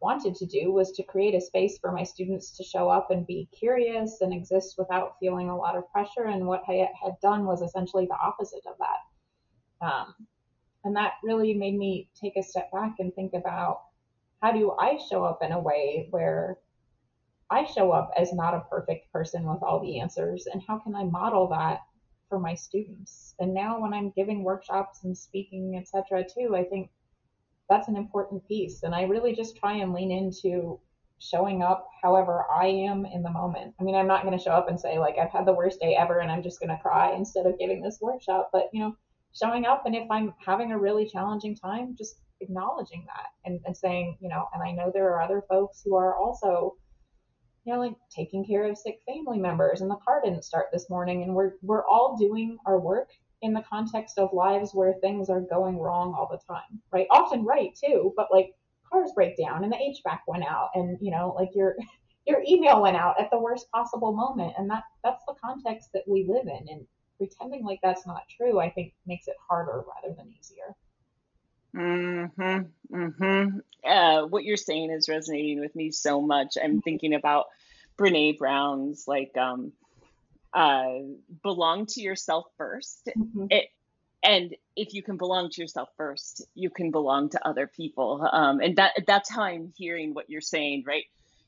wanted 0.00 0.36
to 0.36 0.46
do 0.46 0.72
was 0.72 0.92
to 0.92 1.02
create 1.02 1.34
a 1.34 1.40
space 1.40 1.78
for 1.78 1.90
my 1.90 2.04
students 2.04 2.56
to 2.56 2.62
show 2.62 2.88
up 2.88 3.10
and 3.10 3.26
be 3.26 3.48
curious 3.58 4.20
and 4.20 4.32
exist 4.32 4.76
without 4.78 5.16
feeling 5.18 5.48
a 5.48 5.56
lot 5.56 5.76
of 5.76 5.90
pressure. 5.90 6.26
And 6.26 6.46
what 6.46 6.62
I 6.68 6.88
had 7.02 7.14
done 7.20 7.44
was 7.44 7.62
essentially 7.62 8.06
the 8.06 8.16
opposite 8.16 8.62
of 8.66 8.76
that. 8.78 9.86
Um, 9.86 10.14
and 10.84 10.94
that 10.96 11.14
really 11.24 11.54
made 11.54 11.76
me 11.76 12.08
take 12.20 12.36
a 12.36 12.42
step 12.42 12.70
back 12.70 12.94
and 13.00 13.12
think 13.14 13.32
about 13.34 13.82
how 14.40 14.52
do 14.52 14.72
I 14.78 14.98
show 15.10 15.24
up 15.24 15.40
in 15.42 15.50
a 15.50 15.58
way 15.58 16.06
where 16.10 16.58
I 17.50 17.64
show 17.64 17.90
up 17.90 18.12
as 18.16 18.32
not 18.32 18.54
a 18.54 18.64
perfect 18.70 19.10
person 19.12 19.44
with 19.44 19.62
all 19.62 19.80
the 19.80 20.00
answers, 20.00 20.46
and 20.46 20.62
how 20.66 20.78
can 20.78 20.94
I 20.94 21.04
model 21.04 21.48
that 21.48 21.80
for 22.28 22.38
my 22.38 22.54
students? 22.54 23.34
And 23.38 23.54
now, 23.54 23.80
when 23.80 23.94
I'm 23.94 24.10
giving 24.10 24.42
workshops 24.42 25.04
and 25.04 25.16
speaking, 25.16 25.76
etc., 25.76 26.24
too, 26.24 26.56
I 26.56 26.64
think 26.64 26.90
that's 27.68 27.88
an 27.88 27.96
important 27.96 28.46
piece. 28.46 28.82
And 28.82 28.94
I 28.94 29.02
really 29.02 29.34
just 29.34 29.56
try 29.56 29.74
and 29.74 29.92
lean 29.92 30.10
into 30.10 30.80
showing 31.18 31.62
up 31.62 31.88
however 32.02 32.44
I 32.50 32.66
am 32.66 33.04
in 33.04 33.22
the 33.22 33.30
moment. 33.30 33.74
I 33.80 33.82
mean, 33.82 33.96
I'm 33.96 34.06
not 34.06 34.24
going 34.24 34.36
to 34.36 34.42
show 34.42 34.52
up 34.52 34.68
and 34.68 34.78
say, 34.78 34.98
like, 34.98 35.16
I've 35.18 35.30
had 35.30 35.46
the 35.46 35.52
worst 35.52 35.80
day 35.80 35.96
ever 35.96 36.20
and 36.20 36.30
I'm 36.30 36.42
just 36.42 36.60
going 36.60 36.70
to 36.70 36.82
cry 36.82 37.12
instead 37.12 37.46
of 37.46 37.58
giving 37.58 37.82
this 37.82 37.98
workshop. 38.00 38.50
But, 38.52 38.70
you 38.72 38.80
know, 38.80 38.96
showing 39.34 39.66
up 39.66 39.84
and 39.84 39.94
if 39.94 40.08
I'm 40.10 40.32
having 40.44 40.72
a 40.72 40.78
really 40.78 41.06
challenging 41.06 41.56
time, 41.56 41.96
just 41.98 42.20
acknowledging 42.40 43.04
that 43.06 43.26
and, 43.44 43.60
and 43.66 43.76
saying, 43.76 44.16
you 44.20 44.28
know, 44.28 44.46
and 44.54 44.62
I 44.62 44.72
know 44.72 44.90
there 44.92 45.10
are 45.10 45.20
other 45.20 45.42
folks 45.48 45.82
who 45.84 45.96
are 45.96 46.16
also, 46.16 46.76
you 47.68 47.74
know, 47.74 47.80
like 47.80 47.96
taking 48.08 48.46
care 48.46 48.66
of 48.66 48.78
sick 48.78 49.00
family 49.06 49.38
members 49.38 49.82
and 49.82 49.90
the 49.90 49.96
car 49.96 50.22
didn't 50.24 50.42
start 50.42 50.68
this 50.72 50.88
morning 50.88 51.22
and 51.22 51.34
we're 51.34 51.52
we're 51.60 51.86
all 51.86 52.16
doing 52.16 52.56
our 52.64 52.80
work 52.80 53.10
in 53.42 53.52
the 53.52 53.62
context 53.68 54.16
of 54.16 54.32
lives 54.32 54.70
where 54.72 54.94
things 55.02 55.28
are 55.28 55.42
going 55.42 55.76
wrong 55.76 56.14
all 56.16 56.26
the 56.30 56.40
time, 56.50 56.80
right? 56.92 57.06
Often 57.10 57.44
right 57.44 57.76
too, 57.76 58.14
but 58.16 58.28
like 58.32 58.54
cars 58.90 59.10
break 59.14 59.36
down 59.36 59.64
and 59.64 59.72
the 59.72 59.76
HVAC 59.76 60.20
went 60.26 60.44
out 60.44 60.70
and 60.76 60.96
you 61.02 61.10
know, 61.10 61.34
like 61.38 61.50
your 61.54 61.76
your 62.26 62.42
email 62.48 62.80
went 62.80 62.96
out 62.96 63.20
at 63.20 63.30
the 63.30 63.38
worst 63.38 63.70
possible 63.70 64.14
moment 64.14 64.54
and 64.56 64.70
that 64.70 64.84
that's 65.04 65.22
the 65.28 65.34
context 65.34 65.90
that 65.92 66.04
we 66.08 66.26
live 66.26 66.46
in 66.46 66.68
and 66.70 66.86
pretending 67.18 67.66
like 67.66 67.80
that's 67.82 68.06
not 68.06 68.22
true 68.34 68.60
I 68.60 68.70
think 68.70 68.94
makes 69.06 69.28
it 69.28 69.36
harder 69.46 69.84
rather 69.94 70.14
than 70.16 70.32
easier. 70.40 70.74
Mhm. 71.74 72.72
Mhm. 72.90 73.60
Uh, 73.88 74.26
what 74.26 74.44
you're 74.44 74.56
saying 74.56 74.90
is 74.90 75.08
resonating 75.08 75.60
with 75.60 75.74
me 75.74 75.90
so 75.90 76.20
much. 76.20 76.56
I'm 76.62 76.72
mm-hmm. 76.72 76.78
thinking 76.80 77.14
about 77.14 77.46
Brené 77.98 78.36
Brown's 78.38 79.08
like 79.08 79.36
um 79.36 79.72
uh, 80.54 81.00
belong 81.42 81.86
to 81.86 82.00
yourself 82.00 82.46
1st 82.58 83.02
mm-hmm. 83.16 83.46
It, 83.50 83.66
and 84.22 84.54
if 84.74 84.94
you 84.94 85.02
can 85.02 85.16
belong 85.16 85.50
to 85.50 85.60
yourself 85.60 85.90
first, 85.96 86.44
you 86.54 86.70
can 86.70 86.90
belong 86.90 87.28
to 87.30 87.46
other 87.46 87.66
people. 87.66 88.28
Um, 88.30 88.60
and 88.60 88.76
that 88.76 89.04
that's 89.06 89.30
how 89.30 89.42
I'm 89.42 89.72
hearing 89.76 90.12
what 90.14 90.28
you're 90.28 90.40
saying, 90.40 90.84
right? 90.86 91.04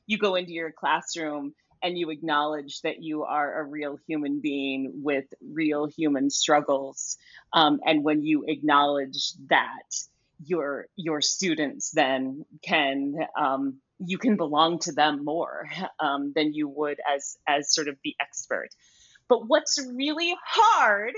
You 0.07 0.17
go 0.17 0.35
into 0.35 0.51
your 0.51 0.71
classroom 0.71 1.53
and 1.83 1.97
you 1.97 2.11
acknowledge 2.11 2.81
that 2.81 3.01
you 3.01 3.23
are 3.23 3.59
a 3.59 3.63
real 3.63 3.97
human 4.07 4.39
being 4.39 4.91
with 5.03 5.25
real 5.41 5.85
human 5.85 6.29
struggles. 6.29 7.17
Um, 7.53 7.79
and 7.85 8.03
when 8.03 8.23
you 8.23 8.45
acknowledge 8.47 9.33
that, 9.49 9.95
your 10.43 10.87
your 10.95 11.21
students 11.21 11.91
then 11.91 12.45
can 12.63 13.15
um, 13.39 13.79
you 13.99 14.17
can 14.17 14.37
belong 14.37 14.79
to 14.79 14.91
them 14.91 15.23
more 15.23 15.69
um, 15.99 16.33
than 16.35 16.53
you 16.53 16.67
would 16.67 16.99
as 17.13 17.37
as 17.47 17.73
sort 17.73 17.87
of 17.87 17.97
the 18.03 18.15
expert. 18.19 18.69
But 19.27 19.47
what's 19.47 19.79
really 19.95 20.35
hard 20.43 21.13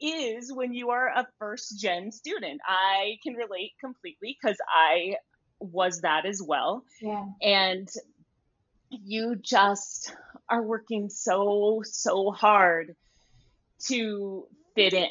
is 0.00 0.52
when 0.52 0.74
you 0.74 0.90
are 0.90 1.08
a 1.08 1.26
first 1.38 1.80
gen 1.80 2.12
student. 2.12 2.60
I 2.66 3.16
can 3.22 3.34
relate 3.34 3.72
completely 3.80 4.36
because 4.40 4.58
I 4.68 5.16
was 5.60 6.02
that 6.02 6.24
as 6.24 6.40
well. 6.42 6.84
Yeah. 7.00 7.24
And 7.42 7.88
you 8.90 9.36
just 9.36 10.14
are 10.48 10.62
working 10.62 11.10
so, 11.10 11.82
so 11.84 12.30
hard 12.30 12.94
to 13.88 14.46
fit 14.74 14.94
in. 14.94 15.08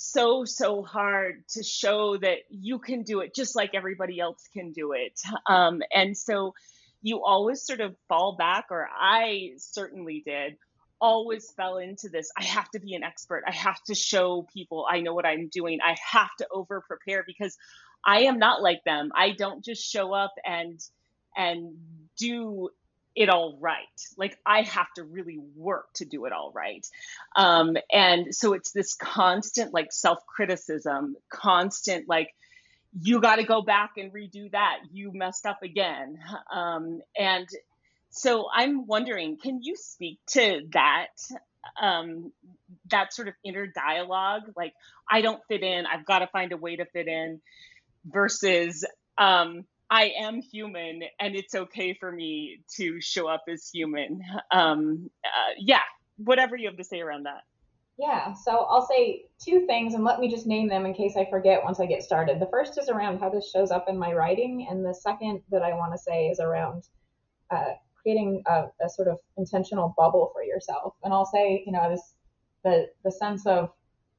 So, 0.00 0.44
so 0.44 0.84
hard 0.84 1.42
to 1.54 1.64
show 1.64 2.16
that 2.18 2.38
you 2.50 2.78
can 2.78 3.02
do 3.02 3.18
it 3.18 3.34
just 3.34 3.56
like 3.56 3.74
everybody 3.74 4.20
else 4.20 4.48
can 4.52 4.70
do 4.70 4.92
it. 4.92 5.20
Um, 5.50 5.82
and 5.92 6.16
so 6.16 6.54
you 7.02 7.24
always 7.24 7.62
sort 7.66 7.80
of 7.80 7.96
fall 8.08 8.36
back, 8.36 8.66
or 8.70 8.88
I 8.96 9.54
certainly 9.56 10.22
did, 10.24 10.56
always 11.00 11.50
fell 11.56 11.78
into 11.78 12.08
this 12.08 12.30
i 12.36 12.44
have 12.44 12.68
to 12.70 12.80
be 12.80 12.94
an 12.94 13.02
expert. 13.02 13.42
I 13.46 13.52
have 13.52 13.82
to 13.84 13.94
show 13.94 14.46
people 14.52 14.86
i 14.90 15.00
know 15.00 15.14
what 15.14 15.26
i'm 15.26 15.48
doing. 15.48 15.80
I 15.84 15.96
have 16.12 16.30
to 16.38 16.46
over 16.50 16.80
prepare 16.86 17.24
because 17.26 17.56
i 18.04 18.22
am 18.22 18.38
not 18.38 18.62
like 18.62 18.84
them. 18.84 19.10
I 19.14 19.32
don't 19.32 19.64
just 19.64 19.82
show 19.82 20.12
up 20.14 20.34
and 20.44 20.80
and 21.36 21.76
do 22.18 22.70
it 23.18 23.28
all 23.28 23.58
right. 23.60 23.82
Like 24.16 24.38
i 24.46 24.62
have 24.62 24.86
to 24.94 25.02
really 25.02 25.38
work 25.56 25.92
to 25.94 26.04
do 26.04 26.24
it 26.24 26.32
all 26.32 26.52
right. 26.54 26.86
Um, 27.36 27.76
and 27.92 28.34
so 28.34 28.52
it's 28.52 28.70
this 28.70 28.94
constant 28.94 29.74
like 29.74 29.92
self 29.92 30.18
criticism 30.26 31.16
constant 31.28 32.08
like 32.08 32.34
you 33.00 33.20
got 33.20 33.36
to 33.36 33.44
go 33.44 33.60
back 33.60 33.92
and 33.96 34.12
redo 34.12 34.50
that. 34.52 34.78
You 34.92 35.12
messed 35.12 35.46
up 35.46 35.62
again. 35.62 36.18
Um, 36.50 37.00
and 37.18 37.46
so 38.10 38.46
I'm 38.52 38.86
wondering, 38.86 39.36
can 39.36 39.60
you 39.62 39.76
speak 39.76 40.18
to 40.28 40.62
that 40.72 41.08
um, 41.80 42.32
that 42.90 43.12
sort 43.12 43.28
of 43.28 43.34
inner 43.44 43.66
dialogue, 43.66 44.42
like 44.56 44.72
I 45.10 45.20
don't 45.20 45.42
fit 45.48 45.62
in, 45.62 45.84
I've 45.86 46.06
got 46.06 46.20
to 46.20 46.26
find 46.28 46.52
a 46.52 46.56
way 46.56 46.76
to 46.76 46.86
fit 46.86 47.08
in, 47.08 47.40
versus 48.06 48.86
um, 49.18 49.64
I 49.90 50.12
am 50.18 50.40
human 50.40 51.02
and 51.18 51.34
it's 51.34 51.54
okay 51.54 51.94
for 51.94 52.12
me 52.12 52.60
to 52.76 53.00
show 53.00 53.26
up 53.26 53.44
as 53.48 53.68
human. 53.68 54.20
Um, 54.50 55.10
uh, 55.24 55.54
yeah, 55.58 55.80
whatever 56.16 56.56
you 56.56 56.68
have 56.68 56.76
to 56.76 56.84
say 56.84 57.00
around 57.00 57.24
that. 57.24 57.44
Yeah, 57.98 58.32
so 58.32 58.66
I'll 58.70 58.86
say 58.86 59.24
two 59.44 59.66
things 59.66 59.94
and 59.94 60.04
let 60.04 60.20
me 60.20 60.30
just 60.30 60.46
name 60.46 60.68
them 60.68 60.86
in 60.86 60.94
case 60.94 61.16
I 61.16 61.28
forget 61.28 61.64
once 61.64 61.80
I 61.80 61.86
get 61.86 62.02
started. 62.02 62.38
The 62.38 62.46
first 62.46 62.78
is 62.78 62.88
around 62.88 63.18
how 63.18 63.28
this 63.28 63.50
shows 63.50 63.72
up 63.72 63.86
in 63.88 63.98
my 63.98 64.12
writing, 64.12 64.68
and 64.70 64.86
the 64.86 64.94
second 64.94 65.42
that 65.50 65.62
I 65.62 65.72
want 65.72 65.92
to 65.92 65.98
say 65.98 66.28
is 66.28 66.38
around 66.38 66.84
uh, 67.50 67.72
creating 68.00 68.44
a, 68.46 68.66
a, 68.80 68.88
sort 68.88 69.08
of 69.08 69.18
intentional 69.36 69.94
bubble 69.96 70.30
for 70.32 70.44
yourself. 70.44 70.94
And 71.02 71.12
I'll 71.12 71.26
say, 71.26 71.64
you 71.66 71.72
know, 71.72 71.90
this 71.90 72.14
the 72.62 72.86
the 73.02 73.10
sense 73.10 73.46
of 73.46 73.70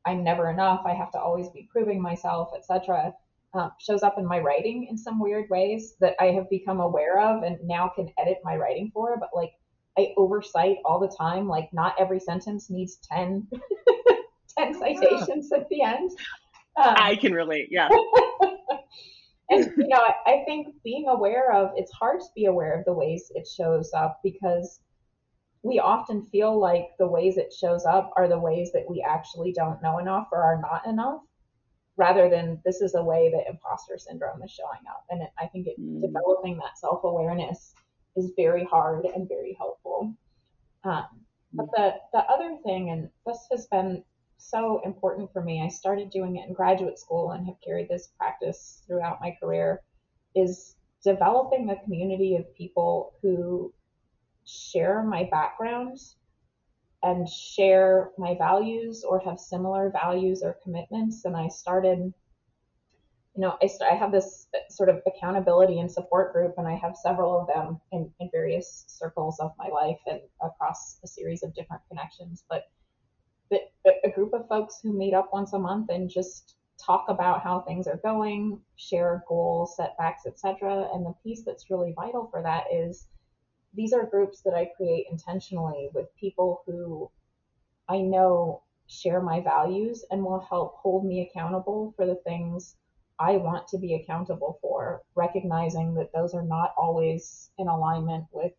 I'm 0.06 0.26
never 0.26 0.50
enough, 0.50 0.82
I 0.86 0.94
have 0.94 1.12
to 1.12 1.20
always 1.20 1.48
be 1.50 1.70
proving 1.72 2.02
myself, 2.02 2.50
etc. 2.58 3.14
Uh, 3.52 3.70
shows 3.80 4.04
up 4.04 4.16
in 4.20 4.28
my 4.28 4.38
writing 4.38 4.88
in 4.92 4.98
some 4.98 5.20
weird 5.20 5.50
ways 5.50 5.96
that 6.00 6.16
I 6.20 6.26
have 6.26 6.48
become 6.52 6.80
aware 6.80 7.20
of 7.20 7.42
and 7.42 7.58
now 7.64 7.92
can 7.96 8.08
edit 8.20 8.38
my 8.44 8.56
writing 8.56 8.92
for. 8.94 9.18
But 9.20 9.30
like 9.34 9.54
I 9.98 10.14
oversight 10.18 10.78
all 10.86 11.00
the 11.00 11.14
time. 11.18 11.48
Like 11.48 11.70
not 11.74 11.96
every 12.00 12.20
sentence 12.20 12.70
needs 12.70 13.00
10, 13.12 13.48
10 14.58 14.74
citations 14.80 15.52
at 15.52 15.68
the 15.70 15.82
end. 15.82 16.12
Um, 16.78 16.96
I 16.98 17.16
can 17.16 17.34
relate. 17.34 17.68
Yeah. 17.72 17.90
and 19.50 19.74
you 19.78 19.88
know, 19.88 19.98
I, 19.98 20.14
I 20.26 20.44
think 20.46 20.68
being 20.84 21.08
aware 21.10 21.52
of 21.52 21.72
it's 21.76 21.92
hard 21.92 22.22
to 22.22 22.28
be 22.36 22.46
aware 22.46 22.78
of 22.78 22.86
the 22.86 22.94
ways 22.94 23.32
it 23.36 23.48
shows 23.48 23.92
up 23.94 24.20
because 24.24 24.80
we 25.64 25.80
often 25.80 26.26
feel 26.28 26.58
like 26.58 26.86
the 26.98 27.08
ways 27.08 27.38
it 27.38 27.52
shows 27.52 27.86
up 27.86 28.14
are 28.16 28.30
the 28.30 28.40
ways 28.40 28.72
that 28.74 28.86
we 28.90 29.06
actually 29.06 29.52
don't 29.52 29.82
know 29.82 29.98
enough 30.00 30.28
or 30.32 30.42
are 30.42 30.62
not 30.62 30.88
enough 30.88 31.22
rather 32.00 32.30
than 32.30 32.60
this 32.66 32.82
is 32.82 32.96
a 32.96 33.04
way 33.04 33.30
that 33.30 33.50
imposter 33.50 33.98
syndrome 33.98 34.42
is 34.42 34.52
showing 34.52 34.88
up 34.90 35.04
and 35.10 35.22
it, 35.22 35.30
i 35.38 35.46
think 35.48 35.68
it, 35.68 35.80
mm. 35.80 36.02
developing 36.02 36.58
that 36.58 36.78
self-awareness 36.80 37.76
is 38.16 38.32
very 38.36 38.66
hard 38.66 39.06
and 39.06 39.28
very 39.28 39.56
helpful. 39.58 40.14
Um, 40.84 41.06
but 41.54 41.68
the, 41.76 41.94
the 42.14 42.20
other 42.20 42.58
thing, 42.64 42.92
and 42.92 43.10
this 43.26 43.48
has 43.52 43.68
been 43.68 44.04
so 44.38 44.82
important 44.86 45.32
for 45.34 45.42
me, 45.42 45.62
I 45.64 45.70
started 45.70 46.10
doing 46.10 46.38
it 46.38 46.48
in 46.48 46.54
graduate 46.54 47.00
school 47.00 47.32
and 47.32 47.46
have 47.48 47.56
carried 47.66 47.90
this 47.90 48.10
practice 48.18 48.84
throughout 48.88 49.20
my 49.22 49.36
career, 49.42 49.82
is 50.36 50.76
developing 51.04 51.70
a 51.70 51.84
community 51.84 52.36
of 52.36 52.54
people 52.56 53.14
who 53.22 53.74
share 54.46 55.04
my 55.04 55.28
background 55.32 55.98
and 57.02 57.28
share 57.30 58.12
my 58.18 58.36
values 58.38 59.04
or 59.08 59.20
have 59.20 59.40
similar 59.40 59.90
values 59.92 60.42
or 60.44 60.58
commitments. 60.64 61.26
And 61.26 61.36
I 61.36 61.48
started 61.48 62.14
you 63.40 63.46
know, 63.46 63.56
I, 63.62 63.68
st- 63.68 63.90
I 63.90 63.96
have 63.96 64.12
this 64.12 64.48
sort 64.70 64.90
of 64.90 65.02
accountability 65.08 65.80
and 65.80 65.90
support 65.90 66.34
group, 66.34 66.56
and 66.58 66.68
I 66.68 66.76
have 66.76 66.98
several 66.98 67.40
of 67.40 67.48
them 67.48 67.80
in, 67.94 68.12
in 68.20 68.30
various 68.34 68.84
circles 68.88 69.40
of 69.40 69.52
my 69.58 69.70
life 69.70 70.00
and 70.08 70.20
across 70.42 71.00
a 71.06 71.08
series 71.08 71.42
of 71.42 71.54
different 71.54 71.82
connections. 71.88 72.44
But 72.50 72.64
the, 73.50 73.60
a 74.04 74.10
group 74.10 74.34
of 74.34 74.48
folks 74.50 74.80
who 74.84 74.92
meet 74.92 75.14
up 75.14 75.30
once 75.32 75.54
a 75.54 75.60
month 75.60 75.90
and 75.90 76.10
just 76.10 76.56
talk 76.84 77.06
about 77.08 77.42
how 77.42 77.62
things 77.62 77.88
are 77.88 78.00
going, 78.04 78.60
share 78.76 79.24
goals, 79.28 79.76
setbacks, 79.78 80.24
etc. 80.26 80.90
And 80.94 81.06
the 81.06 81.14
piece 81.24 81.44
that's 81.46 81.70
really 81.70 81.94
vital 81.96 82.28
for 82.32 82.42
that 82.44 82.66
is 82.74 83.08
these 83.74 83.94
are 83.94 84.06
groups 84.06 84.42
that 84.42 84.54
I 84.54 84.72
create 84.78 85.08
intentionally 85.12 85.90
with 85.94 86.16
people 86.20 86.64
who 86.66 87.10
I 87.88 88.02
know 88.02 88.64
share 88.88 89.22
my 89.22 89.40
values 89.42 90.04
and 90.10 90.24
will 90.24 90.40
help 90.40 90.76
hold 90.78 91.06
me 91.06 91.22
accountable 91.22 91.94
for 91.96 92.06
the 92.06 92.20
things 92.26 92.76
I 93.20 93.38
want 93.38 93.68
to 93.70 93.78
be 93.78 93.96
accountable 93.96 94.58
for, 94.62 95.02
recognizing 95.14 95.94
that 95.96 96.12
those 96.14 96.34
are 96.34 96.44
not 96.44 96.74
always 96.78 97.52
in 97.58 97.68
alignment 97.68 98.26
with 98.32 98.54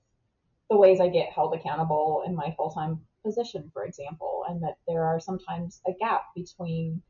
the 0.69 0.77
ways 0.77 1.01
I 1.01 1.09
get 1.09 1.33
held 1.33 1.55
accountable 1.55 2.23
in 2.27 2.35
my 2.37 2.55
full 2.57 2.71
time 2.71 3.01
position, 3.25 3.71
for 3.73 3.85
example, 3.85 4.45
and 4.49 4.63
that 4.63 4.77
there 4.87 5.05
are 5.05 5.19
sometimes 5.19 5.81
a 5.87 5.93
gap 5.99 6.25
between 6.35 7.03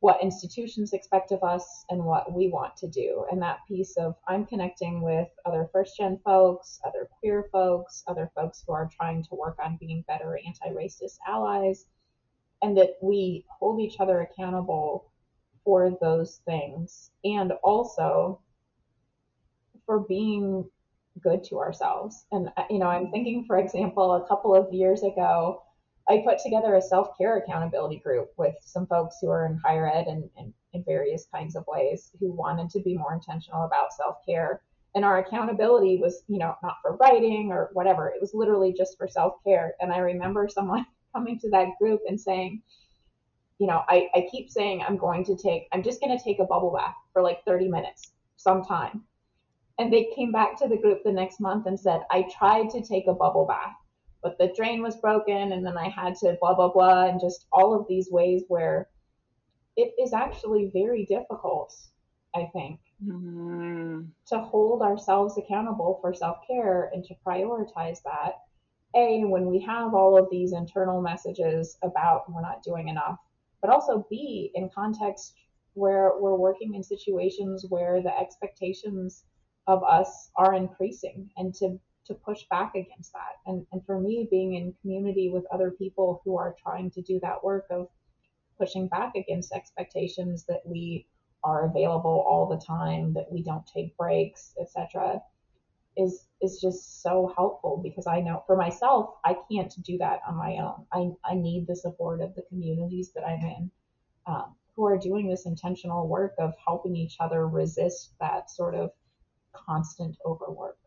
what 0.00 0.22
institutions 0.22 0.92
expect 0.92 1.32
of 1.32 1.42
us 1.42 1.84
and 1.90 2.04
what 2.04 2.32
we 2.32 2.48
want 2.48 2.76
to 2.76 2.88
do. 2.88 3.24
And 3.30 3.42
that 3.42 3.58
piece 3.66 3.96
of 3.96 4.14
I'm 4.28 4.46
connecting 4.46 5.02
with 5.02 5.28
other 5.44 5.68
first 5.72 5.96
gen 5.96 6.20
folks, 6.24 6.80
other 6.86 7.08
queer 7.18 7.48
folks, 7.50 8.04
other 8.06 8.30
folks 8.34 8.62
who 8.66 8.72
are 8.72 8.88
trying 8.96 9.24
to 9.24 9.34
work 9.34 9.58
on 9.62 9.76
being 9.80 10.04
better 10.06 10.38
anti 10.46 10.68
racist 10.68 11.18
allies, 11.26 11.86
and 12.62 12.76
that 12.76 12.96
we 13.02 13.44
hold 13.58 13.80
each 13.80 13.98
other 13.98 14.20
accountable 14.20 15.10
for 15.64 15.98
those 16.00 16.40
things 16.46 17.10
and 17.24 17.52
also 17.64 18.40
for 19.84 20.00
being 20.00 20.64
good 21.22 21.42
to 21.44 21.58
ourselves. 21.58 22.24
And, 22.30 22.48
uh, 22.56 22.64
you 22.70 22.78
know, 22.78 22.86
I'm 22.86 23.10
thinking, 23.10 23.44
for 23.46 23.58
example, 23.58 24.14
a 24.14 24.28
couple 24.28 24.54
of 24.54 24.72
years 24.72 25.02
ago, 25.02 25.62
I 26.10 26.22
put 26.26 26.38
together 26.38 26.74
a 26.74 26.82
self 26.82 27.16
care 27.18 27.36
accountability 27.36 27.98
group 27.98 28.30
with 28.36 28.54
some 28.64 28.86
folks 28.86 29.16
who 29.20 29.28
are 29.28 29.46
in 29.46 29.60
higher 29.64 29.86
ed 29.88 30.06
and, 30.06 30.28
and 30.36 30.52
in 30.72 30.84
various 30.84 31.26
kinds 31.32 31.56
of 31.56 31.64
ways 31.66 32.10
who 32.20 32.32
wanted 32.32 32.70
to 32.70 32.80
be 32.80 32.96
more 32.96 33.14
intentional 33.14 33.64
about 33.64 33.92
self 33.92 34.16
care. 34.26 34.62
And 34.94 35.04
our 35.04 35.18
accountability 35.18 35.98
was, 36.00 36.22
you 36.28 36.38
know, 36.38 36.54
not 36.62 36.76
for 36.82 36.96
writing 36.96 37.50
or 37.52 37.70
whatever. 37.74 38.08
It 38.08 38.20
was 38.20 38.32
literally 38.34 38.72
just 38.72 38.96
for 38.96 39.06
self 39.06 39.34
care. 39.44 39.74
And 39.80 39.92
I 39.92 39.98
remember 39.98 40.48
someone 40.52 40.86
coming 41.14 41.38
to 41.40 41.50
that 41.50 41.68
group 41.80 42.00
and 42.08 42.20
saying, 42.20 42.62
you 43.58 43.66
know, 43.66 43.82
I, 43.88 44.08
I 44.14 44.26
keep 44.30 44.50
saying 44.50 44.82
I'm 44.82 44.96
going 44.96 45.24
to 45.24 45.36
take, 45.36 45.68
I'm 45.72 45.82
just 45.82 46.00
going 46.00 46.16
to 46.16 46.22
take 46.22 46.38
a 46.38 46.44
bubble 46.44 46.72
bath 46.72 46.94
for 47.12 47.22
like 47.22 47.44
30 47.44 47.68
minutes 47.68 48.12
sometime. 48.36 49.02
And 49.78 49.92
they 49.92 50.08
came 50.14 50.32
back 50.32 50.56
to 50.58 50.68
the 50.68 50.76
group 50.76 51.02
the 51.04 51.12
next 51.12 51.40
month 51.40 51.66
and 51.66 51.78
said, 51.78 52.00
I 52.10 52.28
tried 52.36 52.70
to 52.70 52.82
take 52.82 53.06
a 53.08 53.14
bubble 53.14 53.46
bath, 53.46 53.74
but 54.22 54.38
the 54.38 54.52
drain 54.56 54.82
was 54.82 54.96
broken. 54.96 55.52
And 55.52 55.64
then 55.64 55.76
I 55.76 55.88
had 55.88 56.14
to 56.16 56.36
blah, 56.40 56.54
blah, 56.54 56.72
blah. 56.72 57.06
And 57.06 57.20
just 57.20 57.46
all 57.52 57.78
of 57.78 57.86
these 57.88 58.08
ways 58.10 58.42
where 58.48 58.88
it 59.76 59.94
is 60.00 60.12
actually 60.12 60.70
very 60.72 61.04
difficult, 61.06 61.74
I 62.34 62.48
think, 62.52 62.80
mm-hmm. 63.04 64.02
to 64.28 64.38
hold 64.38 64.82
ourselves 64.82 65.38
accountable 65.38 65.98
for 66.00 66.12
self 66.12 66.38
care 66.46 66.90
and 66.92 67.04
to 67.04 67.14
prioritize 67.26 67.98
that. 68.04 68.32
A, 68.96 69.22
when 69.24 69.46
we 69.46 69.60
have 69.60 69.94
all 69.94 70.18
of 70.18 70.28
these 70.30 70.52
internal 70.52 71.02
messages 71.02 71.76
about 71.82 72.24
we're 72.32 72.40
not 72.40 72.62
doing 72.62 72.88
enough, 72.88 73.18
but 73.60 73.70
also 73.70 74.06
B, 74.08 74.50
in 74.54 74.70
context 74.74 75.34
where 75.74 76.12
we're 76.18 76.36
working 76.36 76.74
in 76.74 76.82
situations 76.82 77.66
where 77.68 78.02
the 78.02 78.18
expectations 78.18 79.24
of 79.68 79.84
us 79.84 80.30
are 80.36 80.54
increasing 80.54 81.28
and 81.36 81.54
to 81.54 81.78
to 82.08 82.14
push 82.14 82.44
back 82.50 82.74
against 82.74 83.12
that. 83.12 83.36
And 83.46 83.66
and 83.72 83.84
for 83.86 84.00
me, 84.00 84.28
being 84.30 84.54
in 84.54 84.74
community 84.82 85.30
with 85.30 85.44
other 85.52 85.70
people 85.70 86.20
who 86.24 86.36
are 86.38 86.56
trying 86.62 86.90
to 86.92 87.02
do 87.02 87.20
that 87.22 87.42
work 87.44 87.66
of 87.70 87.88
pushing 88.58 88.88
back 88.88 89.14
against 89.14 89.52
expectations 89.52 90.44
that 90.46 90.62
we 90.64 91.06
are 91.44 91.66
available 91.70 92.24
all 92.28 92.46
the 92.48 92.64
time, 92.64 93.14
that 93.14 93.30
we 93.30 93.42
don't 93.42 93.64
take 93.72 93.96
breaks, 93.96 94.54
etc 94.60 95.22
is 95.98 96.26
is 96.40 96.60
just 96.60 97.02
so 97.02 97.32
helpful 97.36 97.80
because 97.82 98.06
I 98.06 98.20
know 98.20 98.42
for 98.46 98.56
myself 98.56 99.16
I 99.24 99.36
can't 99.50 99.74
do 99.82 99.98
that 99.98 100.20
on 100.26 100.36
my 100.36 100.56
own. 100.56 100.86
I 100.92 101.32
I 101.32 101.34
need 101.34 101.66
the 101.66 101.76
support 101.76 102.20
of 102.20 102.34
the 102.34 102.42
communities 102.42 103.10
that 103.14 103.24
I'm 103.26 103.44
in, 103.44 103.70
um, 104.26 104.54
who 104.76 104.86
are 104.86 104.96
doing 104.96 105.28
this 105.28 105.44
intentional 105.44 106.06
work 106.06 106.34
of 106.38 106.54
helping 106.64 106.96
each 106.96 107.16
other 107.18 107.46
resist 107.48 108.14
that 108.20 108.50
sort 108.50 108.76
of 108.76 108.90
constant 109.52 110.16
overwork. 110.24 110.78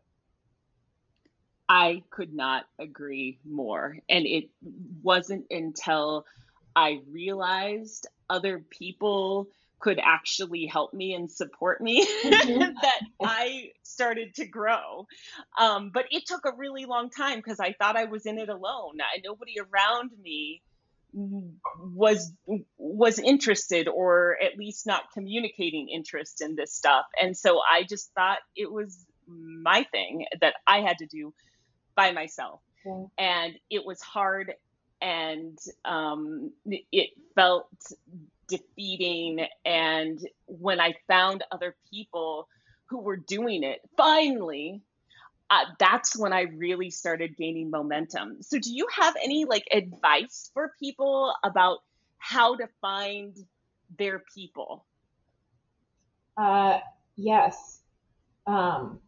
I 1.72 2.02
could 2.10 2.34
not 2.34 2.66
agree 2.78 3.38
more, 3.46 3.96
and 4.06 4.26
it 4.26 4.50
wasn't 5.02 5.46
until 5.50 6.26
I 6.76 7.00
realized 7.10 8.06
other 8.28 8.58
people 8.58 9.48
could 9.78 9.98
actually 9.98 10.66
help 10.66 10.92
me 10.92 11.14
and 11.14 11.32
support 11.32 11.80
me 11.80 12.06
mm-hmm. 12.06 12.58
that 12.82 13.00
I 13.22 13.70
started 13.84 14.34
to 14.34 14.44
grow. 14.44 15.06
Um, 15.58 15.90
but 15.94 16.04
it 16.10 16.26
took 16.26 16.44
a 16.44 16.52
really 16.54 16.84
long 16.84 17.08
time 17.08 17.38
because 17.38 17.58
I 17.58 17.72
thought 17.72 17.96
I 17.96 18.04
was 18.04 18.26
in 18.26 18.36
it 18.36 18.50
alone. 18.50 18.98
I, 19.00 19.22
nobody 19.24 19.54
around 19.58 20.10
me 20.22 20.60
was 21.14 22.32
was 22.76 23.18
interested 23.18 23.88
or 23.88 24.36
at 24.42 24.58
least 24.58 24.86
not 24.86 25.04
communicating 25.14 25.88
interest 25.88 26.40
in 26.40 26.56
this 26.56 26.72
stuff 26.72 27.04
and 27.20 27.36
so 27.36 27.60
i 27.70 27.82
just 27.82 28.10
thought 28.14 28.38
it 28.56 28.72
was 28.72 29.04
my 29.26 29.86
thing 29.92 30.24
that 30.40 30.54
i 30.66 30.80
had 30.80 30.96
to 30.96 31.04
do 31.04 31.34
by 31.94 32.12
myself 32.12 32.60
yeah. 32.84 33.04
and 33.18 33.54
it 33.70 33.84
was 33.84 34.00
hard 34.00 34.54
and 35.00 35.58
um, 35.84 36.52
it 36.64 37.10
felt 37.34 37.68
defeating. 38.48 39.44
And 39.64 40.20
when 40.46 40.80
I 40.80 40.94
found 41.08 41.44
other 41.50 41.74
people 41.90 42.48
who 42.86 42.98
were 43.00 43.16
doing 43.16 43.64
it, 43.64 43.80
finally, 43.96 44.82
uh, 45.50 45.64
that's 45.78 46.16
when 46.16 46.32
I 46.32 46.42
really 46.42 46.90
started 46.90 47.36
gaining 47.36 47.70
momentum. 47.70 48.42
So, 48.42 48.58
do 48.58 48.72
you 48.72 48.86
have 49.00 49.14
any 49.22 49.44
like 49.44 49.64
advice 49.72 50.50
for 50.54 50.72
people 50.78 51.34
about 51.42 51.78
how 52.18 52.56
to 52.56 52.68
find 52.80 53.36
their 53.98 54.22
people? 54.34 54.86
Uh, 56.36 56.78
yes. 57.16 57.80
Um, 58.46 59.00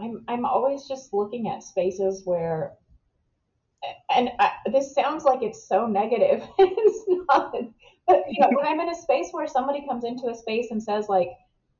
I'm 0.00 0.24
I'm 0.28 0.44
always 0.44 0.86
just 0.88 1.12
looking 1.12 1.48
at 1.48 1.62
spaces 1.62 2.22
where, 2.24 2.72
and 4.14 4.30
I, 4.38 4.52
this 4.72 4.94
sounds 4.94 5.24
like 5.24 5.42
it's 5.42 5.68
so 5.68 5.86
negative. 5.86 6.46
it's 6.58 7.04
not. 7.28 7.54
But 8.06 8.24
you 8.28 8.40
know, 8.40 8.48
when 8.54 8.66
I'm 8.66 8.80
in 8.80 8.88
a 8.88 8.94
space 8.94 9.28
where 9.32 9.46
somebody 9.46 9.86
comes 9.86 10.04
into 10.04 10.28
a 10.28 10.34
space 10.34 10.68
and 10.70 10.82
says 10.82 11.08
like, 11.08 11.28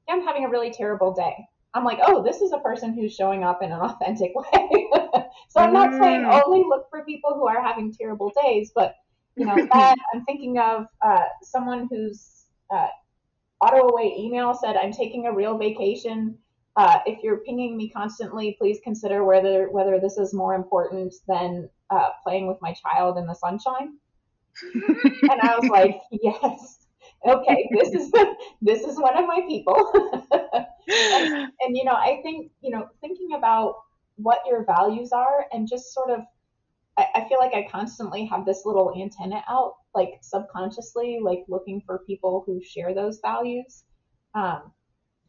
"I'm 0.09 0.23
having 0.23 0.45
a 0.45 0.51
really 0.51 0.71
terrible 0.71 1.13
day," 1.15 1.35
I'm 1.75 1.85
like, 1.85 1.99
"Oh, 2.03 2.23
this 2.23 2.41
is 2.41 2.53
a 2.53 2.59
person 2.59 2.95
who's 2.95 3.15
showing 3.15 3.43
up 3.45 3.63
in 3.63 3.73
an 3.73 3.81
authentic 3.81 4.33
way." 4.35 4.89
so 5.49 5.61
I'm 5.61 5.73
not 5.73 5.93
saying 5.93 6.23
mm. 6.23 6.43
only 6.45 6.65
look 6.69 6.89
for 6.91 7.05
people 7.05 7.35
who 7.35 7.49
are 7.49 7.63
having 7.63 7.93
terrible 7.93 8.33
days, 8.43 8.71
but 8.75 8.95
you 9.37 9.47
know, 9.47 9.57
that 9.73 9.97
I'm 10.15 10.25
thinking 10.25 10.59
of 10.59 10.87
uh, 11.05 11.25
someone 11.43 11.89
whose 11.91 12.45
uh, 12.73 12.89
auto 13.61 13.89
away 13.89 14.15
email 14.19 14.55
said, 14.55 14.77
"I'm 14.77 14.93
taking 14.93 15.27
a 15.27 15.33
real 15.33 15.57
vacation." 15.57 16.39
Uh, 16.77 16.99
if 17.05 17.23
you're 17.23 17.39
pinging 17.39 17.77
me 17.77 17.91
constantly, 17.91 18.57
please 18.59 18.79
consider 18.85 19.25
whether 19.25 19.69
whether 19.71 19.99
this 19.99 20.19
is 20.19 20.33
more 20.33 20.55
important 20.55 21.15
than 21.27 21.69
uh, 21.91 22.11
playing 22.23 22.47
with 22.47 22.59
my 22.61 22.73
child 22.75 23.19
in 23.19 23.27
the 23.27 23.35
sunshine. 23.35 23.97
and 24.73 25.41
I 25.41 25.59
was 25.59 25.69
like, 25.69 26.01
yes, 26.23 26.87
okay, 27.27 27.69
this 27.73 27.93
is 27.93 28.13
this 28.63 28.83
is 28.85 28.99
one 28.99 29.19
of 29.19 29.27
my 29.27 29.41
people. 29.49 29.77
and, 30.89 31.53
and 31.61 31.77
you 31.77 31.85
know, 31.85 31.95
I 31.95 32.21
think 32.23 32.53
you 32.61 32.71
know, 32.71 32.89
thinking 33.01 33.35
about 33.37 33.77
what 34.17 34.41
your 34.47 34.65
values 34.65 35.13
are 35.13 35.47
and 35.53 35.69
just 35.69 35.93
sort 35.93 36.11
of 36.11 36.21
I, 36.97 37.07
I 37.17 37.29
feel 37.29 37.39
like 37.39 37.55
I 37.55 37.67
constantly 37.71 38.27
have 38.27 38.45
this 38.45 38.63
little 38.65 38.93
antenna 39.01 39.43
out, 39.49 39.75
like 39.95 40.19
subconsciously, 40.21 41.19
like 41.23 41.45
looking 41.49 41.83
for 41.85 42.05
people 42.07 42.45
who 42.47 42.63
share 42.63 42.95
those 42.95 43.21
values. 43.21 43.85
Um, 44.35 44.73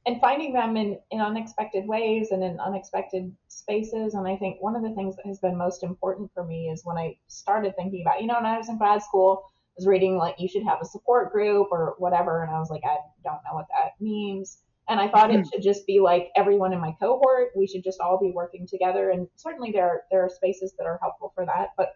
and 0.05 0.19
finding 0.19 0.53
them 0.53 0.77
in, 0.77 0.97
in 1.11 1.21
unexpected 1.21 1.87
ways 1.87 2.31
and 2.31 2.43
in 2.43 2.59
unexpected 2.59 3.31
spaces. 3.47 4.15
And 4.15 4.27
I 4.27 4.35
think 4.35 4.57
one 4.59 4.75
of 4.75 4.81
the 4.81 4.95
things 4.95 5.15
that 5.15 5.27
has 5.27 5.39
been 5.39 5.55
most 5.57 5.83
important 5.83 6.31
for 6.33 6.43
me 6.43 6.69
is 6.69 6.81
when 6.83 6.97
I 6.97 7.17
started 7.27 7.75
thinking 7.75 8.01
about, 8.01 8.21
you 8.21 8.27
know, 8.27 8.35
when 8.35 8.45
I 8.45 8.57
was 8.57 8.69
in 8.69 8.79
grad 8.79 9.03
school, 9.03 9.43
I 9.45 9.73
was 9.77 9.87
reading 9.87 10.17
like 10.17 10.35
you 10.39 10.49
should 10.49 10.63
have 10.63 10.79
a 10.81 10.85
support 10.85 11.31
group 11.31 11.67
or 11.71 11.95
whatever. 11.99 12.41
And 12.43 12.51
I 12.51 12.59
was 12.59 12.71
like, 12.71 12.81
I 12.83 12.97
don't 13.23 13.41
know 13.45 13.53
what 13.53 13.67
that 13.69 13.91
means. 13.99 14.57
And 14.89 14.99
I 14.99 15.07
thought 15.07 15.31
it 15.31 15.37
hmm. 15.37 15.49
should 15.53 15.61
just 15.61 15.85
be 15.85 15.99
like 15.99 16.29
everyone 16.35 16.73
in 16.73 16.81
my 16.81 16.93
cohort. 16.99 17.49
We 17.55 17.67
should 17.67 17.83
just 17.83 18.01
all 18.01 18.19
be 18.19 18.31
working 18.35 18.65
together. 18.67 19.11
And 19.11 19.27
certainly 19.35 19.71
there 19.71 19.85
are, 19.85 20.01
there 20.09 20.25
are 20.25 20.29
spaces 20.29 20.73
that 20.79 20.85
are 20.85 20.97
helpful 20.99 21.31
for 21.35 21.45
that. 21.45 21.69
But, 21.77 21.89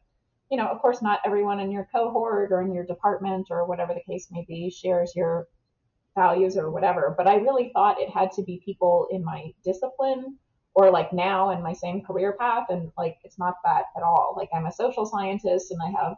you 0.51 0.57
know, 0.57 0.67
of 0.67 0.79
course, 0.79 1.01
not 1.01 1.21
everyone 1.25 1.59
in 1.59 1.71
your 1.71 1.89
cohort 1.91 2.51
or 2.51 2.61
in 2.61 2.71
your 2.71 2.85
department 2.85 3.47
or 3.49 3.65
whatever 3.65 3.95
the 3.95 4.13
case 4.13 4.27
may 4.29 4.45
be 4.47 4.69
shares 4.69 5.13
your 5.15 5.47
values 6.15 6.57
or 6.57 6.71
whatever. 6.71 7.13
But 7.17 7.27
I 7.27 7.35
really 7.35 7.71
thought 7.73 7.99
it 7.99 8.09
had 8.09 8.31
to 8.33 8.43
be 8.43 8.61
people 8.65 9.07
in 9.11 9.23
my 9.23 9.51
discipline 9.63 10.37
or 10.73 10.91
like 10.91 11.13
now 11.13 11.51
in 11.51 11.61
my 11.61 11.73
same 11.73 12.01
career 12.01 12.35
path. 12.39 12.67
And 12.69 12.91
like, 12.97 13.17
it's 13.23 13.37
not 13.37 13.55
that 13.63 13.85
at 13.95 14.03
all. 14.03 14.33
Like, 14.35 14.49
I'm 14.53 14.65
a 14.65 14.71
social 14.71 15.05
scientist 15.05 15.71
and 15.71 15.79
I 15.81 15.91
have 16.01 16.15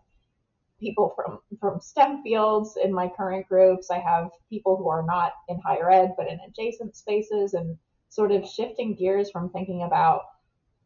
people 0.79 1.13
from, 1.15 1.39
from 1.59 1.79
STEM 1.79 2.23
fields 2.23 2.77
in 2.81 2.93
my 2.93 3.11
current 3.15 3.47
groups. 3.47 3.89
I 3.89 3.99
have 3.99 4.29
people 4.49 4.77
who 4.77 4.89
are 4.89 5.03
not 5.03 5.33
in 5.47 5.59
higher 5.59 5.91
ed, 5.91 6.13
but 6.17 6.27
in 6.27 6.39
adjacent 6.47 6.95
spaces 6.95 7.53
and 7.53 7.77
sort 8.09 8.31
of 8.31 8.47
shifting 8.47 8.95
gears 8.95 9.29
from 9.31 9.49
thinking 9.49 9.83
about 9.83 10.21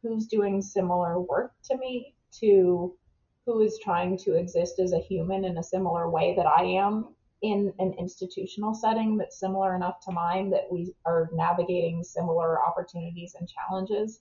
who's 0.02 0.28
doing 0.28 0.62
similar 0.62 1.20
work 1.20 1.52
to 1.66 1.78
me 1.78 2.16
to 2.40 2.96
who 3.46 3.62
is 3.62 3.80
trying 3.84 4.18
to 4.18 4.36
exist 4.36 4.80
as 4.80 4.94
a 4.94 5.00
human 5.00 5.46
in 5.46 5.58
a 5.58 5.64
similar 5.64 6.10
way 6.10 6.36
that 6.36 6.48
I 6.48 6.64
am 6.64 7.16
in 7.42 7.74
an 7.80 7.94
institutional 7.98 8.74
setting 8.74 9.18
that's 9.18 9.40
similar 9.40 9.76
enough 9.76 10.00
to 10.06 10.12
mine 10.12 10.50
that 10.52 10.68
we 10.72 10.94
are 11.06 11.30
navigating 11.34 12.04
similar 12.04 12.64
opportunities 12.64 13.36
and 13.40 13.50
challenges 13.50 14.20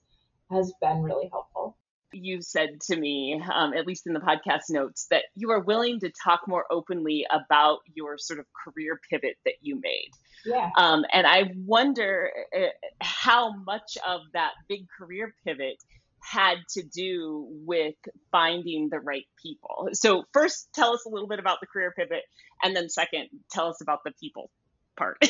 has 0.49 0.73
been 0.81 1.01
really 1.01 1.29
helpful. 1.31 1.77
You've 2.13 2.43
said 2.43 2.81
to 2.87 2.97
me, 2.97 3.41
um, 3.53 3.73
at 3.73 3.87
least 3.87 4.05
in 4.05 4.13
the 4.13 4.19
podcast 4.19 4.69
notes, 4.69 5.07
that 5.11 5.23
you 5.35 5.49
are 5.51 5.61
willing 5.61 5.99
to 6.01 6.11
talk 6.23 6.41
more 6.45 6.65
openly 6.69 7.25
about 7.31 7.79
your 7.93 8.17
sort 8.17 8.39
of 8.39 8.45
career 8.65 8.99
pivot 9.09 9.37
that 9.45 9.53
you 9.61 9.79
made. 9.81 10.09
Yeah. 10.45 10.71
Um, 10.77 11.05
and 11.13 11.25
I 11.25 11.51
wonder 11.55 12.29
uh, 12.53 12.65
how 12.99 13.53
much 13.63 13.97
of 14.05 14.21
that 14.33 14.51
big 14.67 14.87
career 14.97 15.33
pivot 15.45 15.77
had 16.21 16.57
to 16.69 16.83
do 16.83 17.47
with 17.65 17.95
finding 18.31 18.89
the 18.89 18.99
right 18.99 19.25
people. 19.41 19.89
So, 19.93 20.23
first, 20.33 20.69
tell 20.73 20.93
us 20.93 21.05
a 21.05 21.09
little 21.09 21.27
bit 21.27 21.39
about 21.39 21.59
the 21.59 21.67
career 21.67 21.93
pivot, 21.97 22.23
and 22.63 22.75
then, 22.75 22.89
second, 22.89 23.27
tell 23.51 23.67
us 23.67 23.81
about 23.81 23.99
the 24.05 24.11
people 24.19 24.49
part. 24.97 25.17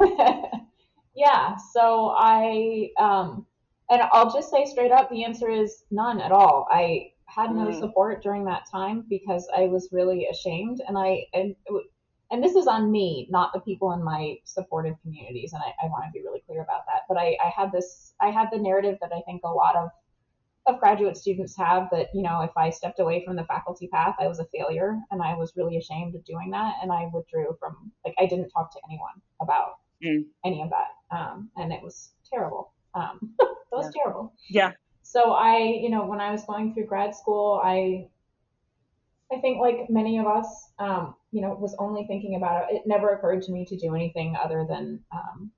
yeah, 1.14 1.56
so 1.72 2.14
I, 2.16 2.90
um, 2.98 3.46
and 3.90 4.02
I'll 4.12 4.32
just 4.32 4.50
say 4.50 4.66
straight 4.66 4.92
up 4.92 5.10
the 5.10 5.24
answer 5.24 5.50
is 5.50 5.84
none 5.90 6.20
at 6.20 6.32
all. 6.32 6.68
I 6.70 7.12
had 7.26 7.50
no 7.50 7.66
mm. 7.66 7.80
support 7.80 8.22
during 8.22 8.44
that 8.44 8.64
time 8.70 9.04
because 9.08 9.48
I 9.56 9.62
was 9.62 9.88
really 9.92 10.26
ashamed, 10.30 10.80
and 10.86 10.96
I, 10.98 11.24
and, 11.32 11.56
and 12.30 12.44
this 12.44 12.54
is 12.54 12.66
on 12.66 12.90
me, 12.90 13.28
not 13.30 13.52
the 13.52 13.60
people 13.60 13.92
in 13.92 14.04
my 14.04 14.36
supportive 14.44 14.94
communities, 15.02 15.52
and 15.52 15.62
I, 15.62 15.86
I 15.86 15.88
want 15.88 16.04
to 16.04 16.12
be 16.12 16.22
really 16.22 16.42
clear 16.46 16.62
about 16.62 16.84
that. 16.86 17.02
But 17.08 17.16
I, 17.16 17.36
I 17.44 17.48
had 17.48 17.72
this, 17.72 18.12
I 18.20 18.30
had 18.30 18.48
the 18.52 18.58
narrative 18.58 18.98
that 19.00 19.10
I 19.12 19.20
think 19.22 19.42
a 19.44 19.48
lot 19.48 19.74
of 19.76 19.88
of 20.66 20.80
graduate 20.80 21.16
students 21.16 21.56
have 21.56 21.88
that, 21.90 22.08
you 22.14 22.22
know, 22.22 22.40
if 22.40 22.56
I 22.56 22.70
stepped 22.70 22.98
away 22.98 23.24
from 23.24 23.36
the 23.36 23.44
faculty 23.44 23.88
path, 23.88 24.14
I 24.18 24.26
was 24.26 24.38
a 24.38 24.46
failure 24.46 24.98
and 25.10 25.22
I 25.22 25.34
was 25.34 25.52
really 25.56 25.76
ashamed 25.76 26.14
of 26.14 26.24
doing 26.24 26.50
that. 26.52 26.76
And 26.82 26.90
I 26.90 27.08
withdrew 27.12 27.56
from, 27.60 27.92
like, 28.04 28.14
I 28.18 28.26
didn't 28.26 28.48
talk 28.48 28.72
to 28.72 28.78
anyone 28.88 29.20
about 29.42 29.78
mm. 30.02 30.24
any 30.44 30.62
of 30.62 30.70
that. 30.70 31.16
Um, 31.16 31.50
and 31.56 31.72
it 31.72 31.82
was 31.82 32.12
terrible. 32.32 32.72
Um, 32.94 33.34
it 33.40 33.48
was 33.72 33.92
yeah. 33.94 34.02
terrible. 34.02 34.32
Yeah. 34.48 34.72
So 35.02 35.32
I, 35.32 35.58
you 35.58 35.90
know, 35.90 36.06
when 36.06 36.20
I 36.20 36.30
was 36.30 36.44
going 36.44 36.72
through 36.72 36.86
grad 36.86 37.14
school, 37.14 37.60
I, 37.62 38.08
I 39.30 39.40
think 39.40 39.60
like 39.60 39.90
many 39.90 40.18
of 40.18 40.26
us, 40.26 40.70
um, 40.78 41.14
you 41.30 41.42
know, 41.42 41.54
was 41.60 41.76
only 41.78 42.06
thinking 42.06 42.36
about 42.36 42.70
it. 42.70 42.76
It 42.76 42.82
never 42.86 43.10
occurred 43.10 43.42
to 43.42 43.52
me 43.52 43.66
to 43.66 43.76
do 43.76 43.94
anything 43.94 44.34
other 44.42 44.66
than, 44.66 45.00
um, 45.12 45.50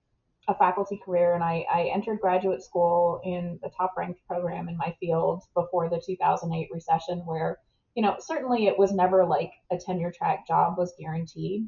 a 0.48 0.54
faculty 0.54 1.00
career 1.04 1.34
and 1.34 1.42
I, 1.42 1.66
I 1.72 1.90
entered 1.92 2.20
graduate 2.20 2.62
school 2.62 3.20
in 3.24 3.58
the 3.62 3.70
top 3.76 3.94
ranked 3.96 4.20
program 4.26 4.68
in 4.68 4.76
my 4.76 4.94
field 5.00 5.42
before 5.54 5.88
the 5.88 6.00
2008 6.04 6.68
recession 6.72 7.18
where 7.26 7.58
you 7.94 8.02
know 8.02 8.16
certainly 8.20 8.66
it 8.66 8.78
was 8.78 8.92
never 8.92 9.24
like 9.24 9.50
a 9.70 9.76
tenure 9.76 10.12
track 10.16 10.46
job 10.46 10.78
was 10.78 10.94
guaranteed. 10.98 11.66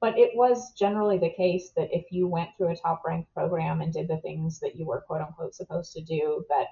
But 0.00 0.18
it 0.18 0.32
was 0.34 0.72
generally 0.78 1.18
the 1.18 1.32
case 1.34 1.70
that 1.76 1.88
if 1.90 2.04
you 2.12 2.28
went 2.28 2.50
through 2.56 2.72
a 2.72 2.76
top 2.76 3.02
ranked 3.06 3.32
program 3.32 3.80
and 3.80 3.92
did 3.92 4.06
the 4.06 4.18
things 4.18 4.60
that 4.60 4.76
you 4.76 4.86
were 4.86 5.00
quote 5.00 5.22
unquote 5.22 5.54
supposed 5.54 5.92
to 5.94 6.02
do 6.02 6.44
that 6.50 6.66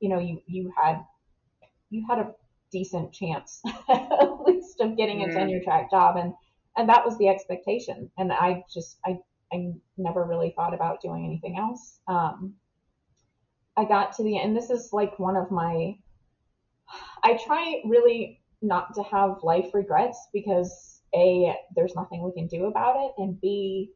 you 0.00 0.08
know 0.08 0.18
you 0.18 0.42
you 0.46 0.72
had 0.76 1.00
you 1.88 2.04
had 2.08 2.18
a 2.18 2.32
decent 2.70 3.12
chance 3.12 3.62
at 3.88 4.40
least 4.46 4.80
of 4.80 4.96
getting 4.96 5.22
a 5.22 5.32
tenure 5.32 5.62
track 5.62 5.90
job 5.90 6.16
and 6.16 6.34
and 6.76 6.88
that 6.88 7.04
was 7.04 7.16
the 7.16 7.28
expectation. 7.28 8.10
And 8.18 8.32
i 8.32 8.64
just 8.72 8.98
i 9.06 9.18
I 9.52 9.72
never 9.96 10.24
really 10.24 10.52
thought 10.56 10.74
about 10.74 11.02
doing 11.02 11.24
anything 11.24 11.58
else. 11.58 12.00
Um, 12.08 12.54
I 13.76 13.84
got 13.84 14.16
to 14.16 14.22
the 14.22 14.38
end. 14.38 14.56
This 14.56 14.70
is 14.70 14.90
like 14.92 15.18
one 15.18 15.36
of 15.36 15.50
my. 15.50 15.96
I 17.22 17.38
try 17.44 17.80
really 17.84 18.40
not 18.60 18.94
to 18.94 19.02
have 19.04 19.42
life 19.42 19.70
regrets 19.72 20.28
because 20.32 21.00
a 21.14 21.54
there's 21.74 21.94
nothing 21.94 22.22
we 22.22 22.32
can 22.32 22.46
do 22.46 22.66
about 22.66 22.96
it, 22.96 23.12
and 23.18 23.40
b 23.40 23.92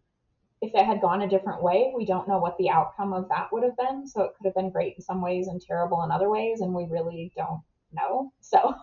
if 0.62 0.75
it 0.75 0.87
had 0.87 1.03
gone 1.03 1.23
a 1.23 1.29
different 1.29 1.62
way, 1.62 1.92
we 1.95 2.07
don't 2.07 2.27
know 2.27 2.38
what 2.38 2.57
the 2.59 2.71
outcome 2.71 3.12
of 3.12 3.29
that 3.29 3.49
would 3.53 3.62
have 3.62 3.77
been. 3.77 4.07
So 4.07 4.23
it 4.23 4.33
could 4.37 4.47
have 4.47 4.55
been 4.55 4.71
great 4.71 4.95
in 4.97 5.03
some 5.03 5.21
ways 5.21 5.49
and 5.49 5.61
terrible 5.61 6.03
in 6.03 6.11
other 6.11 6.30
ways, 6.30 6.61
and 6.61 6.72
we 6.72 6.87
really 6.91 7.33
don't 7.37 7.62
know. 7.93 8.33
So, 8.41 8.74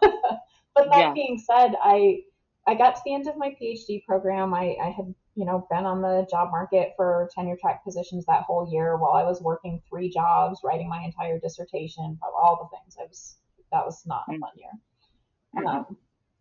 but 0.75 0.89
that 0.89 0.99
yeah. 0.99 1.13
being 1.13 1.39
said, 1.39 1.73
I 1.81 2.21
I 2.67 2.75
got 2.75 2.95
to 2.95 3.01
the 3.05 3.13
end 3.13 3.27
of 3.27 3.37
my 3.37 3.55
PhD 3.61 4.03
program. 4.05 4.53
I, 4.53 4.75
I 4.81 4.89
had 4.89 5.13
you 5.35 5.45
know, 5.45 5.67
been 5.69 5.85
on 5.85 6.01
the 6.01 6.27
job 6.29 6.51
market 6.51 6.93
for 6.95 7.29
tenure 7.33 7.57
track 7.59 7.83
positions 7.83 8.25
that 8.25 8.43
whole 8.43 8.69
year 8.71 8.97
while 8.97 9.13
I 9.13 9.23
was 9.23 9.41
working 9.41 9.81
three 9.89 10.09
jobs, 10.09 10.59
writing 10.63 10.87
my 10.87 11.03
entire 11.03 11.39
dissertation, 11.39 12.19
all 12.21 12.69
the 12.71 12.77
things. 12.77 12.97
I 12.99 13.05
was 13.05 13.37
that 13.71 13.85
was 13.85 14.05
not 14.05 14.23
a 14.29 14.37
fun 14.37 14.51
year. 14.55 14.69
Mm-hmm. 15.55 15.67
Um, 15.67 15.97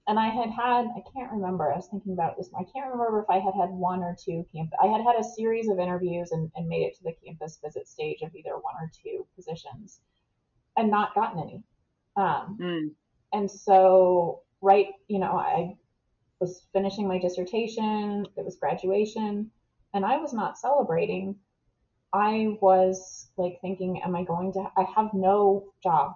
and 0.09 0.19
I 0.19 0.29
had 0.29 0.51
had 0.51 0.87
I 0.97 1.03
can't 1.15 1.33
remember. 1.33 1.73
I 1.73 1.77
was 1.77 1.89
thinking 1.89 2.13
about 2.13 2.37
this. 2.37 2.51
I 2.55 2.65
can't 2.65 2.91
remember 2.91 3.21
if 3.21 3.31
I 3.31 3.39
had 3.39 3.55
had 3.55 3.71
one 3.71 4.03
or 4.03 4.17
two 4.23 4.45
camp. 4.55 4.71
I 4.83 4.87
had 4.87 5.01
had 5.03 5.17
a 5.19 5.25
series 5.25 5.69
of 5.69 5.79
interviews 5.79 6.33
and, 6.33 6.51
and 6.57 6.69
made 6.69 6.83
it 6.83 6.97
to 6.99 7.05
the 7.05 7.15
campus 7.25 7.59
visit 7.65 7.89
stage 7.89 8.21
of 8.23 8.35
either 8.35 8.55
one 8.57 8.75
or 8.79 8.91
two 9.03 9.27
positions, 9.37 10.01
and 10.77 10.91
not 10.91 11.15
gotten 11.15 11.43
any. 11.43 11.63
Um, 12.17 12.59
mm. 12.61 12.91
And 13.33 13.51
so 13.51 14.43
right, 14.61 14.89
you 15.09 15.19
know, 15.19 15.33
I 15.33 15.77
was 16.43 16.67
finishing 16.75 17.09
my 17.09 17.19
dissertation, 17.19 18.27
it 18.37 18.45
was 18.45 18.57
graduation, 18.57 19.51
and 19.95 20.05
I 20.05 20.19
was 20.19 20.35
not 20.35 20.59
celebrating 20.59 21.37
I 22.13 22.59
was 22.61 23.31
like 23.39 23.59
thinking, 23.63 24.03
am 24.03 24.15
I 24.15 24.25
going 24.25 24.53
to, 24.53 24.71
I 24.77 24.85
have 24.95 25.15
no 25.15 25.73
job. 25.83 26.13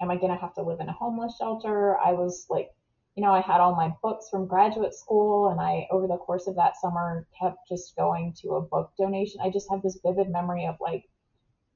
Am 0.00 0.10
I 0.10 0.16
going 0.16 0.32
to 0.32 0.40
have 0.40 0.54
to 0.54 0.62
live 0.62 0.80
in 0.80 0.88
a 0.88 0.92
homeless 0.92 1.36
shelter? 1.38 1.98
I 1.98 2.12
was 2.12 2.46
like, 2.48 2.70
you 3.14 3.22
know, 3.22 3.32
I 3.32 3.40
had 3.40 3.60
all 3.60 3.76
my 3.76 3.92
books 4.02 4.28
from 4.30 4.46
graduate 4.46 4.94
school 4.94 5.50
and 5.50 5.60
I, 5.60 5.86
over 5.90 6.06
the 6.06 6.16
course 6.16 6.46
of 6.46 6.56
that 6.56 6.76
summer, 6.78 7.26
kept 7.38 7.68
just 7.68 7.94
going 7.96 8.34
to 8.40 8.56
a 8.56 8.62
book 8.62 8.92
donation. 8.98 9.40
I 9.42 9.50
just 9.50 9.70
have 9.70 9.82
this 9.82 9.98
vivid 10.02 10.30
memory 10.30 10.66
of 10.66 10.76
like 10.80 11.04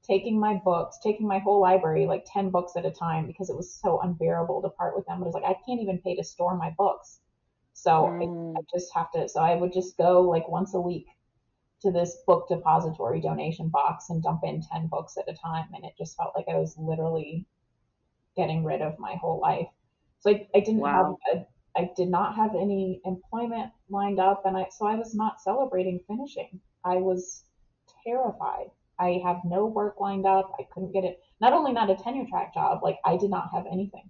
taking 0.03 0.39
my 0.39 0.55
books, 0.55 0.97
taking 1.03 1.27
my 1.27 1.39
whole 1.39 1.61
library, 1.61 2.07
like 2.07 2.25
10 2.31 2.49
books 2.49 2.73
at 2.75 2.85
a 2.85 2.91
time, 2.91 3.27
because 3.27 3.51
it 3.51 3.55
was 3.55 3.73
so 3.73 4.01
unbearable 4.01 4.63
to 4.63 4.69
part 4.69 4.95
with 4.95 5.05
them. 5.05 5.21
It 5.21 5.25
was 5.25 5.35
like, 5.35 5.43
I 5.43 5.55
can't 5.65 5.81
even 5.81 5.99
pay 5.99 6.15
to 6.15 6.23
store 6.23 6.57
my 6.57 6.73
books. 6.75 7.19
So 7.81 7.89
mm. 7.89 8.55
I, 8.55 8.59
I 8.59 8.61
just 8.71 8.93
have 8.93 9.11
to, 9.13 9.27
so 9.27 9.41
I 9.41 9.55
would 9.55 9.73
just 9.73 9.97
go 9.97 10.21
like 10.21 10.47
once 10.47 10.75
a 10.75 10.79
week 10.79 11.07
to 11.81 11.91
this 11.91 12.17
book 12.27 12.47
depository 12.47 13.19
donation 13.21 13.69
box 13.69 14.11
and 14.11 14.21
dump 14.21 14.41
in 14.43 14.61
10 14.61 14.85
books 14.85 15.17
at 15.17 15.27
a 15.27 15.35
time. 15.35 15.67
And 15.73 15.83
it 15.83 15.93
just 15.97 16.15
felt 16.15 16.33
like 16.35 16.45
I 16.47 16.59
was 16.59 16.75
literally 16.77 17.47
getting 18.35 18.63
rid 18.63 18.83
of 18.83 18.99
my 18.99 19.15
whole 19.15 19.39
life. 19.39 19.67
So 20.19 20.29
I, 20.29 20.47
I 20.53 20.59
didn't 20.59 20.81
wow. 20.81 21.17
have 21.33 21.39
a, 21.39 21.45
I 21.75 21.89
did 21.95 22.09
not 22.09 22.35
have 22.35 22.53
any 22.53 23.01
employment 23.03 23.71
lined 23.89 24.19
up, 24.19 24.45
and 24.45 24.55
I 24.55 24.67
so 24.69 24.85
I 24.85 24.95
was 24.95 25.15
not 25.15 25.41
celebrating 25.41 26.01
finishing. 26.07 26.59
I 26.83 26.97
was 26.97 27.45
terrified. 28.03 28.69
I 28.99 29.21
have 29.23 29.39
no 29.43 29.65
work 29.65 29.99
lined 29.99 30.27
up. 30.27 30.53
I 30.59 30.67
couldn't 30.71 30.91
get 30.91 31.03
it. 31.03 31.19
Not 31.39 31.53
only 31.53 31.71
not 31.71 31.89
a 31.89 31.95
tenure 31.95 32.27
track 32.29 32.53
job, 32.53 32.83
like 32.83 32.99
I 33.05 33.17
did 33.17 33.31
not 33.31 33.49
have 33.53 33.65
anything. 33.71 34.09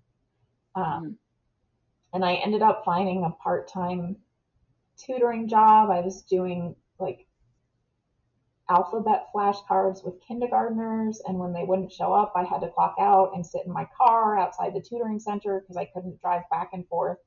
Um, 0.75 0.83
mm. 0.83 1.15
And 2.13 2.25
I 2.25 2.35
ended 2.35 2.61
up 2.61 2.83
finding 2.85 3.23
a 3.23 3.31
part 3.43 3.67
time 3.67 4.17
tutoring 4.97 5.47
job. 5.47 5.89
I 5.89 6.01
was 6.01 6.23
doing 6.23 6.75
like 6.99 7.25
alphabet 8.69 9.27
flashcards 9.33 10.03
with 10.03 10.21
kindergartners. 10.25 11.21
And 11.25 11.37
when 11.37 11.53
they 11.53 11.63
wouldn't 11.63 11.91
show 11.91 12.13
up, 12.13 12.33
I 12.35 12.43
had 12.43 12.61
to 12.61 12.69
clock 12.69 12.95
out 12.99 13.31
and 13.35 13.45
sit 13.45 13.65
in 13.65 13.71
my 13.71 13.87
car 13.97 14.37
outside 14.37 14.73
the 14.73 14.81
tutoring 14.81 15.19
center 15.19 15.59
because 15.59 15.77
I 15.77 15.85
couldn't 15.85 16.21
drive 16.21 16.43
back 16.49 16.71
and 16.73 16.87
forth 16.87 17.17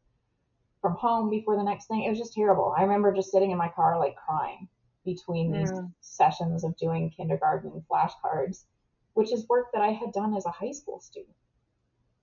from 0.80 0.94
home 0.94 1.30
before 1.30 1.56
the 1.56 1.62
next 1.62 1.86
thing. 1.86 2.04
It 2.04 2.10
was 2.10 2.18
just 2.18 2.34
terrible. 2.34 2.74
I 2.76 2.82
remember 2.82 3.12
just 3.12 3.30
sitting 3.30 3.50
in 3.50 3.58
my 3.58 3.68
car, 3.68 3.98
like 3.98 4.16
crying 4.16 4.68
between 5.04 5.52
these 5.52 5.70
sessions 6.00 6.64
of 6.64 6.76
doing 6.78 7.10
kindergarten 7.10 7.84
flashcards, 7.90 8.64
which 9.12 9.32
is 9.32 9.46
work 9.48 9.66
that 9.72 9.82
I 9.82 9.92
had 9.92 10.12
done 10.12 10.34
as 10.34 10.46
a 10.46 10.50
high 10.50 10.72
school 10.72 11.00
student. 11.00 11.36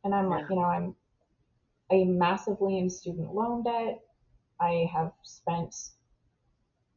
And 0.03 0.15
I'm 0.15 0.29
yeah. 0.29 0.37
like, 0.37 0.49
you 0.49 0.55
know, 0.55 0.63
I'm 0.63 0.95
a 1.91 2.05
massively 2.05 2.77
in 2.77 2.89
student 2.89 3.33
loan 3.33 3.63
debt. 3.63 3.99
I 4.59 4.89
have 4.93 5.11
spent, 5.23 5.75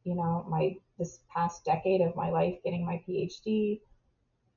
you 0.03 0.15
know, 0.15 0.45
my 0.49 0.75
this 0.97 1.19
past 1.33 1.65
decade 1.65 2.01
of 2.01 2.15
my 2.15 2.29
life 2.29 2.55
getting 2.63 2.85
my 2.85 3.01
PhD. 3.07 3.81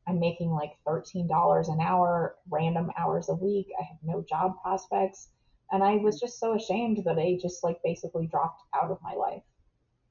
I'm 0.07 0.21
making 0.21 0.51
like 0.51 0.73
$13 0.87 1.69
an 1.69 1.81
hour, 1.81 2.37
random 2.49 2.91
hours 2.97 3.29
a 3.29 3.35
week. 3.35 3.67
I 3.79 3.83
have 3.83 3.99
no 4.03 4.25
job 4.27 4.55
prospects. 4.63 5.29
And 5.71 5.83
I 5.83 5.97
was 5.97 6.19
just 6.19 6.41
so 6.41 6.55
ashamed 6.55 7.03
that 7.05 7.19
I 7.19 7.39
just 7.43 7.63
like 7.63 7.79
basically 7.85 8.27
dropped 8.27 8.63
out 8.75 8.91
of 8.91 8.99
my 9.03 9.15
life. 9.15 9.43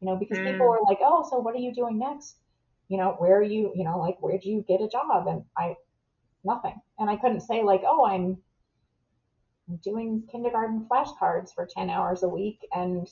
You 0.02 0.08
know, 0.08 0.16
because 0.16 0.38
mm. 0.38 0.52
people 0.52 0.68
were 0.68 0.82
like, 0.88 1.00
oh, 1.02 1.28
so 1.28 1.40
what 1.40 1.56
are 1.56 1.60
you 1.60 1.74
doing 1.74 1.98
next? 1.98 2.38
You 2.90 2.98
know, 2.98 3.16
where 3.18 3.38
are 3.38 3.44
you, 3.44 3.72
you 3.76 3.84
know, 3.84 3.98
like, 3.98 4.18
where'd 4.22 4.44
you 4.44 4.64
get 4.68 4.82
a 4.82 4.88
job? 4.88 5.28
And 5.28 5.44
I, 5.58 5.76
nothing. 6.44 6.80
And 7.00 7.10
I 7.10 7.16
couldn't 7.16 7.42
say, 7.42 7.64
like, 7.64 7.82
oh, 7.86 8.06
I'm 8.06 8.38
doing 9.84 10.24
kindergarten 10.32 10.86
flashcards 10.89 11.53
for 11.53 11.65
10 11.65 11.89
hours 11.89 12.24
a 12.24 12.30
week 12.30 12.59
and 12.74 13.07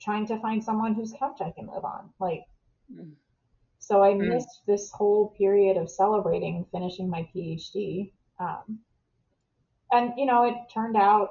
trying 0.00 0.26
to 0.26 0.38
find 0.40 0.62
someone 0.62 0.94
whose 0.94 1.14
couch 1.18 1.40
I 1.40 1.50
can 1.50 1.66
live 1.66 1.84
on. 1.84 2.10
Like, 2.18 2.44
mm. 2.92 3.12
so 3.78 4.02
I 4.02 4.12
mm. 4.12 4.28
missed 4.28 4.62
this 4.66 4.90
whole 4.90 5.34
period 5.36 5.76
of 5.76 5.90
celebrating 5.90 6.66
finishing 6.72 7.08
my 7.08 7.28
PhD. 7.34 8.12
Um, 8.38 8.80
and, 9.92 10.12
you 10.16 10.26
know, 10.26 10.44
it 10.44 10.54
turned 10.72 10.96
out, 10.96 11.30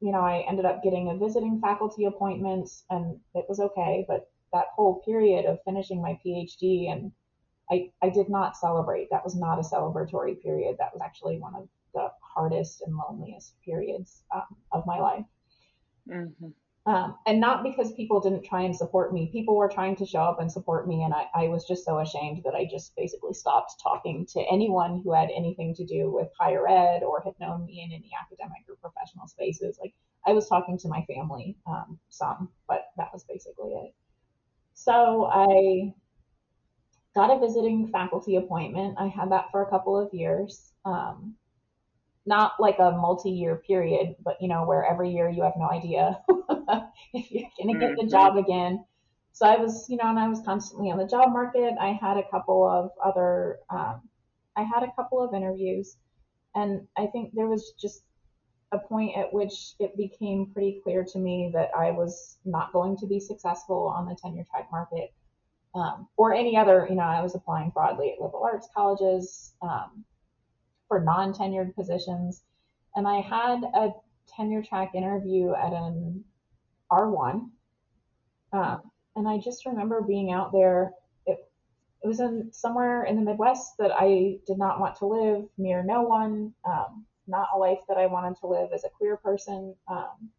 you 0.00 0.12
know, 0.12 0.20
I 0.20 0.44
ended 0.48 0.66
up 0.66 0.82
getting 0.82 1.10
a 1.10 1.16
visiting 1.16 1.60
faculty 1.60 2.04
appointment 2.04 2.70
and 2.90 3.18
it 3.34 3.46
was 3.48 3.60
okay. 3.60 4.04
But 4.06 4.30
that 4.52 4.66
whole 4.74 5.02
period 5.04 5.46
of 5.46 5.58
finishing 5.64 6.00
my 6.02 6.18
PhD 6.24 6.92
and 6.92 7.12
I, 7.70 7.90
I 8.02 8.10
did 8.10 8.28
not 8.28 8.56
celebrate. 8.56 9.08
That 9.10 9.24
was 9.24 9.34
not 9.34 9.58
a 9.58 9.62
celebratory 9.62 10.40
period. 10.40 10.76
That 10.78 10.92
was 10.92 11.02
actually 11.02 11.38
one 11.38 11.54
of 11.56 11.68
hardest 12.36 12.82
and 12.82 12.94
loneliest 12.94 13.54
periods 13.64 14.22
um, 14.34 14.56
of 14.70 14.84
my 14.86 14.98
life. 15.00 15.24
Mm-hmm. 16.08 16.48
Um, 16.86 17.16
and 17.26 17.40
not 17.40 17.64
because 17.64 17.92
people 17.94 18.20
didn't 18.20 18.44
try 18.44 18.62
and 18.62 18.76
support 18.76 19.12
me. 19.12 19.28
People 19.32 19.56
were 19.56 19.68
trying 19.68 19.96
to 19.96 20.06
show 20.06 20.20
up 20.20 20.40
and 20.40 20.50
support 20.50 20.86
me, 20.86 21.02
and 21.02 21.12
I, 21.12 21.26
I 21.34 21.48
was 21.48 21.66
just 21.66 21.84
so 21.84 21.98
ashamed 21.98 22.42
that 22.44 22.54
I 22.54 22.64
just 22.70 22.94
basically 22.94 23.34
stopped 23.34 23.82
talking 23.82 24.24
to 24.26 24.40
anyone 24.48 25.00
who 25.02 25.12
had 25.12 25.28
anything 25.36 25.74
to 25.74 25.84
do 25.84 26.12
with 26.12 26.28
higher 26.38 26.68
ed 26.68 27.02
or 27.02 27.22
had 27.24 27.34
known 27.40 27.66
me 27.66 27.82
in 27.82 27.90
any 27.90 28.12
academic 28.20 28.62
or 28.68 28.76
professional 28.76 29.26
spaces. 29.26 29.80
Like 29.80 29.94
I 30.24 30.32
was 30.32 30.48
talking 30.48 30.78
to 30.78 30.88
my 30.88 31.04
family 31.06 31.56
um, 31.66 31.98
some, 32.08 32.50
but 32.68 32.90
that 32.96 33.12
was 33.12 33.24
basically 33.24 33.70
it. 33.72 33.92
So 34.74 35.28
I 35.32 35.92
got 37.16 37.36
a 37.36 37.40
visiting 37.40 37.88
faculty 37.88 38.36
appointment. 38.36 38.94
I 38.96 39.08
had 39.08 39.32
that 39.32 39.50
for 39.50 39.62
a 39.62 39.70
couple 39.70 39.98
of 39.98 40.14
years. 40.14 40.72
Um, 40.84 41.34
not 42.26 42.52
like 42.58 42.78
a 42.78 42.90
multi-year 42.90 43.62
period, 43.66 44.16
but 44.24 44.36
you 44.40 44.48
know, 44.48 44.64
where 44.64 44.84
every 44.84 45.10
year 45.10 45.28
you 45.28 45.42
have 45.42 45.54
no 45.56 45.70
idea 45.70 46.20
if 47.14 47.30
you're 47.30 47.48
going 47.62 47.74
to 47.74 47.80
get 47.80 47.96
the 47.96 48.02
mm-hmm. 48.02 48.10
job 48.10 48.36
again. 48.36 48.84
So 49.32 49.46
I 49.46 49.56
was, 49.56 49.86
you 49.88 49.96
know, 49.96 50.08
and 50.08 50.18
I 50.18 50.28
was 50.28 50.40
constantly 50.44 50.90
on 50.90 50.98
the 50.98 51.06
job 51.06 51.30
market. 51.30 51.74
I 51.80 51.98
had 52.00 52.16
a 52.16 52.28
couple 52.30 52.66
of 52.68 52.90
other, 53.04 53.58
um, 53.70 54.00
I 54.56 54.62
had 54.62 54.82
a 54.82 54.92
couple 54.96 55.22
of 55.22 55.34
interviews, 55.34 55.96
and 56.54 56.86
I 56.96 57.06
think 57.06 57.32
there 57.34 57.46
was 57.46 57.74
just 57.80 58.02
a 58.72 58.78
point 58.78 59.16
at 59.16 59.32
which 59.32 59.74
it 59.78 59.96
became 59.96 60.50
pretty 60.52 60.80
clear 60.82 61.04
to 61.04 61.18
me 61.18 61.50
that 61.52 61.70
I 61.76 61.90
was 61.90 62.38
not 62.44 62.72
going 62.72 62.96
to 62.96 63.06
be 63.06 63.20
successful 63.20 63.92
on 63.94 64.06
the 64.06 64.16
tenure 64.20 64.44
track 64.50 64.68
market. 64.72 65.12
Um, 65.74 66.08
or 66.16 66.32
any 66.32 66.56
other, 66.56 66.86
you 66.88 66.96
know, 66.96 67.02
I 67.02 67.20
was 67.20 67.34
applying 67.34 67.70
broadly 67.70 68.12
at 68.12 68.20
liberal 68.20 68.42
arts 68.42 68.68
colleges, 68.74 69.52
um, 69.60 70.04
for 70.88 71.00
non-tenured 71.00 71.74
positions. 71.74 72.42
And 72.94 73.06
I 73.06 73.20
had 73.20 73.62
a 73.74 73.90
tenure 74.36 74.62
track 74.62 74.94
interview 74.94 75.52
at 75.54 75.72
an 75.72 76.24
R1. 76.90 77.48
Um, 78.52 78.80
and 79.16 79.28
I 79.28 79.38
just 79.38 79.66
remember 79.66 80.00
being 80.02 80.32
out 80.32 80.52
there. 80.52 80.92
It, 81.26 81.38
it 82.02 82.06
was 82.06 82.20
in 82.20 82.50
somewhere 82.52 83.04
in 83.04 83.16
the 83.16 83.22
Midwest 83.22 83.76
that 83.78 83.92
I 83.92 84.38
did 84.46 84.58
not 84.58 84.80
want 84.80 84.96
to 84.96 85.06
live 85.06 85.44
near 85.58 85.82
no 85.82 86.02
one, 86.02 86.52
um, 86.64 87.04
not 87.26 87.48
a 87.54 87.58
life 87.58 87.80
that 87.88 87.96
I 87.96 88.06
wanted 88.06 88.38
to 88.40 88.46
live 88.46 88.70
as 88.74 88.84
a 88.84 88.90
queer 88.90 89.16
person. 89.16 89.74
Um, 89.90 90.30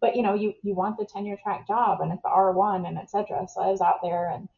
but 0.00 0.16
you 0.16 0.22
know, 0.22 0.34
you, 0.34 0.54
you 0.62 0.74
want 0.74 0.96
the 0.96 1.04
tenure 1.04 1.36
track 1.42 1.66
job 1.66 2.00
and 2.00 2.12
it's 2.12 2.22
the 2.22 2.28
R1 2.28 2.86
and 2.86 2.98
etc. 2.98 3.46
So 3.52 3.60
I 3.60 3.68
was 3.68 3.80
out 3.80 4.00
there 4.02 4.30
and 4.30 4.48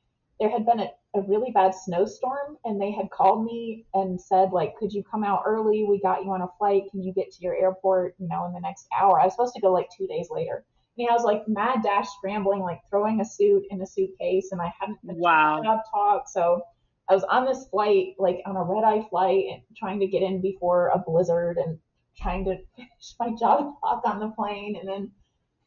there 0.40 0.48
had 0.48 0.64
been 0.64 0.80
a, 0.80 0.88
a 1.14 1.20
really 1.22 1.50
bad 1.52 1.74
snowstorm 1.74 2.56
and 2.64 2.80
they 2.80 2.90
had 2.90 3.10
called 3.10 3.44
me 3.44 3.84
and 3.92 4.20
said 4.20 4.50
like 4.52 4.74
could 4.78 4.92
you 4.92 5.04
come 5.04 5.22
out 5.22 5.42
early? 5.46 5.84
We 5.84 6.00
got 6.00 6.24
you 6.24 6.30
on 6.32 6.40
a 6.40 6.48
flight. 6.58 6.84
Can 6.90 7.02
you 7.02 7.12
get 7.12 7.30
to 7.32 7.42
your 7.42 7.54
airport 7.54 8.14
you 8.18 8.26
know 8.26 8.46
in 8.46 8.54
the 8.54 8.60
next 8.60 8.88
hour? 8.98 9.20
I 9.20 9.24
was 9.24 9.34
supposed 9.34 9.54
to 9.54 9.60
go 9.60 9.70
like 9.70 9.88
two 9.96 10.06
days 10.06 10.28
later. 10.30 10.64
And 10.98 11.08
i 11.08 11.12
was 11.12 11.24
like 11.24 11.46
mad 11.46 11.82
dash 11.82 12.08
scrambling 12.18 12.60
like 12.60 12.80
throwing 12.90 13.20
a 13.20 13.24
suit 13.24 13.64
in 13.70 13.80
a 13.80 13.86
suitcase 13.86 14.52
and 14.52 14.60
i 14.60 14.72
hadn't 14.78 15.04
been 15.06 15.16
wow. 15.16 15.62
job 15.62 15.80
talk. 15.90 16.28
So 16.28 16.62
i 17.08 17.14
was 17.14 17.24
on 17.24 17.44
this 17.44 17.66
flight 17.68 18.14
like 18.18 18.40
on 18.46 18.56
a 18.56 18.62
red 18.62 18.84
eye 18.84 19.06
flight 19.10 19.44
and 19.52 19.62
trying 19.76 20.00
to 20.00 20.06
get 20.06 20.22
in 20.22 20.40
before 20.40 20.88
a 20.88 20.98
blizzard 20.98 21.58
and 21.58 21.78
trying 22.16 22.44
to 22.46 22.56
finish 22.76 23.14
my 23.18 23.30
job 23.38 23.74
talk 23.82 24.02
on 24.06 24.20
the 24.20 24.28
plane. 24.28 24.76
And 24.80 24.88
then 24.88 25.10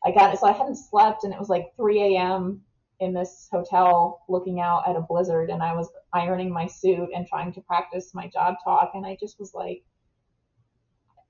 i 0.03 0.11
got 0.11 0.33
it 0.33 0.39
so 0.39 0.47
i 0.47 0.51
hadn't 0.51 0.77
slept 0.77 1.23
and 1.23 1.33
it 1.33 1.39
was 1.39 1.49
like 1.49 1.75
3 1.77 2.15
a.m 2.15 2.61
in 3.03 3.13
this 3.13 3.49
hotel 3.51 4.23
looking 4.29 4.59
out 4.59 4.87
at 4.87 4.95
a 4.95 5.01
blizzard 5.01 5.49
and 5.49 5.61
I 5.61 5.75
was 5.75 5.89
ironing 6.13 6.51
my 6.51 6.67
suit 6.67 7.09
and 7.13 7.27
trying 7.27 7.51
to 7.53 7.61
practice 7.61 8.13
my 8.13 8.27
job 8.27 8.55
talk 8.63 8.91
and 8.93 9.05
I 9.05 9.17
just 9.19 9.39
was 9.39 9.53
like 9.53 9.83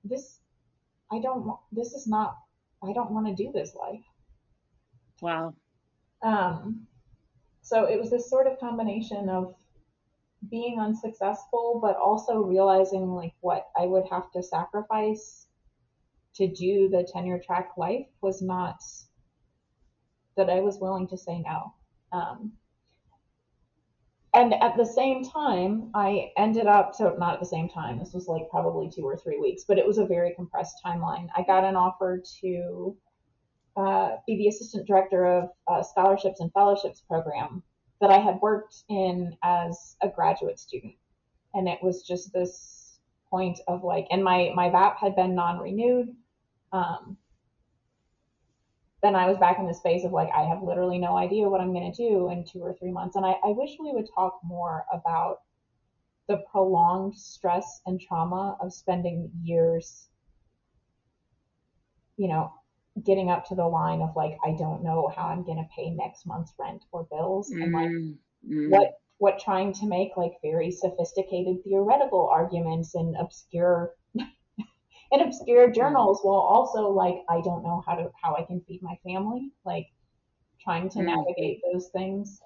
this 0.04 0.40
I 1.12 1.18
don't 1.18 1.56
this 1.72 1.92
is 1.92 2.06
not 2.06 2.36
I 2.82 2.92
don't 2.92 3.10
want 3.12 3.26
to 3.26 3.34
do 3.34 3.50
this 3.52 3.74
life. 3.74 4.04
Wow. 5.20 5.54
Um 6.22 6.86
so 7.62 7.84
it 7.84 7.98
was 7.98 8.10
this 8.10 8.30
sort 8.30 8.46
of 8.46 8.60
combination 8.60 9.28
of 9.28 9.54
being 10.50 10.78
unsuccessful 10.78 11.80
but 11.82 11.96
also 11.96 12.36
realizing 12.36 13.08
like 13.10 13.34
what 13.40 13.66
I 13.76 13.86
would 13.86 14.04
have 14.10 14.30
to 14.32 14.42
sacrifice 14.42 15.46
to 16.36 16.46
do 16.46 16.88
the 16.88 17.08
tenure 17.12 17.40
track 17.44 17.70
life 17.76 18.06
was 18.20 18.42
not 18.42 18.76
that 20.36 20.50
I 20.50 20.60
was 20.60 20.78
willing 20.78 21.08
to 21.08 21.16
say 21.16 21.40
no. 21.40 21.74
Um, 22.12 22.52
and 24.34 24.52
at 24.54 24.76
the 24.76 24.84
same 24.84 25.22
time, 25.22 25.90
I 25.94 26.32
ended 26.36 26.66
up, 26.66 26.94
so 26.94 27.14
not 27.18 27.34
at 27.34 27.40
the 27.40 27.46
same 27.46 27.68
time, 27.68 28.00
this 28.00 28.12
was 28.12 28.26
like 28.26 28.50
probably 28.50 28.90
two 28.90 29.04
or 29.04 29.16
three 29.16 29.38
weeks, 29.38 29.62
but 29.66 29.78
it 29.78 29.86
was 29.86 29.98
a 29.98 30.06
very 30.06 30.34
compressed 30.34 30.80
timeline. 30.84 31.28
I 31.36 31.44
got 31.44 31.62
an 31.62 31.76
offer 31.76 32.20
to 32.40 32.96
uh, 33.76 34.16
be 34.26 34.36
the 34.36 34.48
assistant 34.48 34.88
director 34.88 35.24
of 35.24 35.50
uh, 35.68 35.82
scholarships 35.84 36.40
and 36.40 36.52
fellowships 36.52 37.00
program 37.08 37.62
that 38.00 38.10
I 38.10 38.18
had 38.18 38.40
worked 38.42 38.82
in 38.88 39.36
as 39.44 39.96
a 40.02 40.08
graduate 40.08 40.58
student. 40.58 40.94
And 41.54 41.68
it 41.68 41.78
was 41.80 42.02
just 42.02 42.32
this 42.32 42.98
point 43.30 43.60
of 43.68 43.84
like, 43.84 44.06
and 44.10 44.24
my, 44.24 44.50
my 44.56 44.68
VAP 44.68 44.98
had 44.98 45.14
been 45.14 45.36
non 45.36 45.60
renewed. 45.60 46.08
Um, 46.72 47.16
then 49.04 49.14
I 49.14 49.28
was 49.28 49.36
back 49.36 49.58
in 49.58 49.66
the 49.66 49.74
space 49.74 50.02
of 50.06 50.12
like, 50.12 50.30
I 50.34 50.44
have 50.44 50.62
literally 50.62 50.98
no 50.98 51.14
idea 51.14 51.46
what 51.46 51.60
I'm 51.60 51.74
going 51.74 51.92
to 51.92 51.96
do 51.96 52.30
in 52.30 52.42
two 52.42 52.60
or 52.60 52.72
three 52.72 52.90
months. 52.90 53.16
And 53.16 53.26
I, 53.26 53.32
I 53.32 53.48
wish 53.48 53.76
we 53.78 53.92
would 53.92 54.08
talk 54.14 54.40
more 54.42 54.86
about 54.90 55.40
the 56.26 56.38
prolonged 56.50 57.14
stress 57.14 57.82
and 57.84 58.00
trauma 58.00 58.56
of 58.62 58.72
spending 58.72 59.30
years, 59.42 60.08
you 62.16 62.28
know, 62.28 62.50
getting 63.04 63.28
up 63.28 63.46
to 63.48 63.54
the 63.54 63.66
line 63.66 64.00
of 64.00 64.16
like, 64.16 64.38
I 64.42 64.56
don't 64.58 64.82
know 64.82 65.12
how 65.14 65.24
I'm 65.24 65.44
going 65.44 65.58
to 65.58 65.68
pay 65.76 65.90
next 65.90 66.26
month's 66.26 66.54
rent 66.58 66.82
or 66.90 67.06
bills. 67.10 67.50
Mm-hmm. 67.50 67.62
And 67.62 67.72
like, 67.72 67.90
mm-hmm. 67.90 68.70
what, 68.70 68.92
what 69.18 69.38
trying 69.38 69.74
to 69.74 69.86
make 69.86 70.16
like 70.16 70.32
very 70.40 70.70
sophisticated 70.70 71.62
theoretical 71.62 72.26
arguments 72.32 72.94
and 72.94 73.16
obscure 73.20 73.90
in 75.14 75.20
obscure 75.20 75.70
journals 75.70 76.20
while 76.22 76.40
also 76.40 76.88
like 76.88 77.16
I 77.28 77.40
don't 77.40 77.62
know 77.62 77.82
how 77.86 77.94
to 77.94 78.10
how 78.20 78.34
I 78.34 78.42
can 78.42 78.60
feed 78.66 78.82
my 78.82 78.96
family, 79.04 79.52
like 79.64 79.86
trying 80.62 80.88
to 80.90 80.98
mm-hmm. 80.98 81.08
navigate 81.08 81.60
those 81.72 81.88
things. 81.88 82.40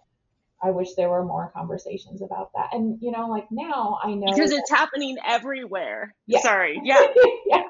I 0.63 0.71
wish 0.71 0.95
there 0.95 1.09
were 1.09 1.25
more 1.25 1.53
conversations 1.55 2.21
about 2.21 2.51
that. 2.55 2.71
And 2.73 2.99
you 3.01 3.11
know, 3.11 3.29
like 3.29 3.47
now 3.51 3.99
I 4.03 4.15
know 4.15 4.33
because 4.33 4.53
it's 4.53 4.71
happening 4.71 5.17
everywhere. 5.25 6.15
Yeah. 6.27 6.41
Sorry. 6.41 6.81
Yeah. 6.85 7.07
yeah. 7.47 7.63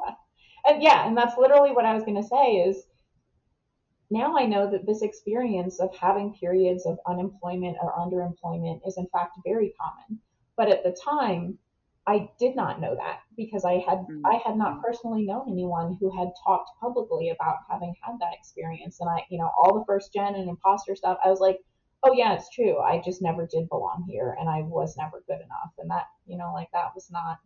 And 0.66 0.82
yeah, 0.82 1.06
and 1.06 1.16
that's 1.16 1.38
literally 1.38 1.72
what 1.72 1.84
I 1.84 1.94
was 1.94 2.04
going 2.04 2.20
to 2.20 2.28
say 2.28 2.56
is 2.68 2.82
now 4.10 4.36
I 4.36 4.46
know 4.46 4.70
that 4.70 4.86
this 4.86 5.02
experience 5.02 5.80
of 5.80 5.94
having 5.94 6.34
periods 6.34 6.86
of 6.86 6.98
unemployment 7.06 7.76
or 7.80 7.92
underemployment 7.92 8.80
is 8.86 8.96
in 8.96 9.06
fact 9.12 9.38
very 9.44 9.74
common. 9.80 10.20
But 10.56 10.68
at 10.68 10.82
the 10.82 10.96
time, 11.04 11.58
I 12.08 12.30
did 12.38 12.56
not 12.56 12.80
know 12.80 12.94
that 12.94 13.20
because 13.36 13.66
I 13.66 13.74
had 13.74 13.98
mm-hmm. 13.98 14.24
I 14.24 14.40
had 14.42 14.56
not 14.56 14.80
personally 14.82 15.26
known 15.26 15.50
anyone 15.50 15.98
who 16.00 16.10
had 16.10 16.32
talked 16.42 16.70
publicly 16.80 17.28
about 17.28 17.58
having 17.68 17.94
had 18.02 18.18
that 18.18 18.32
experience. 18.32 18.98
And 19.00 19.10
I, 19.10 19.26
you 19.28 19.36
know, 19.36 19.50
all 19.60 19.78
the 19.78 19.84
first 19.84 20.14
gen 20.14 20.34
and 20.34 20.48
imposter 20.48 20.96
stuff, 20.96 21.18
I 21.22 21.28
was 21.28 21.40
like, 21.40 21.58
oh 22.02 22.14
yeah, 22.14 22.32
it's 22.32 22.48
true. 22.48 22.78
I 22.78 23.02
just 23.04 23.20
never 23.20 23.46
did 23.46 23.68
belong 23.68 24.06
here, 24.08 24.34
and 24.40 24.48
I 24.48 24.62
was 24.62 24.96
never 24.96 25.22
good 25.26 25.36
enough. 25.36 25.72
And 25.78 25.90
that, 25.90 26.06
you 26.26 26.38
know, 26.38 26.50
like 26.54 26.70
that 26.72 26.94
was 26.94 27.10
not 27.10 27.40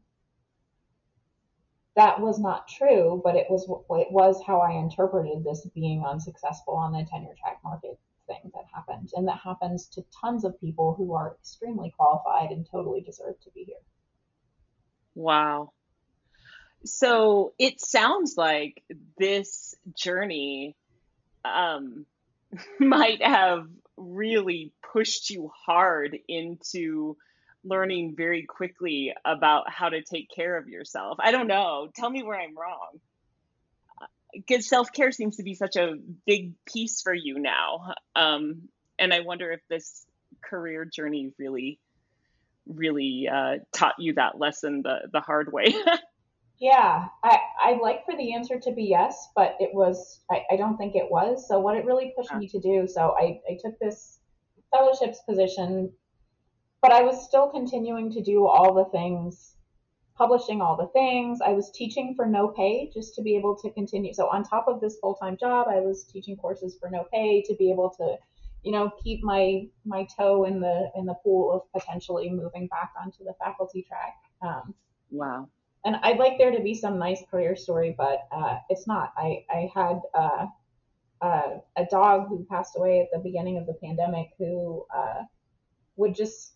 that 1.96 2.20
was 2.20 2.38
not 2.38 2.68
true, 2.68 3.20
but 3.24 3.34
it 3.34 3.48
was 3.50 3.64
it 3.64 4.12
was 4.12 4.40
how 4.46 4.60
I 4.60 4.78
interpreted 4.78 5.42
this 5.42 5.66
being 5.74 6.04
unsuccessful 6.04 6.76
on 6.76 6.92
the 6.92 7.04
tenure 7.10 7.34
track 7.42 7.58
market 7.64 7.98
thing 8.28 8.52
that 8.54 8.66
happened, 8.72 9.10
and 9.16 9.26
that 9.26 9.40
happens 9.42 9.88
to 9.88 10.04
tons 10.20 10.44
of 10.44 10.60
people 10.60 10.94
who 10.94 11.14
are 11.14 11.34
extremely 11.40 11.92
qualified 11.96 12.52
and 12.52 12.64
totally 12.70 13.00
deserve 13.00 13.40
to 13.40 13.50
be 13.50 13.64
here. 13.64 13.82
Wow. 15.14 15.72
So 16.84 17.52
it 17.58 17.80
sounds 17.80 18.34
like 18.36 18.82
this 19.18 19.74
journey 19.96 20.76
um, 21.44 22.06
might 22.80 23.22
have 23.22 23.66
really 23.96 24.72
pushed 24.92 25.30
you 25.30 25.50
hard 25.66 26.18
into 26.28 27.16
learning 27.64 28.14
very 28.16 28.44
quickly 28.44 29.14
about 29.24 29.70
how 29.70 29.88
to 29.88 30.02
take 30.02 30.28
care 30.34 30.56
of 30.56 30.68
yourself. 30.68 31.18
I 31.20 31.30
don't 31.30 31.46
know. 31.46 31.88
Tell 31.94 32.10
me 32.10 32.22
where 32.22 32.38
I'm 32.38 32.56
wrong. 32.56 33.00
Because 34.34 34.66
self 34.66 34.92
care 34.92 35.12
seems 35.12 35.36
to 35.36 35.42
be 35.42 35.54
such 35.54 35.76
a 35.76 35.94
big 36.26 36.54
piece 36.66 37.02
for 37.02 37.14
you 37.14 37.38
now. 37.38 37.94
Um, 38.16 38.68
and 38.98 39.12
I 39.12 39.20
wonder 39.20 39.52
if 39.52 39.60
this 39.68 40.06
career 40.42 40.84
journey 40.84 41.32
really 41.38 41.78
really 42.66 43.28
uh, 43.32 43.56
taught 43.72 43.94
you 43.98 44.14
that 44.14 44.38
lesson 44.38 44.82
the 44.82 45.08
the 45.12 45.20
hard 45.20 45.52
way. 45.52 45.74
yeah, 46.58 47.06
I 47.24 47.38
I'd 47.64 47.80
like 47.80 48.04
for 48.04 48.16
the 48.16 48.34
answer 48.34 48.58
to 48.60 48.72
be 48.72 48.84
yes, 48.84 49.28
but 49.34 49.56
it 49.60 49.70
was 49.74 50.20
I, 50.30 50.42
I 50.50 50.56
don't 50.56 50.76
think 50.76 50.94
it 50.94 51.10
was. 51.10 51.46
So 51.48 51.58
what 51.58 51.76
it 51.76 51.84
really 51.84 52.12
pushed 52.16 52.34
me 52.34 52.48
to 52.48 52.60
do, 52.60 52.86
so 52.86 53.14
I, 53.18 53.40
I 53.50 53.58
took 53.62 53.78
this 53.78 54.20
fellowships 54.70 55.20
position, 55.28 55.92
but 56.80 56.92
I 56.92 57.02
was 57.02 57.24
still 57.26 57.48
continuing 57.48 58.10
to 58.12 58.22
do 58.22 58.46
all 58.46 58.74
the 58.74 58.86
things, 58.86 59.56
publishing 60.16 60.60
all 60.60 60.76
the 60.76 60.88
things. 60.98 61.40
I 61.44 61.50
was 61.50 61.70
teaching 61.70 62.14
for 62.14 62.26
no 62.26 62.48
pay 62.48 62.90
just 62.92 63.14
to 63.16 63.22
be 63.22 63.36
able 63.36 63.56
to 63.56 63.70
continue. 63.70 64.14
So 64.14 64.28
on 64.28 64.44
top 64.44 64.66
of 64.68 64.80
this 64.80 64.98
full 65.00 65.14
time 65.14 65.36
job, 65.36 65.66
I 65.68 65.80
was 65.80 66.04
teaching 66.04 66.36
courses 66.36 66.76
for 66.80 66.90
no 66.90 67.06
pay 67.12 67.42
to 67.42 67.54
be 67.56 67.70
able 67.70 67.90
to 67.98 68.16
you 68.62 68.72
know, 68.72 68.90
keep 69.02 69.22
my 69.22 69.66
my 69.84 70.06
toe 70.16 70.44
in 70.44 70.60
the 70.60 70.90
in 70.96 71.06
the 71.06 71.14
pool 71.22 71.52
of 71.52 71.80
potentially 71.80 72.30
moving 72.30 72.68
back 72.68 72.92
onto 73.00 73.24
the 73.24 73.34
faculty 73.38 73.84
track. 73.88 74.14
Um, 74.40 74.74
wow. 75.10 75.48
And 75.84 75.96
I'd 76.02 76.18
like 76.18 76.38
there 76.38 76.52
to 76.52 76.62
be 76.62 76.74
some 76.74 76.98
nice 76.98 77.22
career 77.28 77.56
story, 77.56 77.94
but 77.96 78.20
uh, 78.30 78.58
it's 78.68 78.86
not. 78.86 79.12
I 79.16 79.44
I 79.50 79.70
had 79.74 80.00
uh, 80.14 80.46
uh, 81.20 81.58
a 81.76 81.84
dog 81.90 82.28
who 82.28 82.46
passed 82.48 82.76
away 82.76 83.00
at 83.00 83.08
the 83.12 83.18
beginning 83.18 83.58
of 83.58 83.66
the 83.66 83.74
pandemic 83.74 84.30
who 84.38 84.84
uh, 84.94 85.22
would 85.96 86.14
just 86.14 86.54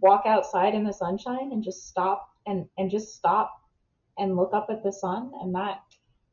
walk 0.00 0.24
outside 0.26 0.74
in 0.74 0.84
the 0.84 0.92
sunshine 0.92 1.50
and 1.52 1.62
just 1.62 1.88
stop 1.88 2.28
and 2.46 2.66
and 2.78 2.90
just 2.90 3.14
stop 3.14 3.52
and 4.18 4.36
look 4.36 4.52
up 4.52 4.66
at 4.70 4.82
the 4.82 4.92
sun 4.92 5.30
and 5.40 5.54
that 5.54 5.82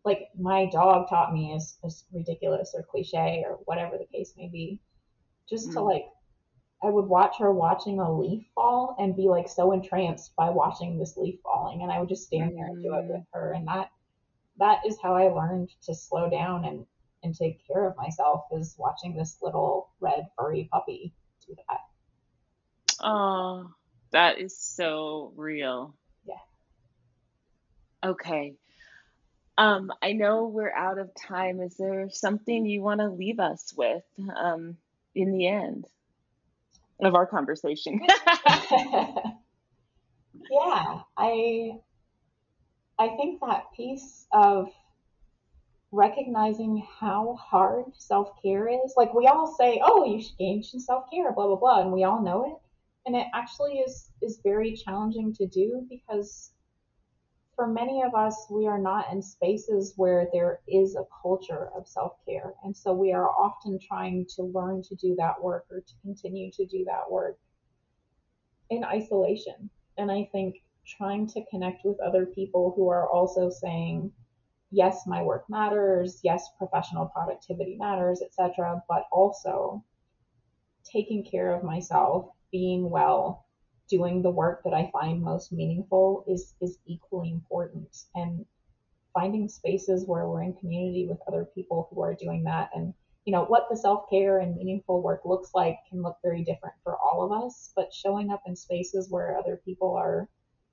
like 0.03 0.29
my 0.39 0.67
dog 0.67 1.09
taught 1.09 1.33
me 1.33 1.53
is, 1.53 1.77
is 1.83 2.05
ridiculous 2.13 2.73
or 2.75 2.83
cliche 2.83 3.43
or 3.47 3.59
whatever 3.65 3.97
the 3.97 4.05
case 4.05 4.33
may 4.37 4.47
be 4.47 4.79
just 5.49 5.69
mm. 5.69 5.73
to 5.73 5.81
like 5.81 6.05
I 6.83 6.89
would 6.89 7.05
watch 7.05 7.37
her 7.39 7.51
watching 7.51 7.99
a 7.99 8.11
leaf 8.11 8.45
fall 8.53 8.95
and 8.99 9.15
be 9.15 9.27
like 9.27 9.47
so 9.47 9.71
entranced 9.71 10.35
by 10.35 10.49
watching 10.49 10.99
this 10.99 11.17
leaf 11.17 11.39
falling 11.41 11.81
and 11.81 11.91
I 11.91 11.99
would 11.99 12.09
just 12.09 12.27
stand 12.27 12.55
there 12.55 12.67
and 12.67 12.83
do 12.83 12.93
it 12.95 13.05
with 13.05 13.23
her 13.33 13.53
and 13.53 13.67
that 13.67 13.89
that 14.57 14.79
is 14.85 14.97
how 15.01 15.15
I 15.15 15.29
learned 15.29 15.69
to 15.83 15.95
slow 15.95 16.29
down 16.29 16.65
and 16.65 16.85
and 17.23 17.35
take 17.35 17.65
care 17.65 17.87
of 17.87 17.97
myself 17.97 18.45
is 18.51 18.75
watching 18.77 19.15
this 19.15 19.37
little 19.41 19.89
red 19.99 20.27
furry 20.37 20.69
puppy 20.71 21.13
do 21.47 21.55
that. 21.69 21.79
Oh, 23.03 23.71
that 24.11 24.39
is 24.39 24.57
so 24.57 25.33
real. 25.35 25.95
Yeah. 26.25 26.35
Okay. 28.09 28.53
Um, 29.57 29.91
I 30.01 30.13
know 30.13 30.45
we're 30.47 30.73
out 30.73 30.97
of 30.97 31.11
time. 31.15 31.61
Is 31.61 31.75
there 31.77 32.09
something 32.09 32.65
you 32.65 32.81
want 32.81 32.99
to 32.99 33.09
leave 33.09 33.39
us 33.39 33.73
with? 33.75 34.03
Um, 34.35 34.77
in 35.15 35.31
the 35.31 35.47
end 35.47 35.87
of 37.01 37.15
our 37.15 37.25
conversation. 37.25 38.01
yeah, 40.51 41.01
I 41.17 41.79
I 42.97 43.09
think 43.17 43.41
that 43.41 43.65
piece 43.75 44.27
of 44.31 44.69
recognizing 45.91 46.85
how 46.99 47.35
hard 47.35 47.85
self-care 47.97 48.67
is. 48.67 48.93
Like 48.97 49.13
we 49.13 49.27
all 49.27 49.55
say, 49.57 49.81
"Oh, 49.83 50.05
you 50.05 50.21
should 50.21 50.39
engage 50.39 50.73
in 50.73 50.79
self-care," 50.79 51.31
blah 51.33 51.47
blah 51.47 51.55
blah, 51.55 51.81
and 51.81 51.91
we 51.91 52.03
all 52.03 52.21
know 52.21 52.45
it. 52.45 52.57
And 53.05 53.15
it 53.15 53.27
actually 53.33 53.79
is 53.79 54.11
is 54.21 54.39
very 54.43 54.75
challenging 54.75 55.33
to 55.35 55.47
do 55.47 55.85
because 55.89 56.51
for 57.55 57.67
many 57.67 58.03
of 58.03 58.13
us, 58.13 58.47
we 58.49 58.67
are 58.67 58.77
not 58.77 59.11
in 59.11 59.21
spaces 59.21 59.93
where 59.95 60.27
there 60.33 60.59
is 60.67 60.95
a 60.95 61.05
culture 61.21 61.69
of 61.75 61.87
self 61.87 62.13
care. 62.25 62.53
And 62.63 62.75
so 62.75 62.93
we 62.93 63.13
are 63.13 63.29
often 63.29 63.79
trying 63.79 64.25
to 64.35 64.43
learn 64.43 64.83
to 64.83 64.95
do 64.95 65.15
that 65.17 65.41
work 65.41 65.65
or 65.71 65.79
to 65.79 65.93
continue 66.01 66.51
to 66.51 66.65
do 66.65 66.83
that 66.85 67.09
work 67.09 67.37
in 68.69 68.83
isolation. 68.83 69.69
And 69.97 70.11
I 70.11 70.27
think 70.31 70.57
trying 70.85 71.27
to 71.27 71.45
connect 71.49 71.85
with 71.85 71.99
other 71.99 72.25
people 72.25 72.73
who 72.75 72.89
are 72.89 73.09
also 73.09 73.49
saying, 73.49 74.11
yes, 74.71 75.07
my 75.07 75.23
work 75.23 75.49
matters, 75.49 76.19
yes, 76.23 76.49
professional 76.57 77.07
productivity 77.07 77.77
matters, 77.77 78.21
etc., 78.21 78.83
but 78.89 79.07
also 79.11 79.83
taking 80.83 81.23
care 81.23 81.53
of 81.53 81.63
myself, 81.63 82.29
being 82.51 82.89
well, 82.89 83.44
doing 83.89 84.21
the 84.21 84.29
work 84.29 84.63
that 84.63 84.73
I 84.73 84.89
find 84.91 85.21
most 85.21 85.51
meaningful 85.51 86.25
is 86.27 86.53
is 86.61 86.77
equally 86.85 87.31
important. 87.31 87.95
And 88.15 88.45
finding 89.13 89.47
spaces 89.47 90.05
where 90.05 90.27
we're 90.27 90.43
in 90.43 90.53
community 90.53 91.07
with 91.09 91.19
other 91.27 91.45
people 91.55 91.87
who 91.89 92.01
are 92.01 92.13
doing 92.15 92.43
that 92.43 92.69
and 92.75 92.93
you 93.23 93.31
know 93.31 93.45
what 93.45 93.65
the 93.71 93.77
self-care 93.77 94.39
and 94.39 94.57
meaningful 94.57 95.01
work 95.01 95.21
looks 95.23 95.51
like 95.55 95.77
can 95.89 96.01
look 96.01 96.17
very 96.21 96.43
different 96.43 96.75
for 96.83 96.97
all 96.97 97.23
of 97.23 97.43
us 97.43 97.71
but 97.77 97.93
showing 97.93 98.29
up 98.29 98.41
in 98.45 98.55
spaces 98.57 99.09
where 99.09 99.37
other 99.37 99.61
people 99.63 99.95
are 99.95 100.27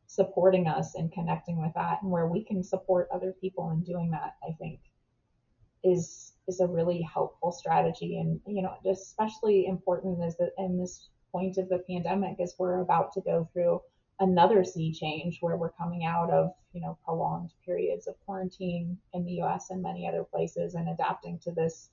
supporting 0.09 0.67
us 0.67 0.97
and 0.97 1.13
connecting 1.13 1.63
with 1.63 1.73
that 1.77 2.03
and 2.03 2.11
where 2.11 2.27
we 2.27 2.45
can 2.45 2.65
support 2.65 3.09
other 3.15 3.33
people 3.41 3.71
in 3.71 3.81
doing 3.85 4.11
that 4.11 4.35
i 4.43 4.53
think 4.59 4.81
is 5.85 6.33
is 6.49 6.61
a 6.61 6.67
really 6.67 7.03
helpful 7.03 7.53
strategy. 7.53 8.19
And 8.19 8.41
you 8.47 8.63
know 8.63 8.75
especially 8.91 9.67
important 9.67 10.23
is 10.25 10.37
that 10.37 10.53
in 10.59 10.79
this 10.79 11.09
point 11.33 11.59
of 11.59 11.69
the 11.69 11.83
pandemic 11.89 12.37
is 12.39 12.55
we're 12.59 12.81
about 12.81 13.13
to 13.13 13.21
go 13.23 13.49
through 13.53 13.81
another 14.21 14.63
sea 14.63 14.93
change 14.93 15.39
where 15.41 15.57
we're 15.57 15.73
coming 15.73 16.05
out 16.05 16.31
of 16.31 16.53
you 16.73 16.81
know 16.81 16.97
prolonged 17.05 17.51
periods 17.65 18.07
of 18.07 18.15
quarantine 18.25 18.97
in 19.15 19.25
the 19.25 19.41
US 19.43 19.71
and 19.71 19.83
many 19.83 20.07
other 20.07 20.23
places 20.23 20.75
and 20.75 20.89
adapting 20.89 21.39
to 21.41 21.51
this 21.53 21.91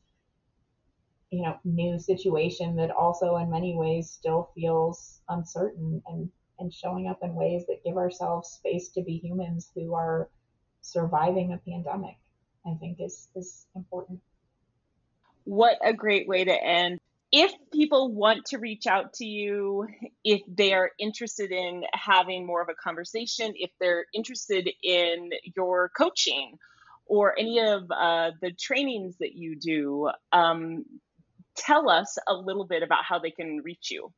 you 1.31 1.41
know 1.41 1.57
new 1.63 1.97
situation 1.97 2.75
that 2.75 2.91
also 2.91 3.37
in 3.37 3.49
many 3.49 3.75
ways 3.75 4.09
still 4.09 4.51
feels 4.53 5.21
uncertain 5.29 6.01
and 6.07 6.29
and 6.59 6.73
showing 6.73 7.07
up 7.07 7.19
in 7.23 7.33
ways 7.33 7.63
that 7.67 7.83
give 7.85 7.97
ourselves 7.97 8.49
space 8.49 8.89
to 8.89 9.01
be 9.01 9.17
humans 9.17 9.71
who 9.73 9.93
are 9.93 10.29
surviving 10.81 11.53
a 11.53 11.57
pandemic 11.69 12.17
i 12.65 12.73
think 12.79 12.99
is 12.99 13.29
is 13.35 13.65
important. 13.75 14.19
What 15.45 15.77
a 15.83 15.93
great 15.93 16.27
way 16.27 16.43
to 16.43 16.63
end 16.63 16.99
if 17.32 17.51
people 17.71 18.11
want 18.11 18.45
to 18.45 18.57
reach 18.57 18.88
out 18.88 19.13
to 19.13 19.25
you, 19.25 19.88
if 20.23 20.41
they 20.47 20.73
are 20.73 20.91
interested 20.97 21.51
in 21.51 21.84
having 21.93 22.45
more 22.45 22.61
of 22.61 22.69
a 22.69 22.73
conversation, 22.73 23.53
if 23.55 23.69
they're 23.80 24.05
interested 24.13 24.69
in 24.84 25.30
your 25.55 25.91
coaching 25.95 26.57
or 27.05 27.38
any 27.38 27.59
of 27.59 27.89
uh, 27.91 28.32
the 28.41 28.51
trainings 28.51 29.17
that 29.19 29.36
you 29.36 29.55
do, 29.55 30.09
um, 30.32 30.86
tell 31.55 31.89
us 31.89 32.17
a 32.27 32.34
little 32.34 32.65
bit 32.65 32.82
about 32.82 33.03
how 33.03 33.19
they 33.19 33.32
can 33.32 33.61
reach 33.63 33.91
you. 33.91 34.11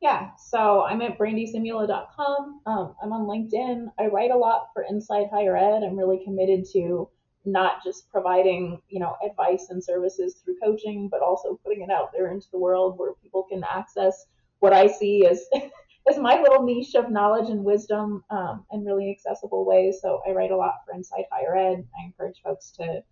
Yeah, 0.00 0.30
so 0.38 0.84
I'm 0.84 1.02
at 1.02 1.18
brandysimula.com. 1.18 2.60
Um, 2.64 2.94
I'm 3.02 3.12
on 3.12 3.26
LinkedIn. 3.26 3.92
I 3.98 4.06
write 4.06 4.30
a 4.30 4.36
lot 4.36 4.68
for 4.72 4.84
Inside 4.88 5.26
Higher 5.30 5.56
Ed. 5.56 5.82
I'm 5.82 5.96
really 5.96 6.24
committed 6.24 6.64
to 6.72 7.09
not 7.44 7.82
just 7.82 8.10
providing, 8.10 8.80
you 8.88 9.00
know, 9.00 9.16
advice 9.28 9.68
and 9.70 9.82
services 9.82 10.36
through 10.44 10.56
coaching, 10.62 11.08
but 11.08 11.22
also 11.22 11.58
putting 11.64 11.82
it 11.82 11.90
out 11.90 12.12
there 12.12 12.30
into 12.30 12.46
the 12.52 12.58
world 12.58 12.98
where 12.98 13.12
people 13.22 13.44
can 13.50 13.64
access 13.64 14.26
what 14.58 14.72
I 14.72 14.86
see 14.86 15.26
as 15.26 15.44
as 16.08 16.18
my 16.18 16.40
little 16.40 16.62
niche 16.62 16.94
of 16.94 17.10
knowledge 17.10 17.50
and 17.50 17.64
wisdom 17.64 18.24
um, 18.30 18.64
in 18.72 18.84
really 18.84 19.10
accessible 19.10 19.64
ways. 19.64 19.98
So 20.02 20.20
I 20.26 20.32
write 20.32 20.50
a 20.50 20.56
lot 20.56 20.74
for 20.86 20.94
Inside 20.94 21.24
Higher 21.30 21.56
Ed. 21.56 21.86
I 21.98 22.06
encourage 22.06 22.40
folks 22.42 22.70
to 22.72 23.02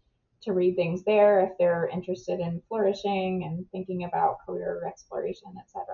to 0.42 0.52
read 0.52 0.76
things 0.76 1.02
there 1.04 1.40
if 1.40 1.50
they're 1.58 1.88
interested 1.92 2.38
in 2.38 2.62
flourishing 2.68 3.44
and 3.44 3.66
thinking 3.72 4.04
about 4.04 4.38
career 4.46 4.82
exploration, 4.86 5.52
etc. 5.60 5.84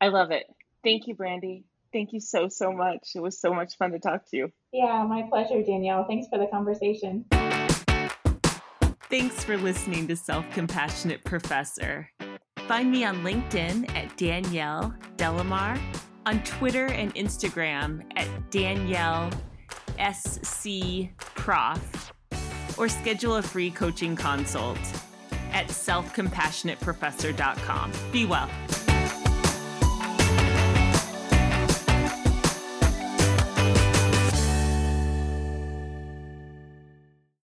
I 0.00 0.08
love 0.08 0.30
it. 0.30 0.46
Thank 0.82 1.06
you, 1.06 1.14
Brandy. 1.14 1.64
Thank 1.92 2.12
you 2.12 2.20
so, 2.20 2.48
so 2.48 2.72
much. 2.72 3.10
It 3.14 3.20
was 3.20 3.38
so 3.38 3.52
much 3.52 3.76
fun 3.76 3.92
to 3.92 3.98
talk 3.98 4.28
to 4.30 4.36
you. 4.36 4.52
Yeah, 4.72 5.04
my 5.08 5.22
pleasure, 5.28 5.62
Danielle. 5.62 6.04
Thanks 6.06 6.26
for 6.28 6.38
the 6.38 6.46
conversation. 6.46 7.26
Thanks 9.08 9.44
for 9.44 9.56
listening 9.56 10.08
to 10.08 10.16
Self 10.16 10.50
Compassionate 10.50 11.22
Professor. 11.22 12.10
Find 12.66 12.90
me 12.90 13.04
on 13.04 13.22
LinkedIn 13.22 13.88
at 13.94 14.16
Danielle 14.16 14.92
De 15.16 15.30
La 15.30 15.44
Mare, 15.44 15.78
on 16.26 16.42
Twitter 16.42 16.86
and 16.86 17.14
Instagram 17.14 18.02
at 18.16 18.26
Danielle 18.50 19.30
SC 20.12 21.08
Prof, 21.18 22.12
or 22.76 22.88
schedule 22.88 23.36
a 23.36 23.42
free 23.42 23.70
coaching 23.70 24.16
consult 24.16 24.80
at 25.52 25.68
selfcompassionateprofessor.com. 25.68 27.92
Be 28.10 28.26
well. 28.26 28.50